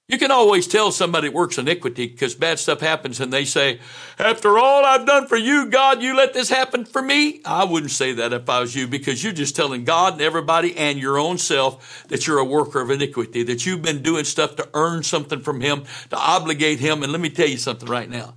You 0.07 0.16
can 0.16 0.30
always 0.30 0.68
tell 0.68 0.93
somebody 0.93 1.28
works 1.28 1.59
iniquity 1.59 2.07
because 2.07 2.37
bad 2.37 2.61
stuff 2.61 2.80
happens 2.80 3.20
and 3.20 3.33
they 3.33 3.45
say, 3.45 3.80
after 4.20 4.57
all 4.57 4.85
I've 4.85 5.05
done 5.05 5.26
for 5.26 5.37
you, 5.37 5.66
God, 5.68 6.01
you 6.01 6.16
let 6.16 6.33
this 6.33 6.49
happen 6.49 6.85
for 6.85 7.03
me. 7.03 7.41
I 7.45 7.64
wouldn't 7.64 7.91
say 7.91 8.12
that 8.12 8.33
if 8.33 8.49
I 8.49 8.61
was 8.61 8.76
you 8.76 8.87
because 8.87 9.24
you're 9.24 9.33
just 9.33 9.57
telling 9.57 9.83
God 9.83 10.12
and 10.12 10.22
everybody 10.22 10.76
and 10.76 10.97
your 10.97 11.18
own 11.18 11.39
self 11.39 12.07
that 12.07 12.24
you're 12.24 12.39
a 12.39 12.45
worker 12.45 12.80
of 12.80 12.91
iniquity, 12.91 13.43
that 13.43 13.66
you've 13.66 13.83
been 13.83 14.03
doing 14.03 14.24
stuff 14.24 14.55
to 14.57 14.68
earn 14.74 15.03
something 15.03 15.41
from 15.41 15.61
Him, 15.61 15.83
to 16.11 16.16
obligate 16.16 16.78
Him. 16.78 17.03
And 17.03 17.11
let 17.11 17.20
me 17.20 17.30
tell 17.30 17.49
you 17.49 17.57
something 17.57 17.89
right 17.89 18.09
now. 18.09 18.35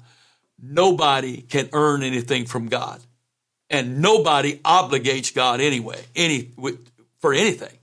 Nobody 0.59 1.41
can 1.41 1.69
earn 1.71 2.01
anything 2.01 2.47
from 2.47 2.67
God 2.67 2.99
and 3.69 4.01
nobody 4.01 4.57
obligates 4.59 5.35
God 5.35 5.61
anyway, 5.61 6.03
any, 6.15 6.51
for 7.19 7.31
anything. 7.31 7.77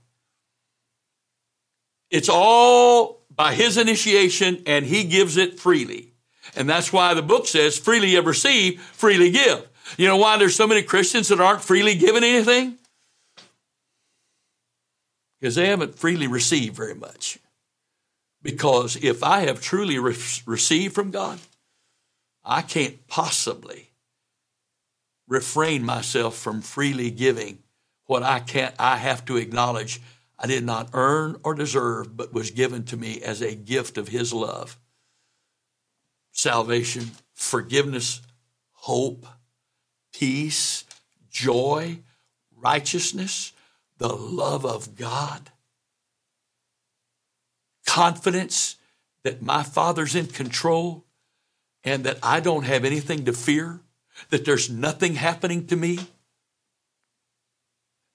It's 2.13 2.29
all 2.29 3.23
by 3.35 3.55
his 3.55 3.75
initiation 3.75 4.61
and 4.67 4.85
he 4.85 5.03
gives 5.03 5.35
it 5.35 5.59
freely. 5.59 6.13
And 6.55 6.69
that's 6.69 6.93
why 6.93 7.15
the 7.15 7.23
book 7.23 7.47
says, 7.47 7.79
freely 7.79 8.11
you 8.11 8.21
receive, 8.21 8.79
freely 8.79 9.31
give. 9.31 9.67
You 9.97 10.07
know 10.07 10.17
why 10.17 10.37
there's 10.37 10.55
so 10.55 10.67
many 10.67 10.83
Christians 10.83 11.29
that 11.29 11.41
aren't 11.41 11.63
freely 11.63 11.95
given 11.95 12.23
anything? 12.23 12.77
Because 15.41 15.55
they 15.55 15.69
haven't 15.69 15.95
freely 15.95 16.27
received 16.27 16.75
very 16.75 16.93
much. 16.93 17.39
Because 18.43 18.95
if 18.97 19.23
I 19.23 19.41
have 19.47 19.59
truly 19.59 19.97
re- 19.97 20.15
received 20.45 20.93
from 20.93 21.09
God, 21.09 21.39
I 22.45 22.61
can't 22.61 23.07
possibly 23.07 23.89
refrain 25.27 25.83
myself 25.83 26.37
from 26.37 26.61
freely 26.61 27.09
giving 27.09 27.57
what 28.05 28.21
I 28.21 28.39
can't, 28.39 28.75
I 28.77 28.97
have 28.97 29.25
to 29.25 29.37
acknowledge 29.37 29.99
I 30.37 30.47
did 30.47 30.65
not 30.65 30.89
earn 30.93 31.37
or 31.43 31.53
deserve, 31.53 32.17
but 32.17 32.33
was 32.33 32.51
given 32.51 32.83
to 32.85 32.97
me 32.97 33.21
as 33.21 33.41
a 33.41 33.55
gift 33.55 33.97
of 33.97 34.09
His 34.09 34.33
love. 34.33 34.77
Salvation, 36.31 37.11
forgiveness, 37.33 38.21
hope, 38.71 39.25
peace, 40.11 40.83
joy, 41.29 41.99
righteousness, 42.55 43.53
the 43.97 44.13
love 44.13 44.65
of 44.65 44.95
God, 44.95 45.51
confidence 47.85 48.75
that 49.23 49.41
my 49.41 49.63
Father's 49.63 50.15
in 50.15 50.27
control 50.27 51.05
and 51.83 52.03
that 52.03 52.17
I 52.23 52.39
don't 52.39 52.65
have 52.65 52.85
anything 52.85 53.25
to 53.25 53.33
fear, 53.33 53.81
that 54.29 54.45
there's 54.45 54.69
nothing 54.69 55.15
happening 55.15 55.67
to 55.67 55.75
me 55.75 55.99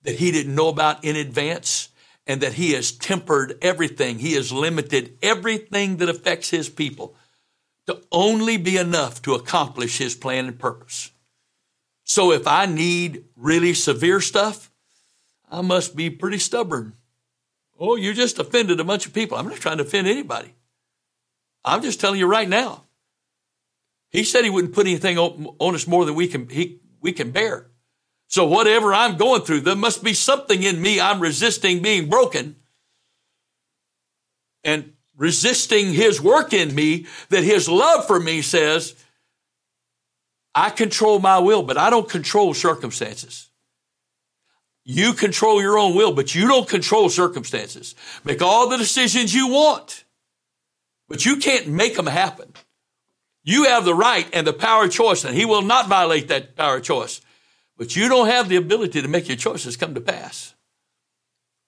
that 0.02 0.16
He 0.16 0.30
didn't 0.30 0.54
know 0.54 0.68
about 0.68 1.04
in 1.04 1.16
advance 1.16 1.88
and 2.28 2.42
that 2.42 2.52
he 2.52 2.72
has 2.72 2.92
tempered 2.92 3.58
everything. 3.62 4.18
He 4.18 4.34
has 4.34 4.52
limited 4.52 5.16
everything 5.22 5.96
that 5.96 6.10
affects 6.10 6.50
his 6.50 6.68
people 6.68 7.16
to 7.86 8.02
only 8.12 8.58
be 8.58 8.76
enough 8.76 9.22
to 9.22 9.34
accomplish 9.34 9.96
his 9.96 10.14
plan 10.14 10.44
and 10.44 10.58
purpose. 10.58 11.10
So 12.04 12.32
if 12.32 12.46
I 12.46 12.66
need 12.66 13.24
really 13.34 13.72
severe 13.72 14.20
stuff, 14.20 14.70
I 15.50 15.62
must 15.62 15.96
be 15.96 16.10
pretty 16.10 16.38
stubborn. 16.38 16.92
Oh, 17.80 17.96
you 17.96 18.12
just 18.12 18.38
offended 18.38 18.78
a 18.78 18.84
bunch 18.84 19.06
of 19.06 19.14
people. 19.14 19.38
I'm 19.38 19.48
not 19.48 19.56
trying 19.56 19.78
to 19.78 19.84
offend 19.84 20.06
anybody. 20.06 20.52
I'm 21.64 21.80
just 21.80 21.98
telling 21.98 22.18
you 22.18 22.26
right 22.26 22.48
now. 22.48 22.84
He 24.10 24.24
said 24.24 24.44
he 24.44 24.50
wouldn't 24.50 24.74
put 24.74 24.86
anything 24.86 25.18
on 25.18 25.74
us 25.74 25.86
more 25.86 26.04
than 26.04 26.14
we 26.14 26.28
can, 26.28 26.48
he, 26.48 26.80
we 27.00 27.12
can 27.12 27.30
bear. 27.30 27.68
So 28.28 28.44
whatever 28.46 28.92
I'm 28.92 29.16
going 29.16 29.42
through, 29.42 29.62
there 29.62 29.74
must 29.74 30.04
be 30.04 30.12
something 30.12 30.62
in 30.62 30.80
me 30.80 31.00
I'm 31.00 31.20
resisting 31.20 31.82
being 31.82 32.08
broken 32.08 32.56
and 34.62 34.92
resisting 35.16 35.94
his 35.94 36.20
work 36.20 36.52
in 36.52 36.74
me 36.74 37.06
that 37.30 37.42
his 37.42 37.68
love 37.68 38.06
for 38.06 38.20
me 38.20 38.42
says, 38.42 38.94
I 40.54 40.70
control 40.70 41.18
my 41.18 41.38
will, 41.38 41.62
but 41.62 41.78
I 41.78 41.88
don't 41.88 42.08
control 42.08 42.52
circumstances. 42.52 43.48
You 44.84 45.14
control 45.14 45.60
your 45.60 45.78
own 45.78 45.94
will, 45.94 46.12
but 46.12 46.34
you 46.34 46.48
don't 46.48 46.68
control 46.68 47.08
circumstances. 47.08 47.94
Make 48.24 48.42
all 48.42 48.68
the 48.68 48.76
decisions 48.76 49.34
you 49.34 49.48
want, 49.48 50.04
but 51.08 51.24
you 51.24 51.36
can't 51.36 51.68
make 51.68 51.96
them 51.96 52.06
happen. 52.06 52.52
You 53.42 53.64
have 53.64 53.84
the 53.84 53.94
right 53.94 54.26
and 54.32 54.46
the 54.46 54.52
power 54.52 54.84
of 54.84 54.90
choice, 54.90 55.24
and 55.24 55.34
he 55.34 55.44
will 55.44 55.62
not 55.62 55.88
violate 55.88 56.28
that 56.28 56.56
power 56.56 56.76
of 56.76 56.82
choice. 56.82 57.20
But 57.78 57.96
you 57.96 58.08
don't 58.08 58.26
have 58.26 58.50
the 58.50 58.56
ability 58.56 59.00
to 59.00 59.08
make 59.08 59.28
your 59.28 59.38
choices 59.38 59.78
come 59.78 59.94
to 59.94 60.00
pass. 60.00 60.54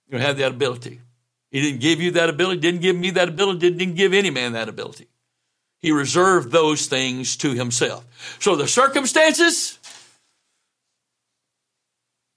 You 0.06 0.12
don't 0.12 0.26
have 0.26 0.36
that 0.36 0.50
ability. 0.50 1.00
He 1.50 1.62
didn't 1.62 1.80
give 1.80 2.02
you 2.02 2.10
that 2.12 2.28
ability, 2.28 2.60
didn't 2.60 2.82
give 2.82 2.96
me 2.96 3.10
that 3.10 3.28
ability, 3.28 3.70
didn't 3.70 3.94
give 3.94 4.12
any 4.12 4.28
man 4.28 4.52
that 4.52 4.68
ability. 4.68 5.06
He 5.78 5.92
reserved 5.92 6.52
those 6.52 6.86
things 6.86 7.36
to 7.38 7.54
himself. 7.54 8.04
So 8.38 8.54
the 8.54 8.68
circumstances, 8.68 9.78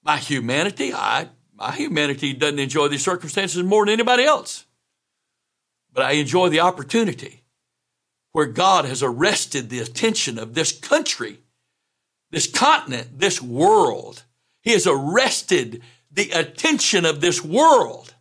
My 0.03 0.17
humanity, 0.17 0.93
I 0.93 1.29
my 1.55 1.71
humanity 1.71 2.33
doesn't 2.33 2.59
enjoy 2.59 2.89
these 2.89 3.03
circumstances 3.03 3.63
more 3.63 3.85
than 3.85 3.93
anybody 3.93 4.23
else. 4.23 4.65
But 5.93 6.03
I 6.03 6.13
enjoy 6.13 6.49
the 6.49 6.59
opportunity 6.59 7.43
where 8.31 8.47
God 8.47 8.85
has 8.85 9.03
arrested 9.03 9.69
the 9.69 9.79
attention 9.79 10.39
of 10.39 10.55
this 10.55 10.71
country, 10.77 11.39
this 12.33 12.47
continent, 12.47 13.19
this 13.19 13.39
world. 13.39 14.23
He 14.63 14.71
has 14.71 14.87
arrested 14.87 15.83
the 16.11 16.31
attention 16.31 17.05
of 17.05 17.21
this 17.21 17.45
world. 17.45 18.15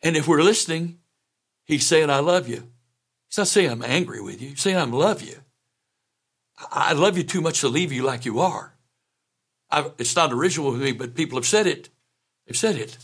And 0.00 0.16
if 0.16 0.28
we're 0.28 0.42
listening, 0.42 1.00
he's 1.64 1.84
saying, 1.84 2.08
I 2.08 2.20
love 2.20 2.48
you. 2.48 2.68
He's 3.28 3.38
not 3.38 3.48
saying 3.48 3.70
I'm 3.70 3.82
angry 3.82 4.22
with 4.22 4.40
you. 4.40 4.50
He's 4.50 4.60
saying 4.60 4.76
I 4.76 4.84
love 4.84 5.20
you. 5.20 5.34
I 6.70 6.92
love 6.92 7.16
you 7.16 7.24
too 7.24 7.40
much 7.40 7.60
to 7.62 7.68
leave 7.68 7.90
you 7.90 8.04
like 8.04 8.24
you 8.24 8.38
are. 8.38 8.76
I've, 9.68 9.92
it's 9.98 10.14
not 10.14 10.32
original 10.32 10.70
with 10.70 10.82
me, 10.82 10.92
but 10.92 11.16
people 11.16 11.38
have 11.38 11.46
said 11.46 11.66
it. 11.66 11.88
They've 12.46 12.56
said 12.56 12.76
it. 12.76 12.98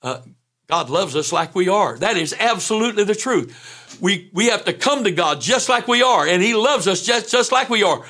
Uh, 0.00 0.20
God 0.66 0.88
loves 0.90 1.14
us 1.14 1.32
like 1.32 1.54
we 1.54 1.68
are. 1.68 1.98
That 1.98 2.16
is 2.16 2.34
absolutely 2.38 3.04
the 3.04 3.14
truth. 3.14 3.98
We, 4.00 4.30
we 4.32 4.46
have 4.46 4.64
to 4.64 4.72
come 4.72 5.04
to 5.04 5.10
God 5.10 5.40
just 5.40 5.68
like 5.68 5.86
we 5.86 6.02
are, 6.02 6.26
and 6.26 6.42
He 6.42 6.54
loves 6.54 6.88
us 6.88 7.02
just, 7.02 7.30
just 7.30 7.52
like 7.52 7.68
we 7.68 7.82
are. 7.82 8.04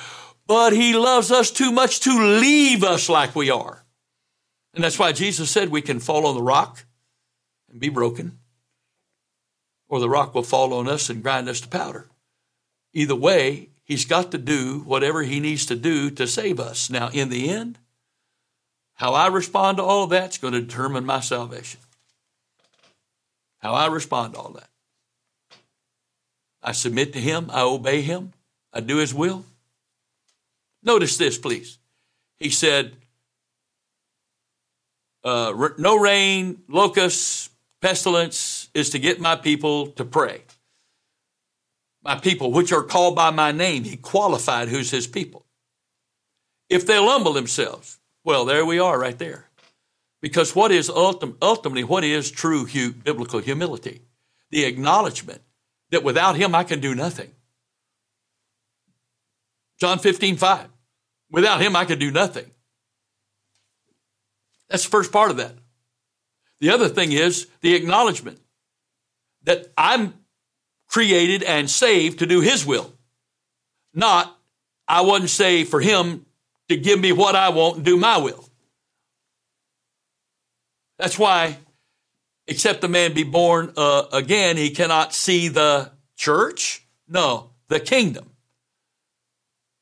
But 0.46 0.72
He 0.72 0.94
loves 0.94 1.30
us 1.30 1.50
too 1.50 1.72
much 1.72 2.00
to 2.00 2.38
leave 2.40 2.84
us 2.84 3.08
like 3.08 3.34
we 3.34 3.50
are. 3.50 3.84
And 4.74 4.82
that's 4.82 4.98
why 4.98 5.12
Jesus 5.12 5.50
said 5.50 5.68
we 5.68 5.82
can 5.82 6.00
fall 6.00 6.26
on 6.26 6.34
the 6.34 6.42
rock 6.42 6.84
and 7.70 7.80
be 7.80 7.88
broken, 7.88 8.38
or 9.88 10.00
the 10.00 10.08
rock 10.08 10.34
will 10.34 10.42
fall 10.42 10.72
on 10.74 10.88
us 10.88 11.10
and 11.10 11.22
grind 11.22 11.48
us 11.48 11.60
to 11.60 11.68
powder. 11.68 12.08
Either 12.92 13.16
way, 13.16 13.70
He's 13.86 14.06
got 14.06 14.32
to 14.32 14.38
do 14.38 14.80
whatever 14.80 15.22
He 15.22 15.40
needs 15.40 15.66
to 15.66 15.76
do 15.76 16.10
to 16.10 16.26
save 16.26 16.58
us. 16.58 16.88
Now, 16.88 17.10
in 17.12 17.28
the 17.28 17.50
end, 17.50 17.78
how 18.94 19.12
I 19.12 19.26
respond 19.26 19.76
to 19.76 19.82
all 19.82 20.04
of 20.04 20.10
that's 20.10 20.38
going 20.38 20.54
to 20.54 20.62
determine 20.62 21.04
my 21.04 21.20
salvation. 21.20 21.80
How 23.64 23.72
I 23.72 23.86
respond 23.86 24.34
to 24.34 24.40
all 24.40 24.50
that. 24.50 24.68
I 26.62 26.72
submit 26.72 27.14
to 27.14 27.18
Him, 27.18 27.48
I 27.50 27.62
obey 27.62 28.02
Him, 28.02 28.34
I 28.74 28.80
do 28.80 28.98
His 28.98 29.14
will. 29.14 29.46
Notice 30.82 31.16
this, 31.16 31.38
please. 31.38 31.78
He 32.36 32.50
said, 32.50 32.92
uh, 35.24 35.70
No 35.78 35.96
rain, 35.96 36.62
locusts, 36.68 37.48
pestilence 37.80 38.68
is 38.74 38.90
to 38.90 38.98
get 38.98 39.18
my 39.18 39.34
people 39.34 39.86
to 39.92 40.04
pray. 40.04 40.42
My 42.02 42.16
people, 42.16 42.52
which 42.52 42.70
are 42.70 42.82
called 42.82 43.16
by 43.16 43.30
my 43.30 43.50
name, 43.50 43.84
He 43.84 43.96
qualified 43.96 44.68
who's 44.68 44.90
His 44.90 45.06
people. 45.06 45.46
If 46.68 46.86
they'll 46.86 47.08
humble 47.08 47.32
themselves, 47.32 47.98
well, 48.24 48.44
there 48.44 48.66
we 48.66 48.78
are 48.78 48.98
right 48.98 49.18
there. 49.18 49.43
Because 50.24 50.56
what 50.56 50.72
is 50.72 50.88
ultim- 50.88 51.36
ultimately, 51.42 51.84
what 51.84 52.02
is 52.02 52.30
true 52.30 52.64
hu- 52.64 52.94
biblical 52.94 53.40
humility? 53.40 54.00
The 54.48 54.64
acknowledgement 54.64 55.42
that 55.90 56.02
without 56.02 56.36
him 56.36 56.54
I 56.54 56.64
can 56.64 56.80
do 56.80 56.94
nothing. 56.94 57.30
John 59.78 59.98
15, 59.98 60.38
5. 60.38 60.66
Without 61.30 61.60
him 61.60 61.76
I 61.76 61.84
can 61.84 61.98
do 61.98 62.10
nothing. 62.10 62.50
That's 64.70 64.84
the 64.84 64.88
first 64.88 65.12
part 65.12 65.30
of 65.30 65.36
that. 65.36 65.56
The 66.58 66.70
other 66.70 66.88
thing 66.88 67.12
is 67.12 67.46
the 67.60 67.74
acknowledgement 67.74 68.40
that 69.42 69.74
I'm 69.76 70.14
created 70.88 71.42
and 71.42 71.68
saved 71.68 72.20
to 72.20 72.26
do 72.26 72.40
his 72.40 72.64
will. 72.64 72.90
Not, 73.92 74.34
I 74.88 75.02
wasn't 75.02 75.28
saved 75.28 75.68
for 75.68 75.82
him 75.82 76.24
to 76.70 76.78
give 76.78 76.98
me 76.98 77.12
what 77.12 77.36
I 77.36 77.50
want 77.50 77.76
and 77.76 77.84
do 77.84 77.98
my 77.98 78.16
will. 78.16 78.48
That's 80.98 81.18
why, 81.18 81.58
except 82.46 82.80
the 82.80 82.88
man 82.88 83.14
be 83.14 83.24
born 83.24 83.72
uh, 83.76 84.04
again, 84.12 84.56
he 84.56 84.70
cannot 84.70 85.14
see 85.14 85.48
the 85.48 85.90
church. 86.16 86.86
No, 87.08 87.50
the 87.68 87.80
kingdom. 87.80 88.30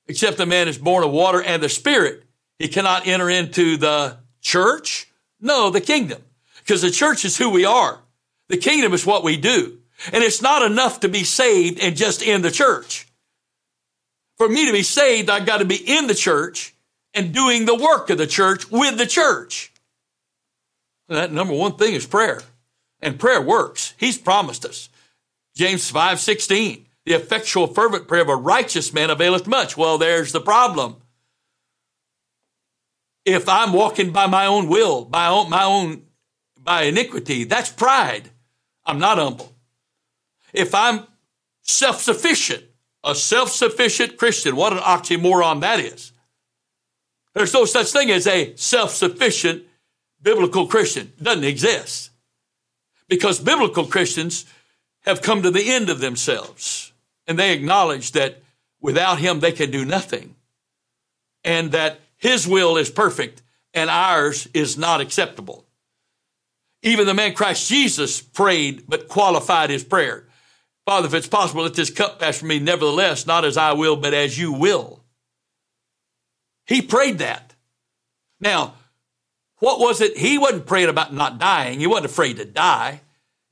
Except 0.07 0.37
the 0.37 0.47
man 0.47 0.69
is 0.69 0.79
born 0.79 1.05
of 1.05 1.11
water 1.11 1.43
and 1.43 1.63
the 1.63 1.69
spirit, 1.69 2.25
he 2.59 2.69
cannot 2.69 3.07
enter 3.07 3.31
into 3.31 3.77
the 3.77 4.19
church. 4.41 5.11
No, 5.41 5.71
the 5.71 5.81
kingdom. 5.81 6.23
Because 6.59 6.83
the 6.83 6.91
church 6.91 7.25
is 7.25 7.37
who 7.37 7.51
we 7.51 7.65
are. 7.65 8.01
The 8.49 8.57
kingdom 8.57 8.93
is 8.93 9.07
what 9.07 9.25
we 9.25 9.37
do. 9.37 9.79
And 10.13 10.23
it's 10.23 10.43
not 10.43 10.63
enough 10.63 11.01
to 11.01 11.09
be 11.09 11.25
saved 11.25 11.81
and 11.81 11.97
just 11.97 12.23
in 12.23 12.43
the 12.43 12.51
church. 12.51 13.07
For 14.37 14.49
me 14.49 14.67
to 14.67 14.73
be 14.73 14.83
saved, 14.83 15.31
I've 15.31 15.47
got 15.47 15.59
to 15.59 15.65
be 15.65 15.77
in 15.77 16.07
the 16.07 16.15
church 16.15 16.75
and 17.15 17.33
doing 17.33 17.65
the 17.65 17.75
work 17.75 18.11
of 18.11 18.19
the 18.19 18.27
church 18.27 18.71
with 18.71 18.99
the 18.99 19.07
church. 19.07 19.72
That 21.13 21.33
number 21.33 21.55
one 21.55 21.77
thing 21.77 21.95
is 21.95 22.07
prayer. 22.07 22.43
And 23.01 23.19
prayer 23.19 23.43
works. 23.43 23.95
He's 23.99 24.19
promised 24.19 24.65
us. 24.65 24.89
James 25.55 25.91
5 25.91 26.21
16. 26.21 26.87
The 27.05 27.15
effectual 27.15 27.67
fervent 27.67 28.07
prayer 28.07 28.23
of 28.23 28.29
a 28.29 28.37
righteous 28.37 28.93
man 28.93 29.11
availeth 29.11 29.47
much. 29.47 29.77
Well, 29.77 29.99
there's 29.99 30.33
the 30.33 30.41
problem. 30.41 30.97
If 33.25 33.49
I'm 33.49 33.73
walking 33.73 34.13
by 34.13 34.27
my 34.27 34.47
own 34.47 34.69
will, 34.69 35.05
by 35.05 35.29
my 35.49 35.65
own, 35.65 36.03
by 36.61 36.83
iniquity, 36.83 37.45
that's 37.45 37.71
pride. 37.71 38.31
I'm 38.85 38.99
not 38.99 39.19
humble. 39.19 39.53
If 40.53 40.75
I'm 40.75 41.07
self-sufficient, 41.63 42.65
a 43.05 43.15
self-sufficient 43.15 44.17
Christian, 44.17 44.57
what 44.57 44.73
an 44.73 44.81
oxymoron 44.81 45.61
that 45.61 45.81
is. 45.81 46.13
There's 47.35 47.55
no 47.55 47.65
such 47.65 47.91
thing 47.93 48.11
as 48.11 48.27
a 48.27 48.55
self-sufficient 48.57 49.65
biblical 50.23 50.66
Christian. 50.66 51.12
It 51.18 51.23
doesn't 51.23 51.45
exist. 51.45 52.11
Because 53.09 53.41
biblical 53.41 53.87
Christians 53.87 54.47
have 55.05 55.23
come 55.23 55.43
to 55.43 55.51
the 55.51 55.70
end 55.70 55.91
of 55.91 56.01
themselves 56.01 56.93
and 57.27 57.39
they 57.39 57.53
acknowledge 57.53 58.12
that 58.12 58.43
without 58.81 59.18
him 59.18 59.41
they 59.41 59.53
can 59.53 59.70
do 59.70 59.85
nothing 59.85 60.35
and 61.45 61.73
that 61.73 62.01
his 62.16 62.47
will 62.47 62.77
is 62.77 62.91
perfect 62.91 63.43
and 63.75 63.91
ours 63.91 64.49
is 64.55 64.79
not 64.79 65.01
acceptable. 65.01 65.66
Even 66.83 67.07
the 67.07 67.14
man 67.14 67.35
Christ 67.35 67.68
Jesus 67.68 68.20
prayed 68.20 68.85
but 68.89 69.09
qualified 69.09 69.70
his 69.70 69.85
prayer. 69.85 70.27
Father, 70.85 71.07
if 71.07 71.14
it's 71.14 71.29
possible, 71.29 71.62
let 71.62 71.75
this 71.75 71.91
cup 71.91 72.18
pass 72.18 72.39
from 72.39 72.49
me. 72.49 72.59
Nevertheless, 72.59 73.27
not 73.27 73.45
as 73.45 73.57
I 73.57 73.73
will, 73.73 73.97
but 73.97 74.14
as 74.14 74.39
you 74.39 74.53
will. 74.53 75.05
He 76.66 76.83
prayed 76.83 77.18
that. 77.18 77.55
Now, 78.41 78.75
what 79.63 79.79
was 79.79 80.01
it? 80.01 80.17
He 80.19 80.39
wasn't 80.39 80.67
praying 80.67 80.89
about 80.89 81.15
not 81.15 81.39
dying. 81.39 81.79
He 81.79 81.87
wasn't 81.87 82.07
afraid 82.07 82.39
to 82.39 82.45
die. 82.45 83.01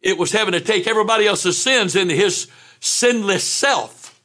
It 0.01 0.19
was 0.19 0.33
having 0.33 0.55
to 0.55 0.61
take 0.61 0.89
everybody 0.89 1.25
else's 1.25 1.57
sins 1.57 1.95
into 1.95 2.17
his 2.17 2.49
sinless 2.81 3.45
self. 3.45 4.21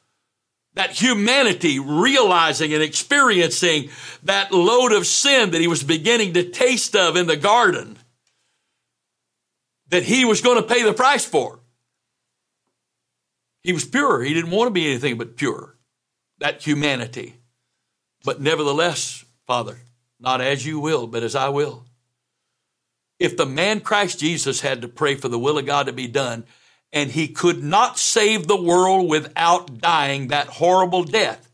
That 0.73 0.99
humanity 0.99 1.77
realizing 1.77 2.73
and 2.73 2.81
experiencing 2.81 3.91
that 4.23 4.51
load 4.51 4.93
of 4.93 5.05
sin 5.05 5.51
that 5.51 5.61
he 5.61 5.67
was 5.67 5.83
beginning 5.83 6.33
to 6.33 6.49
taste 6.49 6.95
of 6.95 7.15
in 7.15 7.27
the 7.27 7.37
garden 7.37 7.99
that 9.89 10.01
he 10.01 10.25
was 10.25 10.41
going 10.41 10.59
to 10.59 10.67
pay 10.67 10.81
the 10.81 10.91
price 10.91 11.23
for. 11.23 11.59
He 13.61 13.73
was 13.73 13.85
pure. 13.85 14.23
He 14.23 14.33
didn't 14.33 14.49
want 14.49 14.69
to 14.69 14.73
be 14.73 14.87
anything 14.87 15.19
but 15.19 15.37
pure. 15.37 15.75
That 16.39 16.63
humanity. 16.63 17.35
But 18.23 18.41
nevertheless, 18.41 19.23
Father, 19.45 19.77
not 20.19 20.41
as 20.41 20.65
you 20.65 20.79
will, 20.79 21.07
but 21.07 21.23
as 21.23 21.35
I 21.35 21.49
will. 21.49 21.85
If 23.19 23.37
the 23.37 23.45
man 23.45 23.79
Christ 23.79 24.19
Jesus 24.19 24.61
had 24.61 24.81
to 24.81 24.87
pray 24.87 25.15
for 25.15 25.29
the 25.29 25.39
will 25.39 25.57
of 25.57 25.65
God 25.65 25.85
to 25.85 25.93
be 25.93 26.07
done, 26.07 26.45
and 26.91 27.11
he 27.11 27.27
could 27.27 27.63
not 27.63 27.97
save 27.97 28.47
the 28.47 28.61
world 28.61 29.09
without 29.09 29.79
dying 29.79 30.29
that 30.29 30.47
horrible 30.47 31.03
death, 31.03 31.51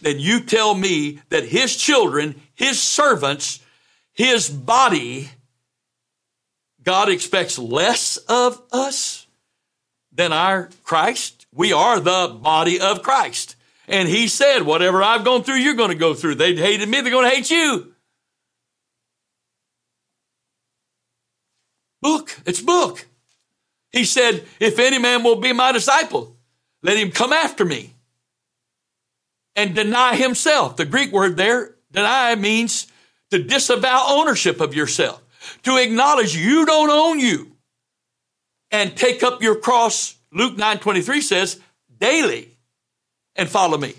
then 0.00 0.18
you 0.18 0.40
tell 0.40 0.74
me 0.74 1.20
that 1.28 1.44
his 1.44 1.76
children, 1.76 2.40
his 2.54 2.80
servants, 2.80 3.60
his 4.12 4.48
body, 4.48 5.30
God 6.82 7.08
expects 7.08 7.58
less 7.58 8.16
of 8.28 8.60
us 8.72 9.26
than 10.12 10.32
our 10.32 10.70
Christ? 10.84 11.46
We 11.52 11.72
are 11.72 11.98
the 11.98 12.36
body 12.40 12.80
of 12.80 13.02
Christ. 13.02 13.56
And 13.88 14.08
he 14.08 14.28
said, 14.28 14.62
whatever 14.62 15.02
I've 15.02 15.24
gone 15.24 15.42
through, 15.42 15.56
you're 15.56 15.74
going 15.74 15.90
to 15.90 15.96
go 15.96 16.14
through. 16.14 16.36
They 16.36 16.54
hated 16.54 16.88
me, 16.88 17.00
they're 17.00 17.10
going 17.10 17.28
to 17.28 17.34
hate 17.34 17.50
you. 17.50 17.93
Book, 22.04 22.36
it's 22.44 22.60
book. 22.60 23.06
He 23.90 24.04
said, 24.04 24.44
if 24.60 24.78
any 24.78 24.98
man 24.98 25.24
will 25.24 25.36
be 25.36 25.54
my 25.54 25.72
disciple, 25.72 26.36
let 26.82 26.98
him 26.98 27.10
come 27.10 27.32
after 27.32 27.64
me 27.64 27.94
and 29.56 29.74
deny 29.74 30.14
himself. 30.14 30.76
The 30.76 30.84
Greek 30.84 31.12
word 31.12 31.38
there, 31.38 31.76
deny 31.90 32.34
means 32.34 32.88
to 33.30 33.42
disavow 33.42 34.04
ownership 34.06 34.60
of 34.60 34.74
yourself, 34.74 35.22
to 35.62 35.78
acknowledge 35.78 36.36
you 36.36 36.66
don't 36.66 36.90
own 36.90 37.20
you 37.20 37.56
and 38.70 38.94
take 38.94 39.22
up 39.22 39.42
your 39.42 39.56
cross. 39.56 40.14
Luke 40.30 40.58
9 40.58 40.80
23 40.80 41.22
says, 41.22 41.58
daily 41.96 42.50
and 43.34 43.48
follow 43.48 43.78
me. 43.78 43.94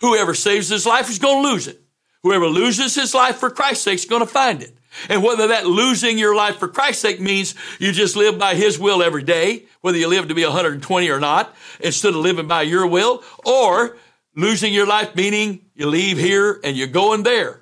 Whoever 0.00 0.32
saves 0.32 0.70
his 0.70 0.86
life 0.86 1.10
is 1.10 1.18
going 1.18 1.44
to 1.44 1.50
lose 1.50 1.66
it. 1.66 1.78
Whoever 2.22 2.46
loses 2.46 2.94
his 2.94 3.14
life 3.14 3.36
for 3.36 3.50
Christ's 3.50 3.84
sake 3.84 3.96
is 3.96 4.06
going 4.06 4.22
to 4.22 4.26
find 4.26 4.62
it. 4.62 4.73
And 5.08 5.22
whether 5.22 5.48
that 5.48 5.66
losing 5.66 6.18
your 6.18 6.34
life 6.34 6.58
for 6.58 6.68
Christ's 6.68 7.02
sake 7.02 7.20
means 7.20 7.54
you 7.78 7.92
just 7.92 8.16
live 8.16 8.38
by 8.38 8.54
his 8.54 8.78
will 8.78 9.02
every 9.02 9.22
day, 9.22 9.66
whether 9.80 9.98
you 9.98 10.08
live 10.08 10.28
to 10.28 10.34
be 10.34 10.44
120 10.44 11.10
or 11.10 11.20
not, 11.20 11.54
instead 11.80 12.10
of 12.10 12.20
living 12.20 12.46
by 12.46 12.62
your 12.62 12.86
will, 12.86 13.22
or 13.44 13.96
losing 14.36 14.72
your 14.72 14.86
life 14.86 15.14
meaning 15.14 15.60
you 15.74 15.86
leave 15.86 16.18
here 16.18 16.60
and 16.64 16.76
you're 16.76 16.86
going 16.86 17.22
there. 17.22 17.60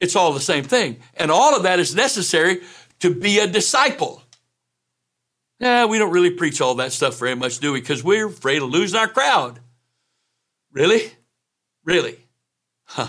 It's 0.00 0.16
all 0.16 0.32
the 0.32 0.40
same 0.40 0.64
thing. 0.64 0.98
And 1.14 1.30
all 1.30 1.56
of 1.56 1.64
that 1.64 1.80
is 1.80 1.94
necessary 1.94 2.60
to 3.00 3.14
be 3.14 3.38
a 3.38 3.46
disciple. 3.46 4.22
Yeah, 5.60 5.86
we 5.86 5.98
don't 5.98 6.12
really 6.12 6.30
preach 6.30 6.60
all 6.60 6.76
that 6.76 6.92
stuff 6.92 7.18
very 7.18 7.34
much, 7.34 7.58
do 7.58 7.72
we? 7.72 7.80
Because 7.80 8.04
we're 8.04 8.28
afraid 8.28 8.62
of 8.62 8.70
losing 8.70 8.98
our 8.98 9.08
crowd. 9.08 9.58
Really? 10.72 11.10
Really? 11.84 12.18
Huh. 12.84 13.08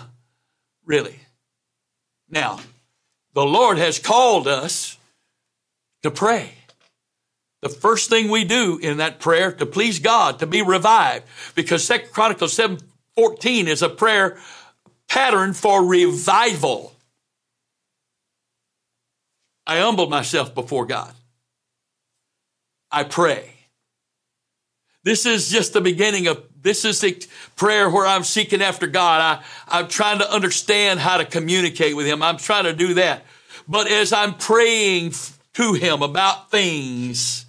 Really? 0.86 1.20
Now, 2.28 2.59
the 3.39 3.45
Lord 3.45 3.77
has 3.77 3.99
called 3.99 4.49
us 4.49 4.97
to 6.03 6.11
pray. 6.11 6.55
The 7.61 7.69
first 7.69 8.09
thing 8.09 8.27
we 8.27 8.43
do 8.43 8.77
in 8.81 8.97
that 8.97 9.21
prayer 9.21 9.53
to 9.53 9.65
please 9.65 9.99
God, 9.99 10.39
to 10.39 10.45
be 10.45 10.61
revived, 10.61 11.25
because 11.55 11.85
Second 11.85 12.11
Chronicles 12.11 12.51
7 12.51 12.79
14 13.15 13.69
is 13.69 13.81
a 13.81 13.87
prayer 13.87 14.37
pattern 15.07 15.53
for 15.53 15.85
revival. 15.85 16.93
I 19.65 19.79
humble 19.79 20.09
myself 20.09 20.53
before 20.53 20.85
God. 20.85 21.13
I 22.91 23.05
pray. 23.05 23.53
This 25.10 25.26
is 25.26 25.49
just 25.49 25.74
the 25.74 25.82
beginning 25.82 26.28
of 26.28 26.43
this 26.62 26.86
is 26.86 27.01
the 27.01 27.20
prayer 27.55 27.89
where 27.89 28.05
I'm 28.05 28.24
seeking 28.24 28.62
after 28.62 28.86
God. 28.86 29.41
I, 29.68 29.80
I'm 29.80 29.88
trying 29.88 30.20
to 30.20 30.32
understand 30.32 30.99
how 30.99 31.18
to 31.18 31.26
communicate 31.26 31.95
with 31.95 32.05
Him. 32.05 32.22
I'm 32.22 32.38
trying 32.38 32.66
to 32.66 32.74
do 32.74 32.93
that. 32.93 33.26
But 33.68 33.89
as 33.89 34.14
I'm 34.14 34.36
praying 34.36 35.14
to 35.53 35.74
Him 35.74 36.03
about 36.03 36.51
things, 36.51 37.47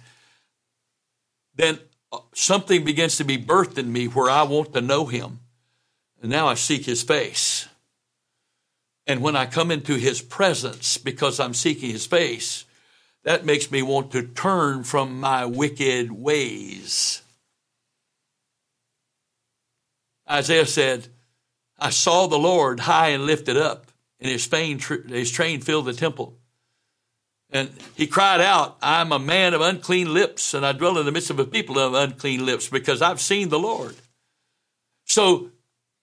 then 1.53 1.77
uh, 2.11 2.21
something 2.33 2.83
begins 2.83 3.17
to 3.17 3.25
be 3.25 3.37
birthed 3.37 3.77
in 3.77 3.93
me 3.93 4.07
where 4.07 4.31
I 4.31 4.41
want 4.41 4.73
to 4.73 4.81
know 4.81 5.05
Him. 5.05 5.41
And 6.19 6.31
now 6.31 6.47
I 6.47 6.55
seek 6.55 6.85
His 6.85 7.03
face. 7.03 7.69
And 9.05 9.21
when 9.21 9.35
I 9.35 9.45
come 9.45 9.69
into 9.69 9.97
His 9.97 10.19
presence 10.19 10.97
because 10.97 11.39
I'm 11.39 11.53
seeking 11.53 11.91
His 11.91 12.07
face, 12.07 12.65
that 13.23 13.45
makes 13.45 13.69
me 13.69 13.83
want 13.83 14.11
to 14.13 14.23
turn 14.23 14.83
from 14.83 15.19
my 15.19 15.45
wicked 15.45 16.11
ways. 16.11 17.20
Isaiah 20.31 20.65
said, 20.65 21.07
I 21.77 21.89
saw 21.89 22.27
the 22.27 22.39
Lord 22.39 22.79
high 22.79 23.09
and 23.09 23.25
lifted 23.25 23.57
up, 23.57 23.91
and 24.19 24.31
his, 24.31 24.45
fame, 24.45 24.79
his 24.79 25.31
train 25.31 25.61
filled 25.61 25.85
the 25.85 25.93
temple. 25.93 26.37
And 27.49 27.69
he 27.95 28.07
cried 28.07 28.39
out, 28.39 28.77
I'm 28.81 29.11
a 29.11 29.19
man 29.19 29.53
of 29.53 29.59
unclean 29.59 30.13
lips, 30.13 30.53
and 30.53 30.65
I 30.65 30.71
dwell 30.71 30.97
in 30.97 31.05
the 31.05 31.11
midst 31.11 31.29
of 31.29 31.39
a 31.39 31.45
people 31.45 31.77
of 31.77 31.93
unclean 31.93 32.45
lips 32.45 32.69
because 32.69 33.01
I've 33.01 33.19
seen 33.19 33.49
the 33.49 33.59
Lord. 33.59 33.95
So, 35.05 35.49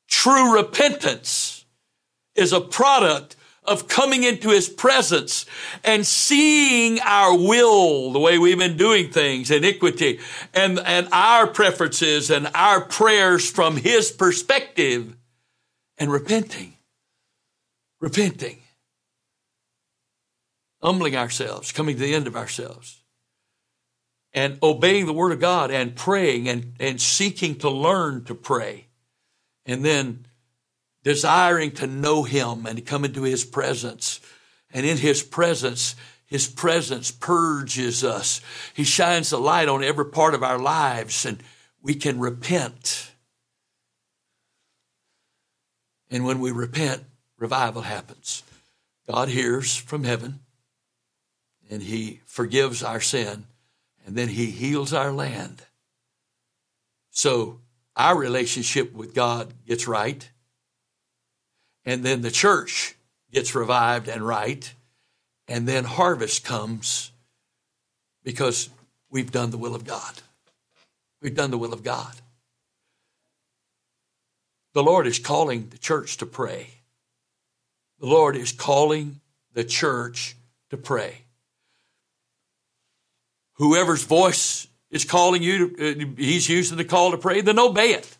true 0.08 0.54
repentance 0.54 1.64
is 2.34 2.52
a 2.52 2.60
product 2.60 3.36
of 3.68 3.88
coming 3.88 4.24
into 4.24 4.50
his 4.50 4.68
presence 4.68 5.46
and 5.84 6.06
seeing 6.06 7.00
our 7.00 7.36
will, 7.36 8.12
the 8.12 8.18
way 8.18 8.38
we've 8.38 8.58
been 8.58 8.76
doing 8.76 9.10
things, 9.10 9.50
iniquity, 9.50 10.20
and, 10.54 10.78
and 10.78 11.08
our 11.12 11.46
preferences 11.46 12.30
and 12.30 12.50
our 12.54 12.80
prayers 12.80 13.50
from 13.50 13.76
his 13.76 14.10
perspective 14.10 15.16
and 15.98 16.10
repenting. 16.10 16.74
Repenting. 18.00 18.58
Humbling 20.82 21.16
ourselves, 21.16 21.72
coming 21.72 21.96
to 21.96 22.02
the 22.02 22.14
end 22.14 22.26
of 22.26 22.36
ourselves. 22.36 23.02
And 24.32 24.58
obeying 24.62 25.06
the 25.06 25.12
word 25.12 25.32
of 25.32 25.40
God 25.40 25.70
and 25.70 25.96
praying 25.96 26.48
and, 26.48 26.74
and 26.78 27.00
seeking 27.00 27.56
to 27.56 27.70
learn 27.70 28.24
to 28.24 28.34
pray. 28.34 28.86
And 29.66 29.84
then 29.84 30.27
desiring 31.04 31.70
to 31.72 31.86
know 31.86 32.22
him 32.22 32.66
and 32.66 32.76
to 32.76 32.82
come 32.82 33.04
into 33.04 33.22
his 33.22 33.44
presence. 33.44 34.20
And 34.72 34.84
in 34.84 34.96
his 34.96 35.22
presence, 35.22 35.96
his 36.26 36.46
presence 36.46 37.10
purges 37.10 38.04
us. 38.04 38.40
He 38.74 38.84
shines 38.84 39.30
the 39.30 39.38
light 39.38 39.68
on 39.68 39.82
every 39.82 40.06
part 40.06 40.34
of 40.34 40.42
our 40.42 40.58
lives 40.58 41.24
and 41.24 41.42
we 41.82 41.94
can 41.94 42.18
repent. 42.18 43.12
And 46.10 46.24
when 46.24 46.40
we 46.40 46.50
repent, 46.50 47.04
revival 47.38 47.82
happens. 47.82 48.42
God 49.06 49.28
hears 49.28 49.74
from 49.74 50.04
heaven 50.04 50.40
and 51.70 51.82
he 51.82 52.20
forgives 52.26 52.82
our 52.82 53.00
sin 53.00 53.44
and 54.06 54.16
then 54.16 54.28
he 54.28 54.50
heals 54.50 54.92
our 54.92 55.12
land. 55.12 55.62
So 57.10 57.60
our 57.96 58.16
relationship 58.16 58.92
with 58.92 59.14
God 59.14 59.54
gets 59.66 59.88
right 59.88 60.28
and 61.88 62.04
then 62.04 62.20
the 62.20 62.30
church 62.30 62.96
gets 63.32 63.54
revived 63.54 64.08
and 64.08 64.20
right, 64.20 64.74
and 65.48 65.66
then 65.66 65.84
harvest 65.84 66.44
comes 66.44 67.12
because 68.22 68.68
we've 69.08 69.32
done 69.32 69.50
the 69.50 69.56
will 69.56 69.74
of 69.74 69.86
God. 69.86 70.20
We've 71.22 71.34
done 71.34 71.50
the 71.50 71.56
will 71.56 71.72
of 71.72 71.82
God. 71.82 72.14
The 74.74 74.82
Lord 74.82 75.06
is 75.06 75.18
calling 75.18 75.68
the 75.70 75.78
church 75.78 76.18
to 76.18 76.26
pray. 76.26 76.66
The 78.00 78.06
Lord 78.06 78.36
is 78.36 78.52
calling 78.52 79.22
the 79.54 79.64
church 79.64 80.36
to 80.68 80.76
pray. 80.76 81.22
Whoever's 83.54 84.04
voice 84.04 84.68
is 84.90 85.06
calling 85.06 85.42
you, 85.42 85.74
uh, 85.80 86.20
he's 86.20 86.50
using 86.50 86.76
the 86.76 86.84
call 86.84 87.12
to 87.12 87.16
pray, 87.16 87.40
then 87.40 87.58
obey 87.58 87.94
it. 87.94 88.18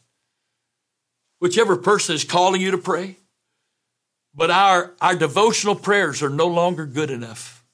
Whichever 1.39 1.77
person 1.77 2.15
is 2.15 2.25
calling 2.25 2.63
you 2.63 2.71
to 2.71 2.79
pray, 2.79 3.19
but 4.35 4.51
our, 4.51 4.95
our 5.01 5.17
devotional 5.17 5.75
prayers 5.75 6.23
are 6.23 6.31
no 6.31 6.47
longer 6.47 6.87
good 6.87 7.11
enough. 7.11 7.65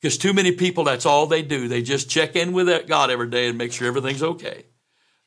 Because 0.00 0.18
too 0.18 0.34
many 0.34 0.52
people, 0.52 0.84
that's 0.84 1.06
all 1.06 1.26
they 1.26 1.42
do. 1.42 1.66
They 1.66 1.80
just 1.80 2.10
check 2.10 2.36
in 2.36 2.52
with 2.52 2.86
God 2.86 3.10
every 3.10 3.30
day 3.30 3.48
and 3.48 3.56
make 3.56 3.72
sure 3.72 3.88
everything's 3.88 4.22
okay. 4.22 4.64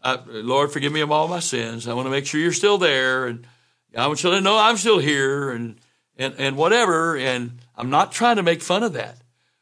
Uh, 0.03 0.17
Lord, 0.27 0.71
forgive 0.71 0.91
me 0.91 1.01
of 1.01 1.11
all 1.11 1.27
my 1.27 1.39
sins. 1.39 1.87
I 1.87 1.93
want 1.95 2.05
to 2.05 2.11
make 2.11 2.27
sure 2.27 2.39
you're 2.39 2.53
still 2.53 2.77
there. 2.77 3.25
And 3.25 3.47
I 3.95 4.05
want 4.05 4.23
you 4.23 4.29
to 4.29 4.39
know 4.39 4.55
I'm 4.57 4.77
still 4.77 4.99
here 4.99 5.49
and, 5.49 5.79
and, 6.15 6.35
and 6.37 6.55
whatever. 6.55 7.17
And 7.17 7.57
I'm 7.75 7.89
not 7.89 8.11
trying 8.11 8.35
to 8.35 8.43
make 8.43 8.61
fun 8.61 8.83
of 8.83 8.93
that. 8.93 9.17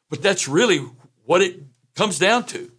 But 0.09 0.21
that's 0.21 0.49
really 0.49 0.85
what 1.23 1.41
it 1.41 1.61
comes 1.95 2.19
down 2.19 2.43
to. 2.47 2.69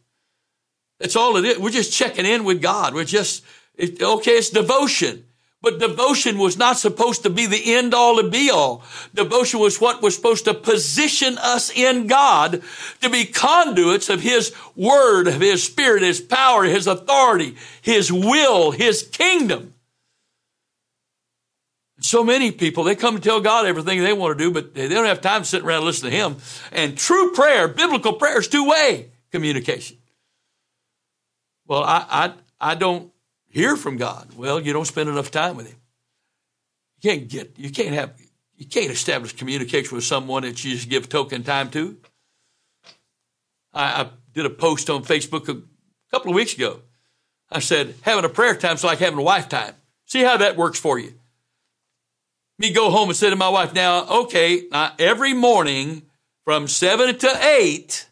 That's 1.01 1.17
all 1.17 1.37
it 1.39 1.45
is. 1.45 1.59
We're 1.59 1.71
just 1.71 1.93
checking 1.93 2.27
in 2.27 2.45
with 2.45 2.61
God. 2.61 2.93
We're 2.93 3.05
just, 3.05 3.45
it, 3.75 4.03
okay, 4.03 4.33
it's 4.33 4.51
devotion. 4.51 5.25
But 5.63 5.81
devotion 5.81 6.39
was 6.39 6.57
not 6.57 6.79
supposed 6.79 7.23
to 7.23 7.31
be 7.31 7.47
the 7.47 7.75
end 7.75 7.95
all 7.95 8.21
and 8.21 8.31
be 8.31 8.51
all. 8.51 8.85
Devotion 9.15 9.59
was 9.59 9.81
what 9.81 10.03
was 10.03 10.15
supposed 10.15 10.45
to 10.45 10.55
position 10.55 11.39
us 11.39 11.71
in 11.71 12.07
God 12.07 12.63
to 13.01 13.11
be 13.11 13.25
conduits 13.25 14.09
of 14.09 14.21
His 14.21 14.55
Word, 14.77 15.27
of 15.27 15.41
His 15.41 15.65
Spirit, 15.65 16.03
His 16.03 16.21
power, 16.21 16.65
His 16.65 16.87
authority, 16.87 17.57
His 17.81 18.13
will, 18.13 18.71
His 18.71 19.03
kingdom. 19.03 19.73
So 22.01 22.23
many 22.23 22.53
people, 22.53 22.85
they 22.85 22.95
come 22.95 23.17
to 23.17 23.23
tell 23.23 23.41
God 23.41 23.65
everything 23.65 24.01
they 24.01 24.13
want 24.13 24.39
to 24.39 24.45
do, 24.45 24.53
but 24.53 24.75
they 24.75 24.89
don't 24.89 25.07
have 25.07 25.23
time 25.23 25.43
to 25.43 25.49
sit 25.49 25.63
around 25.63 25.79
and 25.79 25.87
listen 25.87 26.11
to 26.11 26.17
Him. 26.17 26.37
And 26.71 26.97
true 26.97 27.33
prayer, 27.33 27.67
biblical 27.67 28.13
prayer 28.13 28.39
is 28.39 28.49
two-way 28.49 29.11
communication. 29.33 29.97
Well, 31.67 31.83
I, 31.83 32.05
I, 32.09 32.33
I 32.73 32.75
don't 32.75 33.11
hear 33.49 33.77
from 33.77 33.97
God. 33.97 34.31
Well, 34.37 34.61
you 34.61 34.73
don't 34.73 34.85
spend 34.85 35.09
enough 35.09 35.31
time 35.31 35.57
with 35.57 35.69
Him. 35.69 35.77
You 37.01 37.11
can't 37.11 37.29
get, 37.29 37.55
you 37.59 37.71
can't 37.71 37.95
have, 37.95 38.15
you 38.57 38.67
can't 38.67 38.91
establish 38.91 39.35
communication 39.35 39.95
with 39.95 40.05
someone 40.05 40.43
that 40.43 40.65
you 40.65 40.73
just 40.73 40.89
give 40.89 41.09
token 41.09 41.43
time 41.43 41.71
to. 41.71 41.97
I, 43.73 44.03
I 44.03 44.11
did 44.33 44.47
a 44.47 44.51
post 44.51 44.91
on 44.91 45.05
Facebook 45.05 45.49
a 45.49 45.63
couple 46.11 46.31
of 46.31 46.37
weeks 46.37 46.55
ago. 46.55 46.81
I 47.51 47.61
said, 47.61 47.95
having 48.03 48.25
a 48.25 48.29
prayer 48.29 48.57
time 48.57 48.75
is 48.75 48.85
like 48.85 48.99
having 48.99 49.19
a 49.19 49.23
wife 49.23 49.49
time. 49.49 49.75
See 50.07 50.23
how 50.23 50.37
that 50.39 50.57
works 50.57 50.79
for 50.79 50.99
you. 50.99 51.15
Me 52.59 52.73
go 52.73 52.91
home 52.91 53.09
and 53.09 53.17
say 53.17 53.31
to 53.31 53.37
my 53.37 53.49
wife, 53.51 53.75
now, 53.75 54.07
okay, 54.23 54.63
now 54.71 54.93
every 54.99 55.35
morning 55.35 56.03
from 56.45 56.67
seven 56.69 57.19
to 57.19 57.39
eight, 57.45 58.09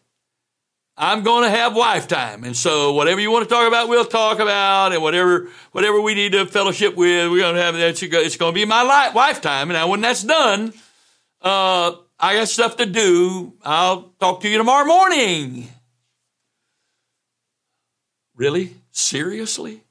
I'm 0.97 1.25
going 1.25 1.43
to 1.45 1.51
have 1.51 1.75
wife 1.75 2.07
time. 2.07 2.45
And 2.45 2.57
so 2.57 2.93
whatever 2.93 3.21
you 3.21 3.31
want 3.31 3.49
to 3.49 3.53
talk 3.53 3.67
about, 3.67 3.89
we'll 3.89 4.05
talk 4.05 4.39
about 4.39 4.93
and 4.93 5.03
whatever, 5.03 5.51
whatever 5.73 6.01
we 6.01 6.15
need 6.15 6.33
to 6.33 6.47
fellowship 6.47 6.95
with, 6.95 7.31
we're 7.31 7.41
going 7.41 7.57
to 7.57 7.63
have 7.63 7.75
that. 7.75 8.01
It's 8.01 8.37
going 8.37 8.53
to 8.53 8.55
be 8.55 8.65
my 8.65 9.11
wife 9.13 9.41
time. 9.41 9.71
And 9.71 9.77
now 9.77 9.89
when 9.89 10.01
that's 10.01 10.23
done, 10.23 10.73
uh, 11.43 11.97
I 12.19 12.37
got 12.37 12.49
stuff 12.49 12.77
to 12.77 12.87
do. 12.87 13.55
I'll 13.65 14.13
talk 14.21 14.41
to 14.43 14.49
you 14.49 14.57
tomorrow 14.57 14.87
morning. 14.87 15.69
Really? 18.37 18.77
Seriously? 18.93 19.83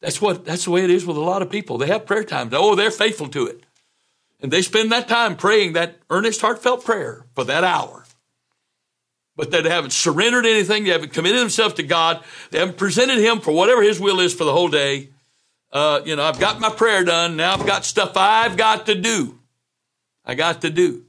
That's 0.00 0.20
what 0.20 0.44
that's 0.44 0.64
the 0.64 0.70
way 0.70 0.84
it 0.84 0.90
is 0.90 1.06
with 1.06 1.16
a 1.16 1.20
lot 1.20 1.42
of 1.42 1.50
people. 1.50 1.78
They 1.78 1.86
have 1.86 2.06
prayer 2.06 2.24
times. 2.24 2.52
Oh, 2.54 2.74
they're 2.74 2.90
faithful 2.90 3.28
to 3.28 3.46
it. 3.46 3.64
And 4.40 4.52
they 4.52 4.62
spend 4.62 4.92
that 4.92 5.08
time 5.08 5.36
praying 5.36 5.72
that 5.72 5.96
earnest, 6.10 6.42
heartfelt 6.42 6.84
prayer 6.84 7.24
for 7.34 7.44
that 7.44 7.64
hour. 7.64 8.03
But 9.36 9.50
they 9.50 9.68
haven't 9.68 9.90
surrendered 9.90 10.46
anything. 10.46 10.84
They 10.84 10.90
haven't 10.90 11.12
committed 11.12 11.40
themselves 11.40 11.74
to 11.74 11.82
God. 11.82 12.22
They 12.50 12.58
haven't 12.58 12.76
presented 12.76 13.18
Him 13.18 13.40
for 13.40 13.52
whatever 13.52 13.82
His 13.82 13.98
will 13.98 14.20
is 14.20 14.32
for 14.32 14.44
the 14.44 14.52
whole 14.52 14.68
day. 14.68 15.10
Uh, 15.72 16.00
you 16.04 16.14
know, 16.14 16.22
I've 16.22 16.38
got 16.38 16.60
my 16.60 16.70
prayer 16.70 17.04
done. 17.04 17.36
Now 17.36 17.54
I've 17.54 17.66
got 17.66 17.84
stuff 17.84 18.16
I've 18.16 18.56
got 18.56 18.86
to 18.86 18.94
do. 18.94 19.40
I 20.24 20.34
got 20.34 20.60
to 20.60 20.70
do. 20.70 21.04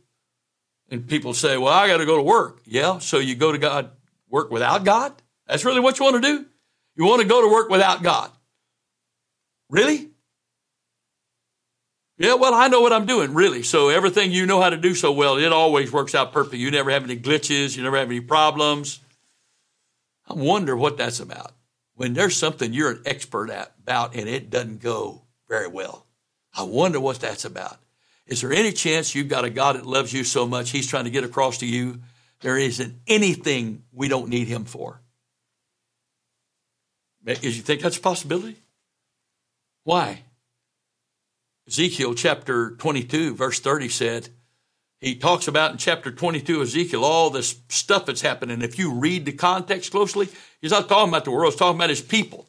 And 0.90 1.08
people 1.08 1.34
say, 1.34 1.58
well, 1.58 1.72
I 1.72 1.88
got 1.88 1.98
to 1.98 2.06
go 2.06 2.18
to 2.18 2.24
work. 2.24 2.62
Yeah. 2.66 2.98
So 2.98 3.20
you 3.20 3.36
go 3.36 3.52
to 3.52 3.58
God, 3.60 3.92
work 4.28 4.50
without 4.50 4.84
God? 4.84 5.14
That's 5.48 5.66
really 5.66 5.80
what 5.80 6.00
you 6.00 6.06
want 6.06 6.22
to 6.22 6.28
do? 6.28 6.46
You 6.96 7.06
want 7.06 7.22
to 7.22 7.28
go 7.28 7.42
to 7.42 7.48
work 7.48 7.70
without 7.70 8.02
God? 8.02 8.32
Really? 9.70 10.10
Yeah, 12.18 12.36
well, 12.36 12.54
I 12.54 12.70
know 12.70 12.80
what 12.80 12.94
I'm 12.94 13.06
doing, 13.06 13.34
really. 13.34 13.62
So 13.62 13.90
everything 13.90 14.32
you 14.32 14.46
know 14.46 14.62
how 14.62 14.70
to 14.70 14.78
do 14.78 14.96
so 14.96 15.12
well, 15.12 15.38
it 15.38 15.52
always 15.52 15.92
works 15.92 16.16
out 16.16 16.32
perfect. 16.32 16.56
You 16.56 16.72
never 16.72 16.90
have 16.92 17.04
any 17.04 17.18
glitches, 17.18 17.76
you 17.76 17.84
never 17.84 17.98
have 17.98 18.10
any 18.10 18.22
problems. 18.22 19.02
I 20.28 20.34
wonder 20.34 20.76
what 20.76 20.98
that's 20.98 21.20
about. 21.20 21.52
When 21.96 22.14
there's 22.14 22.36
something 22.36 22.74
you're 22.74 22.92
an 22.92 23.04
expert 23.06 23.50
at 23.50 23.74
about 23.84 24.16
and 24.16 24.28
it 24.30 24.50
doesn't 24.50 24.82
go 24.82 25.24
very 25.50 25.68
well. 25.68 26.06
I 26.54 26.64
wonder 26.64 27.00
what 27.00 27.20
that's 27.20 27.46
about. 27.46 27.78
Is 28.28 28.42
there 28.42 28.54
any 28.54 28.72
chance 28.72 29.14
you've 29.14 29.28
got 29.28 29.46
a 29.46 29.50
God 29.50 29.76
that 29.76 29.86
loves 29.86 30.12
you 30.12 30.24
so 30.24 30.48
much 30.48 30.72
he's 30.72 30.88
trying 30.88 31.04
to 31.04 31.10
get 31.10 31.24
across 31.24 31.60
to 31.60 31.66
you? 31.66 32.02
There 32.42 32.58
isn't 32.58 32.96
anything 33.08 33.84
we 33.92 34.08
don't 34.08 34.30
need 34.30 34.48
him 34.48 34.66
for. 34.66 35.02
Is 37.26 37.58
you 37.58 37.64
think 37.64 37.82
that's 37.82 37.98
a 37.98 38.02
possibility? 38.02 38.58
Why? 39.84 40.22
Ezekiel 41.68 42.14
chapter 42.14 42.72
22, 42.72 43.36
verse 43.36 43.60
30 43.60 43.90
said, 43.90 44.30
he 45.02 45.16
talks 45.16 45.48
about 45.48 45.72
in 45.72 45.78
chapter 45.78 46.12
22 46.12 46.62
Ezekiel 46.62 47.04
all 47.04 47.30
this 47.30 47.60
stuff 47.70 48.06
that's 48.06 48.22
happening. 48.22 48.62
If 48.62 48.80
you 48.80 48.94
read 48.94 49.26
the 49.26 49.34
context 49.34 49.92
closely, 49.92 50.30
he's 50.62 50.72
not 50.72 50.90
talking 50.90 51.10
about 51.10 51.26
the 51.26 51.32
world, 51.32 51.54
he's 51.54 51.60
talking 51.60 51.78
about 51.78 51.90
his 51.90 52.02
people. 52.02 52.48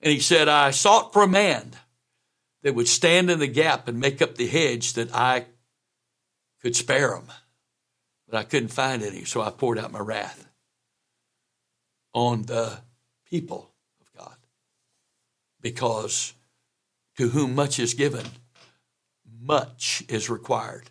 And 0.00 0.12
he 0.12 0.18
said, 0.18 0.48
I 0.48 0.70
sought 0.72 1.12
for 1.12 1.22
a 1.22 1.28
man 1.28 1.72
that 2.62 2.74
would 2.74 2.88
stand 2.88 3.30
in 3.30 3.38
the 3.38 3.46
gap 3.46 3.88
and 3.88 4.00
make 4.00 4.22
up 4.22 4.34
the 4.34 4.46
hedge 4.46 4.94
that 4.94 5.14
I 5.14 5.46
could 6.60 6.74
spare 6.74 7.14
him. 7.14 7.26
But 8.28 8.38
I 8.38 8.44
couldn't 8.44 8.68
find 8.68 9.02
any, 9.02 9.24
so 9.24 9.42
I 9.42 9.50
poured 9.50 9.78
out 9.78 9.92
my 9.92 10.00
wrath 10.00 10.48
on 12.14 12.42
the 12.42 12.78
people 13.26 13.70
of 14.00 14.18
God. 14.18 14.36
Because 15.60 16.32
to 17.16 17.28
whom 17.30 17.54
much 17.54 17.78
is 17.78 17.94
given, 17.94 18.26
much 19.40 20.02
is 20.08 20.30
required. 20.30 20.90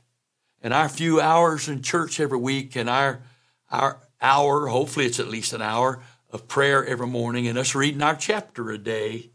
And 0.61 0.73
our 0.73 0.89
few 0.89 1.19
hours 1.19 1.67
in 1.67 1.81
church 1.81 2.19
every 2.19 2.37
week 2.37 2.75
and 2.75 2.89
our, 2.89 3.21
our 3.69 3.99
hour, 4.21 4.67
hopefully 4.67 5.05
it's 5.05 5.19
at 5.19 5.27
least 5.27 5.53
an 5.53 5.61
hour 5.61 6.03
of 6.29 6.47
prayer 6.47 6.85
every 6.85 7.07
morning 7.07 7.47
and 7.47 7.57
us 7.57 7.75
reading 7.75 8.01
our 8.01 8.15
chapter 8.15 8.69
a 8.69 8.77
day 8.77 9.31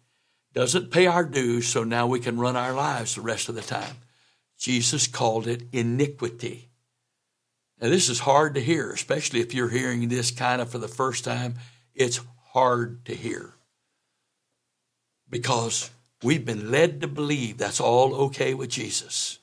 doesn't 0.55 0.91
pay 0.91 1.07
our 1.07 1.25
dues, 1.25 1.67
so 1.67 1.85
now 1.85 2.07
we 2.07 2.19
can 2.19 2.39
run 2.39 2.57
our 2.57 2.73
lives 2.73 3.15
the 3.15 3.21
rest 3.21 3.51
of 3.51 3.55
the 3.55 3.61
time. 3.61 3.97
Jesus 4.57 5.07
called 5.07 5.47
it 5.47 5.65
iniquity. 5.71 6.71
Now, 7.79 7.91
this 7.91 8.09
is 8.09 8.21
hard 8.21 8.55
to 8.55 8.63
hear, 8.63 8.91
especially 8.91 9.41
if 9.41 9.53
you're 9.53 9.69
hearing 9.69 10.09
this 10.09 10.31
kind 10.31 10.63
of 10.63 10.71
for 10.71 10.79
the 10.79 10.89
first 10.89 11.25
time. 11.25 11.57
It's 11.95 12.21
hard 12.53 13.05
to 13.05 13.15
hear 13.15 13.53
because 15.29 15.91
We've 16.27 16.45
been 16.45 16.73
led 16.73 17.03
to 17.03 17.07
believe 17.07 17.57
that's 17.57 17.79
all 17.79 18.13
okay 18.27 18.53
with 18.53 18.69
Jesus. 18.69 19.39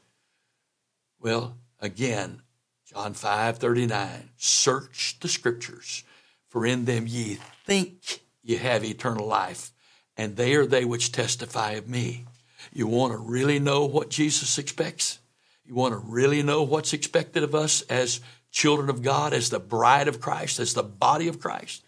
Well, 1.17 1.55
again, 1.79 2.41
John 2.85 3.13
5 3.13 3.57
39, 3.57 4.31
search 4.35 5.15
the 5.21 5.29
scriptures, 5.29 6.03
for 6.49 6.65
in 6.65 6.83
them 6.83 7.07
ye 7.07 7.37
think 7.65 8.19
ye 8.41 8.57
have 8.57 8.83
eternal 8.83 9.25
life, 9.25 9.71
and 10.17 10.35
they 10.35 10.55
are 10.55 10.65
they 10.65 10.83
which 10.83 11.13
testify 11.13 11.71
of 11.71 11.87
me. 11.87 12.25
You 12.73 12.87
want 12.87 13.13
to 13.13 13.17
really 13.17 13.59
know 13.59 13.85
what 13.85 14.09
Jesus 14.09 14.57
expects? 14.57 15.19
You 15.63 15.75
want 15.75 15.93
to 15.93 16.05
really 16.05 16.43
know 16.43 16.63
what's 16.63 16.91
expected 16.91 17.43
of 17.43 17.55
us 17.55 17.81
as 17.83 18.19
children 18.51 18.89
of 18.89 19.01
God, 19.01 19.31
as 19.31 19.49
the 19.49 19.59
bride 19.61 20.09
of 20.09 20.19
Christ, 20.19 20.59
as 20.59 20.73
the 20.73 20.83
body 20.83 21.29
of 21.29 21.39
Christ? 21.39 21.81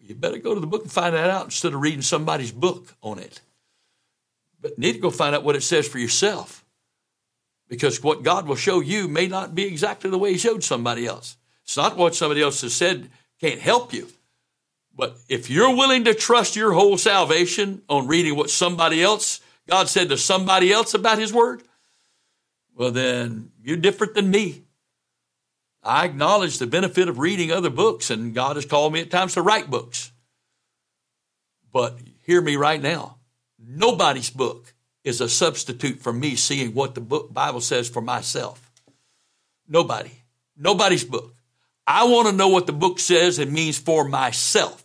You 0.00 0.16
better 0.16 0.38
go 0.38 0.52
to 0.52 0.60
the 0.60 0.66
book 0.66 0.82
and 0.82 0.90
find 0.90 1.14
that 1.14 1.30
out 1.30 1.44
instead 1.44 1.74
of 1.74 1.80
reading 1.80 2.02
somebody's 2.02 2.50
book 2.50 2.96
on 3.02 3.20
it. 3.20 3.40
But 4.66 4.78
need 4.78 4.94
to 4.94 4.98
go 4.98 5.10
find 5.10 5.34
out 5.34 5.44
what 5.44 5.54
it 5.54 5.62
says 5.62 5.86
for 5.86 5.98
yourself. 5.98 6.64
Because 7.68 8.02
what 8.02 8.24
God 8.24 8.48
will 8.48 8.56
show 8.56 8.80
you 8.80 9.06
may 9.06 9.28
not 9.28 9.54
be 9.54 9.64
exactly 9.64 10.10
the 10.10 10.18
way 10.18 10.32
He 10.32 10.38
showed 10.38 10.64
somebody 10.64 11.06
else. 11.06 11.36
It's 11.62 11.76
not 11.76 11.96
what 11.96 12.16
somebody 12.16 12.42
else 12.42 12.62
has 12.62 12.74
said 12.74 13.10
can't 13.40 13.60
help 13.60 13.92
you. 13.92 14.08
But 14.94 15.16
if 15.28 15.50
you're 15.50 15.76
willing 15.76 16.04
to 16.04 16.14
trust 16.14 16.56
your 16.56 16.72
whole 16.72 16.98
salvation 16.98 17.82
on 17.88 18.08
reading 18.08 18.34
what 18.34 18.50
somebody 18.50 19.02
else, 19.02 19.40
God 19.68 19.88
said 19.88 20.08
to 20.08 20.16
somebody 20.16 20.72
else 20.72 20.94
about 20.94 21.18
His 21.18 21.32
Word, 21.32 21.62
well, 22.74 22.90
then 22.90 23.52
you're 23.62 23.76
different 23.76 24.14
than 24.14 24.30
me. 24.30 24.64
I 25.82 26.06
acknowledge 26.06 26.58
the 26.58 26.66
benefit 26.66 27.08
of 27.08 27.20
reading 27.20 27.52
other 27.52 27.70
books, 27.70 28.10
and 28.10 28.34
God 28.34 28.56
has 28.56 28.66
called 28.66 28.92
me 28.92 29.00
at 29.00 29.12
times 29.12 29.34
to 29.34 29.42
write 29.42 29.70
books. 29.70 30.10
But 31.72 31.98
hear 32.24 32.40
me 32.40 32.56
right 32.56 32.82
now. 32.82 33.15
Nobody's 33.66 34.30
book 34.30 34.72
is 35.02 35.20
a 35.20 35.28
substitute 35.28 36.00
for 36.00 36.12
me 36.12 36.36
seeing 36.36 36.72
what 36.72 36.94
the 36.94 37.00
book 37.00 37.32
Bible 37.32 37.60
says 37.60 37.88
for 37.88 38.00
myself. 38.00 38.70
Nobody. 39.68 40.12
Nobody's 40.56 41.04
book. 41.04 41.34
I 41.86 42.04
want 42.04 42.28
to 42.28 42.34
know 42.34 42.48
what 42.48 42.66
the 42.66 42.72
book 42.72 42.98
says 42.98 43.38
and 43.38 43.52
means 43.52 43.78
for 43.78 44.06
myself 44.06 44.82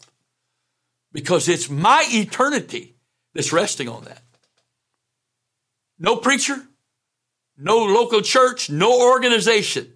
because 1.11 1.47
it's 1.47 1.69
my 1.69 2.03
eternity 2.07 2.95
that's 3.33 3.53
resting 3.53 3.87
on 3.87 4.03
that. 4.05 4.21
No 5.99 6.15
preacher, 6.15 6.61
no 7.57 7.77
local 7.85 8.21
church, 8.21 8.69
no 8.69 9.01
organization 9.01 9.93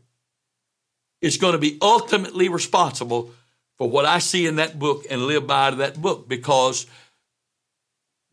is 1.21 1.37
going 1.37 1.53
to 1.53 1.59
be 1.59 1.79
ultimately 1.81 2.49
responsible 2.49 3.31
for 3.77 3.89
what 3.89 4.05
I 4.05 4.19
see 4.19 4.45
in 4.45 4.57
that 4.57 4.77
book 4.77 5.05
and 5.09 5.23
live 5.23 5.47
by 5.47 5.71
that 5.71 5.99
book 5.99 6.27
because 6.29 6.85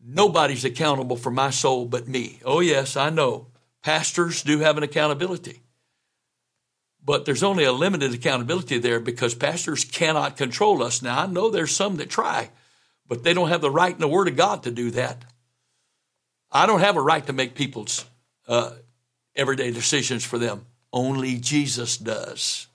Nobody's 0.05 0.65
accountable 0.65 1.15
for 1.15 1.31
my 1.31 1.49
soul 1.49 1.85
but 1.85 2.07
me. 2.07 2.39
Oh, 2.43 2.59
yes, 2.59 2.97
I 2.97 3.09
know. 3.09 3.47
Pastors 3.83 4.43
do 4.43 4.59
have 4.59 4.77
an 4.77 4.83
accountability. 4.83 5.61
But 7.05 7.25
there's 7.25 7.43
only 7.43 7.63
a 7.63 7.71
limited 7.71 8.13
accountability 8.13 8.79
there 8.79 8.99
because 8.99 9.33
pastors 9.33 9.85
cannot 9.85 10.37
control 10.37 10.83
us. 10.83 11.01
Now, 11.01 11.21
I 11.21 11.25
know 11.25 11.49
there's 11.49 11.75
some 11.75 11.97
that 11.97 12.09
try, 12.09 12.49
but 13.07 13.23
they 13.23 13.33
don't 13.33 13.49
have 13.49 13.61
the 13.61 13.71
right 13.71 13.93
in 13.93 14.01
the 14.01 14.07
Word 14.07 14.27
of 14.27 14.35
God 14.35 14.63
to 14.63 14.71
do 14.71 14.91
that. 14.91 15.23
I 16.51 16.65
don't 16.65 16.81
have 16.81 16.97
a 16.97 17.01
right 17.01 17.25
to 17.27 17.33
make 17.33 17.55
people's 17.55 18.05
uh, 18.47 18.71
everyday 19.35 19.71
decisions 19.71 20.23
for 20.23 20.37
them. 20.37 20.65
Only 20.91 21.37
Jesus 21.37 21.97
does. 21.97 22.67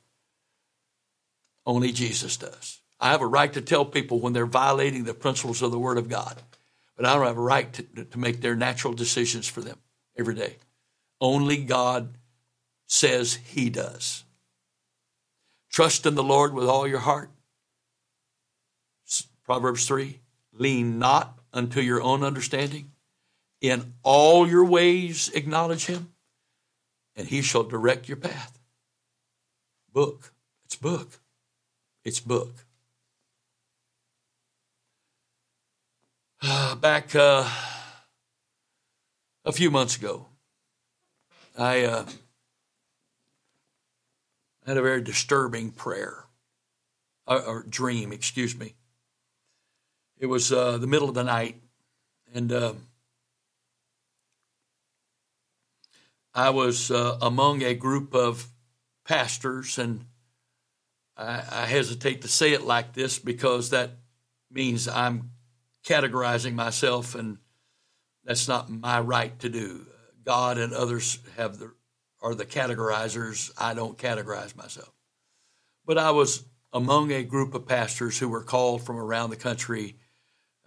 Only 1.64 1.92
Jesus 1.92 2.38
does. 2.38 2.80
I 2.98 3.10
have 3.10 3.20
a 3.20 3.26
right 3.26 3.52
to 3.52 3.60
tell 3.60 3.84
people 3.84 4.18
when 4.18 4.32
they're 4.32 4.46
violating 4.46 5.04
the 5.04 5.14
principles 5.14 5.62
of 5.62 5.70
the 5.70 5.78
Word 5.78 5.98
of 5.98 6.08
God 6.08 6.42
but 6.98 7.06
I 7.06 7.14
don't 7.14 7.26
have 7.26 7.38
a 7.38 7.40
right 7.40 7.72
to, 7.74 8.04
to 8.04 8.18
make 8.18 8.40
their 8.40 8.56
natural 8.56 8.92
decisions 8.92 9.46
for 9.46 9.60
them 9.60 9.78
every 10.18 10.34
day. 10.34 10.56
Only 11.20 11.58
God 11.58 12.18
says 12.88 13.34
He 13.34 13.70
does. 13.70 14.24
Trust 15.70 16.06
in 16.06 16.16
the 16.16 16.24
Lord 16.24 16.52
with 16.52 16.66
all 16.66 16.88
your 16.88 16.98
heart. 16.98 17.30
Proverbs 19.44 19.86
3 19.86 20.18
Lean 20.52 20.98
not 20.98 21.38
unto 21.52 21.80
your 21.80 22.02
own 22.02 22.24
understanding. 22.24 22.90
In 23.60 23.94
all 24.02 24.46
your 24.46 24.64
ways 24.64 25.30
acknowledge 25.34 25.86
Him, 25.86 26.12
and 27.14 27.28
He 27.28 27.42
shall 27.42 27.62
direct 27.62 28.08
your 28.08 28.16
path. 28.16 28.58
Book. 29.92 30.32
It's 30.64 30.76
book. 30.76 31.20
It's 32.04 32.20
book. 32.20 32.66
back 36.80 37.16
uh, 37.16 37.48
a 39.44 39.50
few 39.50 39.72
months 39.72 39.96
ago, 39.96 40.26
I 41.58 41.82
uh, 41.82 42.06
had 44.64 44.76
a 44.76 44.82
very 44.82 45.02
disturbing 45.02 45.72
prayer 45.72 46.26
or, 47.26 47.42
or 47.42 47.62
dream, 47.64 48.12
excuse 48.12 48.56
me. 48.56 48.74
It 50.16 50.26
was 50.26 50.52
uh, 50.52 50.78
the 50.78 50.86
middle 50.86 51.08
of 51.08 51.16
the 51.16 51.24
night, 51.24 51.60
and 52.32 52.52
uh, 52.52 52.74
I 56.34 56.50
was 56.50 56.92
uh, 56.92 57.18
among 57.20 57.62
a 57.62 57.74
group 57.74 58.14
of 58.14 58.46
pastors, 59.04 59.76
and 59.76 60.04
I, 61.16 61.42
I 61.50 61.66
hesitate 61.66 62.22
to 62.22 62.28
say 62.28 62.52
it 62.52 62.62
like 62.62 62.92
this 62.92 63.18
because 63.18 63.70
that 63.70 63.90
means 64.52 64.86
I'm 64.86 65.32
categorizing 65.88 66.54
myself, 66.54 67.14
and 67.14 67.38
that's 68.24 68.46
not 68.46 68.68
my 68.68 69.00
right 69.00 69.38
to 69.40 69.48
do. 69.48 69.86
God 70.24 70.58
and 70.58 70.74
others 70.74 71.18
have 71.36 71.58
the 71.58 71.72
are 72.20 72.34
the 72.34 72.44
categorizers. 72.44 73.50
I 73.56 73.74
don't 73.74 73.96
categorize 73.96 74.54
myself. 74.56 74.92
But 75.86 75.98
I 75.98 76.10
was 76.10 76.44
among 76.72 77.12
a 77.12 77.22
group 77.22 77.54
of 77.54 77.66
pastors 77.66 78.18
who 78.18 78.28
were 78.28 78.42
called 78.42 78.82
from 78.82 78.98
around 78.98 79.30
the 79.30 79.36
country, 79.36 79.96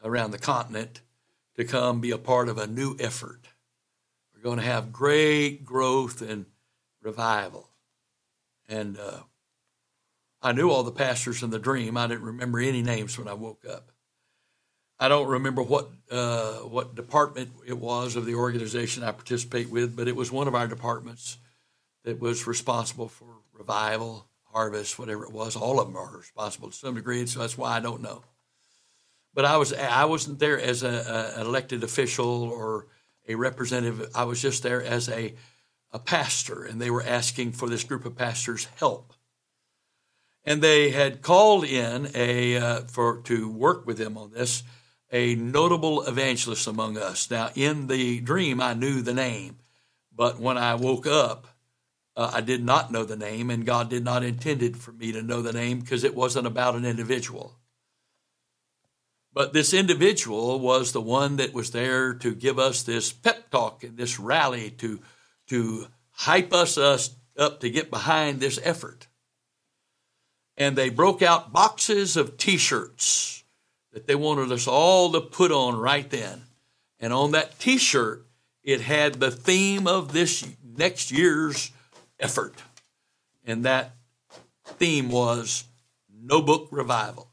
around 0.04 0.32
the 0.32 0.40
continent, 0.40 1.02
to 1.56 1.66
come 1.66 2.00
be 2.00 2.12
a 2.12 2.18
part 2.18 2.48
of 2.50 2.58
a 2.58 2.68
new 2.68 2.96
effort. 3.00 3.48
We're 4.34 4.42
going 4.42 4.60
to 4.60 4.66
have 4.66 4.92
great 4.92 5.64
growth 5.64 6.22
and 6.22 6.46
revival. 7.02 7.70
And 8.68 8.98
uh, 8.98 9.20
I 10.42 10.54
knew 10.54 10.70
all 10.72 10.84
the 10.84 10.92
pastors 10.92 11.44
in 11.44 11.50
the 11.50 11.60
dream. 11.60 11.98
I 11.98 12.08
didn't 12.08 12.24
remember 12.24 12.60
any 12.60 12.82
names 12.82 13.18
when 13.18 13.28
I 13.28 13.34
woke 13.34 13.66
up. 13.70 13.91
I 15.02 15.08
don't 15.08 15.28
remember 15.28 15.64
what 15.64 15.90
uh, 16.12 16.58
what 16.58 16.94
department 16.94 17.50
it 17.66 17.80
was 17.80 18.16
of 18.16 18.28
the 18.28 18.36
organization 18.36 19.04
I 19.04 19.12
participate 19.12 19.72
with, 19.72 19.96
but 19.96 20.08
it 20.08 20.16
was 20.16 20.32
one 20.32 20.48
of 20.48 20.54
our 20.54 20.68
departments 20.68 21.40
that 22.04 22.20
was 22.22 22.46
responsible 22.46 23.08
for 23.08 23.26
revival, 23.52 24.28
harvest, 24.54 25.00
whatever 25.00 25.24
it 25.24 25.32
was. 25.32 25.56
All 25.56 25.80
of 25.80 25.88
them 25.88 25.98
are 25.98 26.18
responsible 26.18 26.70
to 26.70 26.76
some 26.76 26.94
degree, 26.94 27.26
so 27.26 27.40
that's 27.40 27.58
why 27.58 27.76
I 27.76 27.80
don't 27.80 28.04
know. 28.04 28.22
But 29.34 29.46
I 29.46 29.58
was 29.58 29.74
I 29.74 30.06
wasn't 30.06 30.38
there 30.38 30.62
as 30.62 30.84
a, 30.84 30.90
a, 31.36 31.40
an 31.42 31.48
elected 31.48 31.84
official 31.84 32.44
or 32.44 32.86
a 33.28 33.34
representative. 33.34 34.12
I 34.14 34.26
was 34.26 34.40
just 34.40 34.62
there 34.62 34.84
as 34.84 35.10
a 35.10 35.34
a 35.92 35.98
pastor, 35.98 36.64
and 36.64 36.80
they 36.80 36.92
were 36.92 37.04
asking 37.04 37.54
for 37.54 37.68
this 37.68 37.84
group 37.84 38.06
of 38.06 38.16
pastors' 38.16 38.68
help. 38.78 39.14
And 40.46 40.62
they 40.62 40.92
had 40.92 41.24
called 41.24 41.64
in 41.66 42.12
a 42.14 42.58
uh, 42.58 42.82
for 42.82 43.22
to 43.24 43.50
work 43.50 43.88
with 43.88 43.98
them 43.98 44.16
on 44.16 44.30
this 44.32 44.62
a 45.12 45.36
notable 45.36 46.04
evangelist 46.04 46.68
among 46.68 46.98
us. 46.98 47.30
Now, 47.30 47.50
in 47.54 47.88
the 47.88 48.22
dream, 48.22 48.62
I 48.62 48.74
knew 48.74 49.02
the 49.02 49.14
name, 49.14 49.58
but 50.16 50.40
when 50.40 50.58
I 50.58 50.76
woke 50.76 51.06
up, 51.06 51.48
uh, 52.16 52.32
I 52.34 52.42
did 52.42 52.64
not 52.64 52.92
know 52.92 53.04
the 53.04 53.18
name, 53.18 53.50
and 53.50 53.66
God 53.66 53.90
did 53.90 54.04
not 54.04 54.24
intended 54.24 54.78
for 54.78 54.92
me 54.92 55.12
to 55.12 55.22
know 55.22 55.42
the 55.42 55.54
name 55.54 55.80
because 55.80 56.04
it 56.04 56.16
wasn't 56.16 56.48
about 56.48 56.76
an 56.76 56.86
individual. 56.86 57.58
But 59.34 59.54
this 59.54 59.74
individual 59.74 60.60
was 60.60 60.92
the 60.92 61.02
one 61.02 61.38
that 61.38 61.54
was 61.54 61.72
there 61.72 62.14
to 62.16 62.36
give 62.36 62.60
us 62.60 62.84
this 62.84 63.14
pep 63.14 63.50
talk 63.50 63.84
and 63.84 63.98
this 63.98 64.20
rally 64.20 64.72
to, 64.72 65.00
to 65.48 65.88
hype 66.12 66.54
us, 66.54 66.78
us 66.78 67.16
up 67.38 67.62
to 67.62 67.70
get 67.70 67.90
behind 67.90 68.40
this 68.40 68.60
effort. 68.64 69.08
And 70.58 70.76
they 70.76 70.90
broke 70.90 71.22
out 71.22 71.54
boxes 71.54 72.18
of 72.18 72.38
t 72.38 72.58
shirts 72.58 73.41
that 73.92 74.08
they 74.08 74.16
wanted 74.16 74.52
us 74.52 74.68
all 74.68 75.12
to 75.12 75.22
put 75.22 75.52
on 75.52 75.78
right 75.78 76.10
then. 76.10 76.44
And 77.00 77.12
on 77.12 77.32
that 77.32 77.60
t 77.60 77.78
shirt, 77.78 78.26
it 78.64 78.82
had 78.82 79.16
the 79.16 79.32
theme 79.32 79.88
of 79.88 80.14
this 80.14 80.48
next 80.64 81.12
year's 81.12 81.72
effort. 82.20 82.56
And 83.46 83.66
that 83.66 83.96
theme 84.66 85.10
was 85.10 85.66
No 86.10 86.42
Book 86.42 86.68
Revival. 86.72 87.28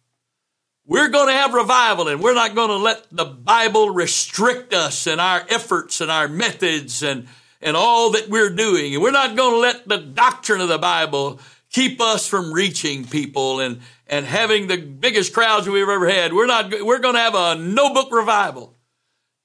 We're 0.87 1.11
going 1.11 1.29
to 1.29 1.35
have 1.35 1.53
revival 1.53 2.09
and 2.09 2.23
we're 2.23 2.35
not 2.35 2.55
going 2.55 2.71
to 2.71 2.77
let 2.77 3.07
the 3.13 3.27
Bible 3.27 3.91
restrict 3.91 4.73
us 4.73 5.07
and 5.07 5.21
our 5.21 5.45
efforts 5.51 6.01
and 6.01 6.11
our 6.11 6.29
methods 6.29 7.03
and, 7.03 7.29
and 7.61 7.77
all 7.77 8.13
that 8.13 8.31
we're 8.31 8.55
doing. 8.55 8.95
And 8.95 9.03
we're 9.03 9.11
not 9.11 9.37
going 9.37 9.53
to 9.53 9.59
let 9.59 9.87
the 9.87 9.99
doctrine 9.99 10.63
of 10.63 10.69
the 10.69 10.79
Bible 10.79 11.41
keep 11.71 12.01
us 12.01 12.27
from 12.27 12.53
reaching 12.53 13.05
people 13.05 13.61
and, 13.61 13.81
and 14.07 14.25
having 14.25 14.67
the 14.67 14.79
biggest 14.79 15.33
crowds 15.33 15.69
we've 15.69 15.89
ever 15.89 16.09
had. 16.09 16.33
We're 16.33 16.47
not, 16.47 16.73
we're 16.83 16.99
going 16.99 17.15
to 17.15 17.21
have 17.21 17.35
a 17.35 17.55
no 17.57 17.93
book 17.93 18.13
revival. 18.13 18.75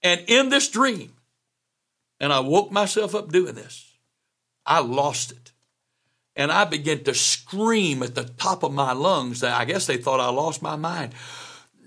And 0.02 0.22
in 0.28 0.50
this 0.50 0.70
dream, 0.70 1.14
and 2.20 2.32
I 2.32 2.40
woke 2.40 2.72
myself 2.72 3.16
up 3.16 3.32
doing 3.32 3.56
this, 3.56 3.94
I 4.66 4.80
lost 4.80 5.32
it. 5.32 5.52
And 6.36 6.52
I 6.52 6.66
began 6.66 7.04
to 7.04 7.14
scream 7.14 8.02
at 8.02 8.16
the 8.16 8.24
top 8.24 8.64
of 8.64 8.74
my 8.74 8.94
lungs 8.94 9.42
that 9.42 9.60
I 9.60 9.66
guess 9.66 9.86
they 9.86 9.98
thought 9.98 10.20
I 10.20 10.30
lost 10.30 10.62
my 10.62 10.76
mind. 10.76 11.14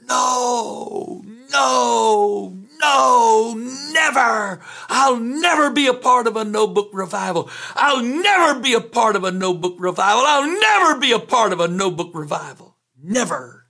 No, 0.08 1.24
no, 1.50 2.56
no, 2.80 3.54
never. 3.92 4.60
I'll 4.88 5.18
never 5.18 5.70
be 5.70 5.86
a 5.86 5.94
part 5.94 6.26
of 6.26 6.36
a 6.36 6.44
no 6.44 6.66
book 6.66 6.90
revival. 6.92 7.50
I'll 7.74 8.02
never 8.02 8.60
be 8.60 8.74
a 8.74 8.80
part 8.80 9.16
of 9.16 9.24
a 9.24 9.30
no 9.30 9.54
book 9.54 9.76
revival. 9.78 10.22
I'll 10.26 10.60
never 10.60 11.00
be 11.00 11.12
a 11.12 11.18
part 11.18 11.52
of 11.52 11.60
a 11.60 11.68
no 11.68 11.90
book 11.90 12.10
revival. 12.14 12.76
Never, 13.02 13.66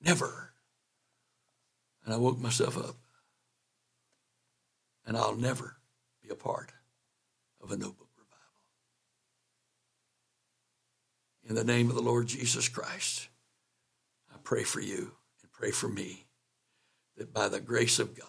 never. 0.00 0.52
And 2.04 2.14
I 2.14 2.16
woke 2.16 2.38
myself 2.38 2.76
up. 2.76 2.96
And 5.06 5.16
I'll 5.16 5.36
never 5.36 5.76
be 6.22 6.28
a 6.28 6.34
part 6.34 6.72
of 7.60 7.70
a 7.72 7.76
no 7.76 7.86
book. 7.86 8.08
Revival. 8.16 8.32
In 11.48 11.54
the 11.54 11.64
name 11.64 11.88
of 11.90 11.96
the 11.96 12.02
Lord 12.02 12.28
Jesus 12.28 12.68
Christ, 12.68 13.28
I 14.32 14.36
pray 14.42 14.62
for 14.62 14.80
you 14.80 15.12
and 15.42 15.52
pray 15.52 15.70
for 15.70 15.88
me 15.88 16.21
that 17.16 17.32
by 17.32 17.48
the 17.48 17.60
grace 17.60 17.98
of 17.98 18.16
God, 18.16 18.26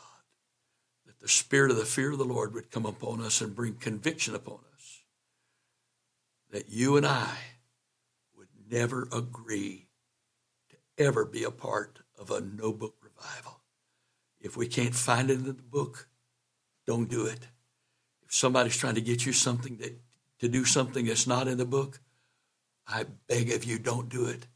that 1.05 1.19
the 1.19 1.27
spirit 1.27 1.71
of 1.71 1.77
the 1.77 1.85
fear 1.85 2.11
of 2.11 2.17
the 2.17 2.25
Lord 2.25 2.53
would 2.53 2.71
come 2.71 2.85
upon 2.85 3.21
us 3.21 3.41
and 3.41 3.55
bring 3.55 3.75
conviction 3.75 4.35
upon 4.35 4.59
us. 4.75 5.03
That 6.51 6.69
you 6.69 6.97
and 6.97 7.05
I 7.05 7.37
would 8.35 8.49
never 8.69 9.07
agree 9.11 9.87
to 10.69 11.03
ever 11.03 11.25
be 11.25 11.43
a 11.43 11.51
part 11.51 11.99
of 12.19 12.29
a 12.31 12.41
no 12.41 12.71
book 12.71 12.95
revival. 13.01 13.61
If 14.39 14.57
we 14.57 14.67
can't 14.67 14.95
find 14.95 15.29
it 15.29 15.39
in 15.39 15.45
the 15.45 15.53
book, 15.53 16.09
don't 16.85 17.09
do 17.09 17.25
it. 17.25 17.47
If 18.23 18.33
somebody's 18.33 18.77
trying 18.77 18.95
to 18.95 19.01
get 19.01 19.25
you 19.25 19.33
something 19.33 19.77
that 19.77 19.99
to 20.39 20.49
do 20.49 20.65
something 20.65 21.05
that's 21.05 21.25
not 21.25 21.47
in 21.47 21.57
the 21.57 21.65
book, 21.65 22.01
I 22.85 23.05
beg 23.27 23.51
of 23.51 23.63
you, 23.63 23.79
don't 23.79 24.09
do 24.09 24.25
it 24.25 24.47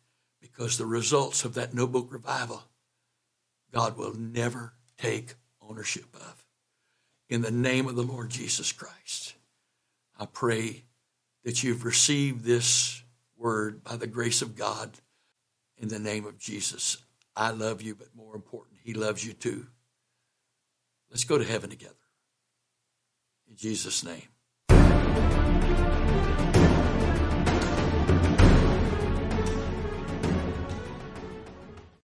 because 0.42 0.78
the 0.78 0.86
results 0.86 1.46
of 1.46 1.54
that 1.54 1.74
no 1.74 1.88
book 1.88 2.12
revival, 2.12 2.64
God 3.78 3.96
will 3.96 4.16
never 4.16 4.74
take 4.98 5.36
ownership 5.62 6.08
of. 6.16 6.44
In 7.30 7.44
the 7.44 7.52
name 7.52 7.88
of 7.88 7.96
the 7.96 8.02
Lord 8.02 8.32
Jesus 8.32 8.72
Christ, 8.72 9.36
I 10.18 10.26
pray 10.26 10.86
that 11.44 11.62
you've 11.62 11.86
received 11.86 12.44
this 12.44 13.04
word 13.38 13.84
by 13.84 13.96
the 13.96 14.08
grace 14.08 14.42
of 14.42 14.56
God 14.56 14.90
in 15.78 15.90
the 15.90 16.00
name 16.00 16.26
of 16.26 16.40
Jesus. 16.40 16.98
I 17.36 17.52
love 17.52 17.84
you, 17.84 17.94
but 17.94 18.08
more 18.16 18.34
important, 18.34 18.80
He 18.84 18.96
loves 18.96 19.24
you 19.24 19.34
too. 19.34 19.68
Let's 21.12 21.26
go 21.26 21.38
to 21.38 21.44
heaven 21.44 21.70
together. 21.70 21.94
In 23.48 23.58
Jesus' 23.58 24.04
name. 24.04 24.28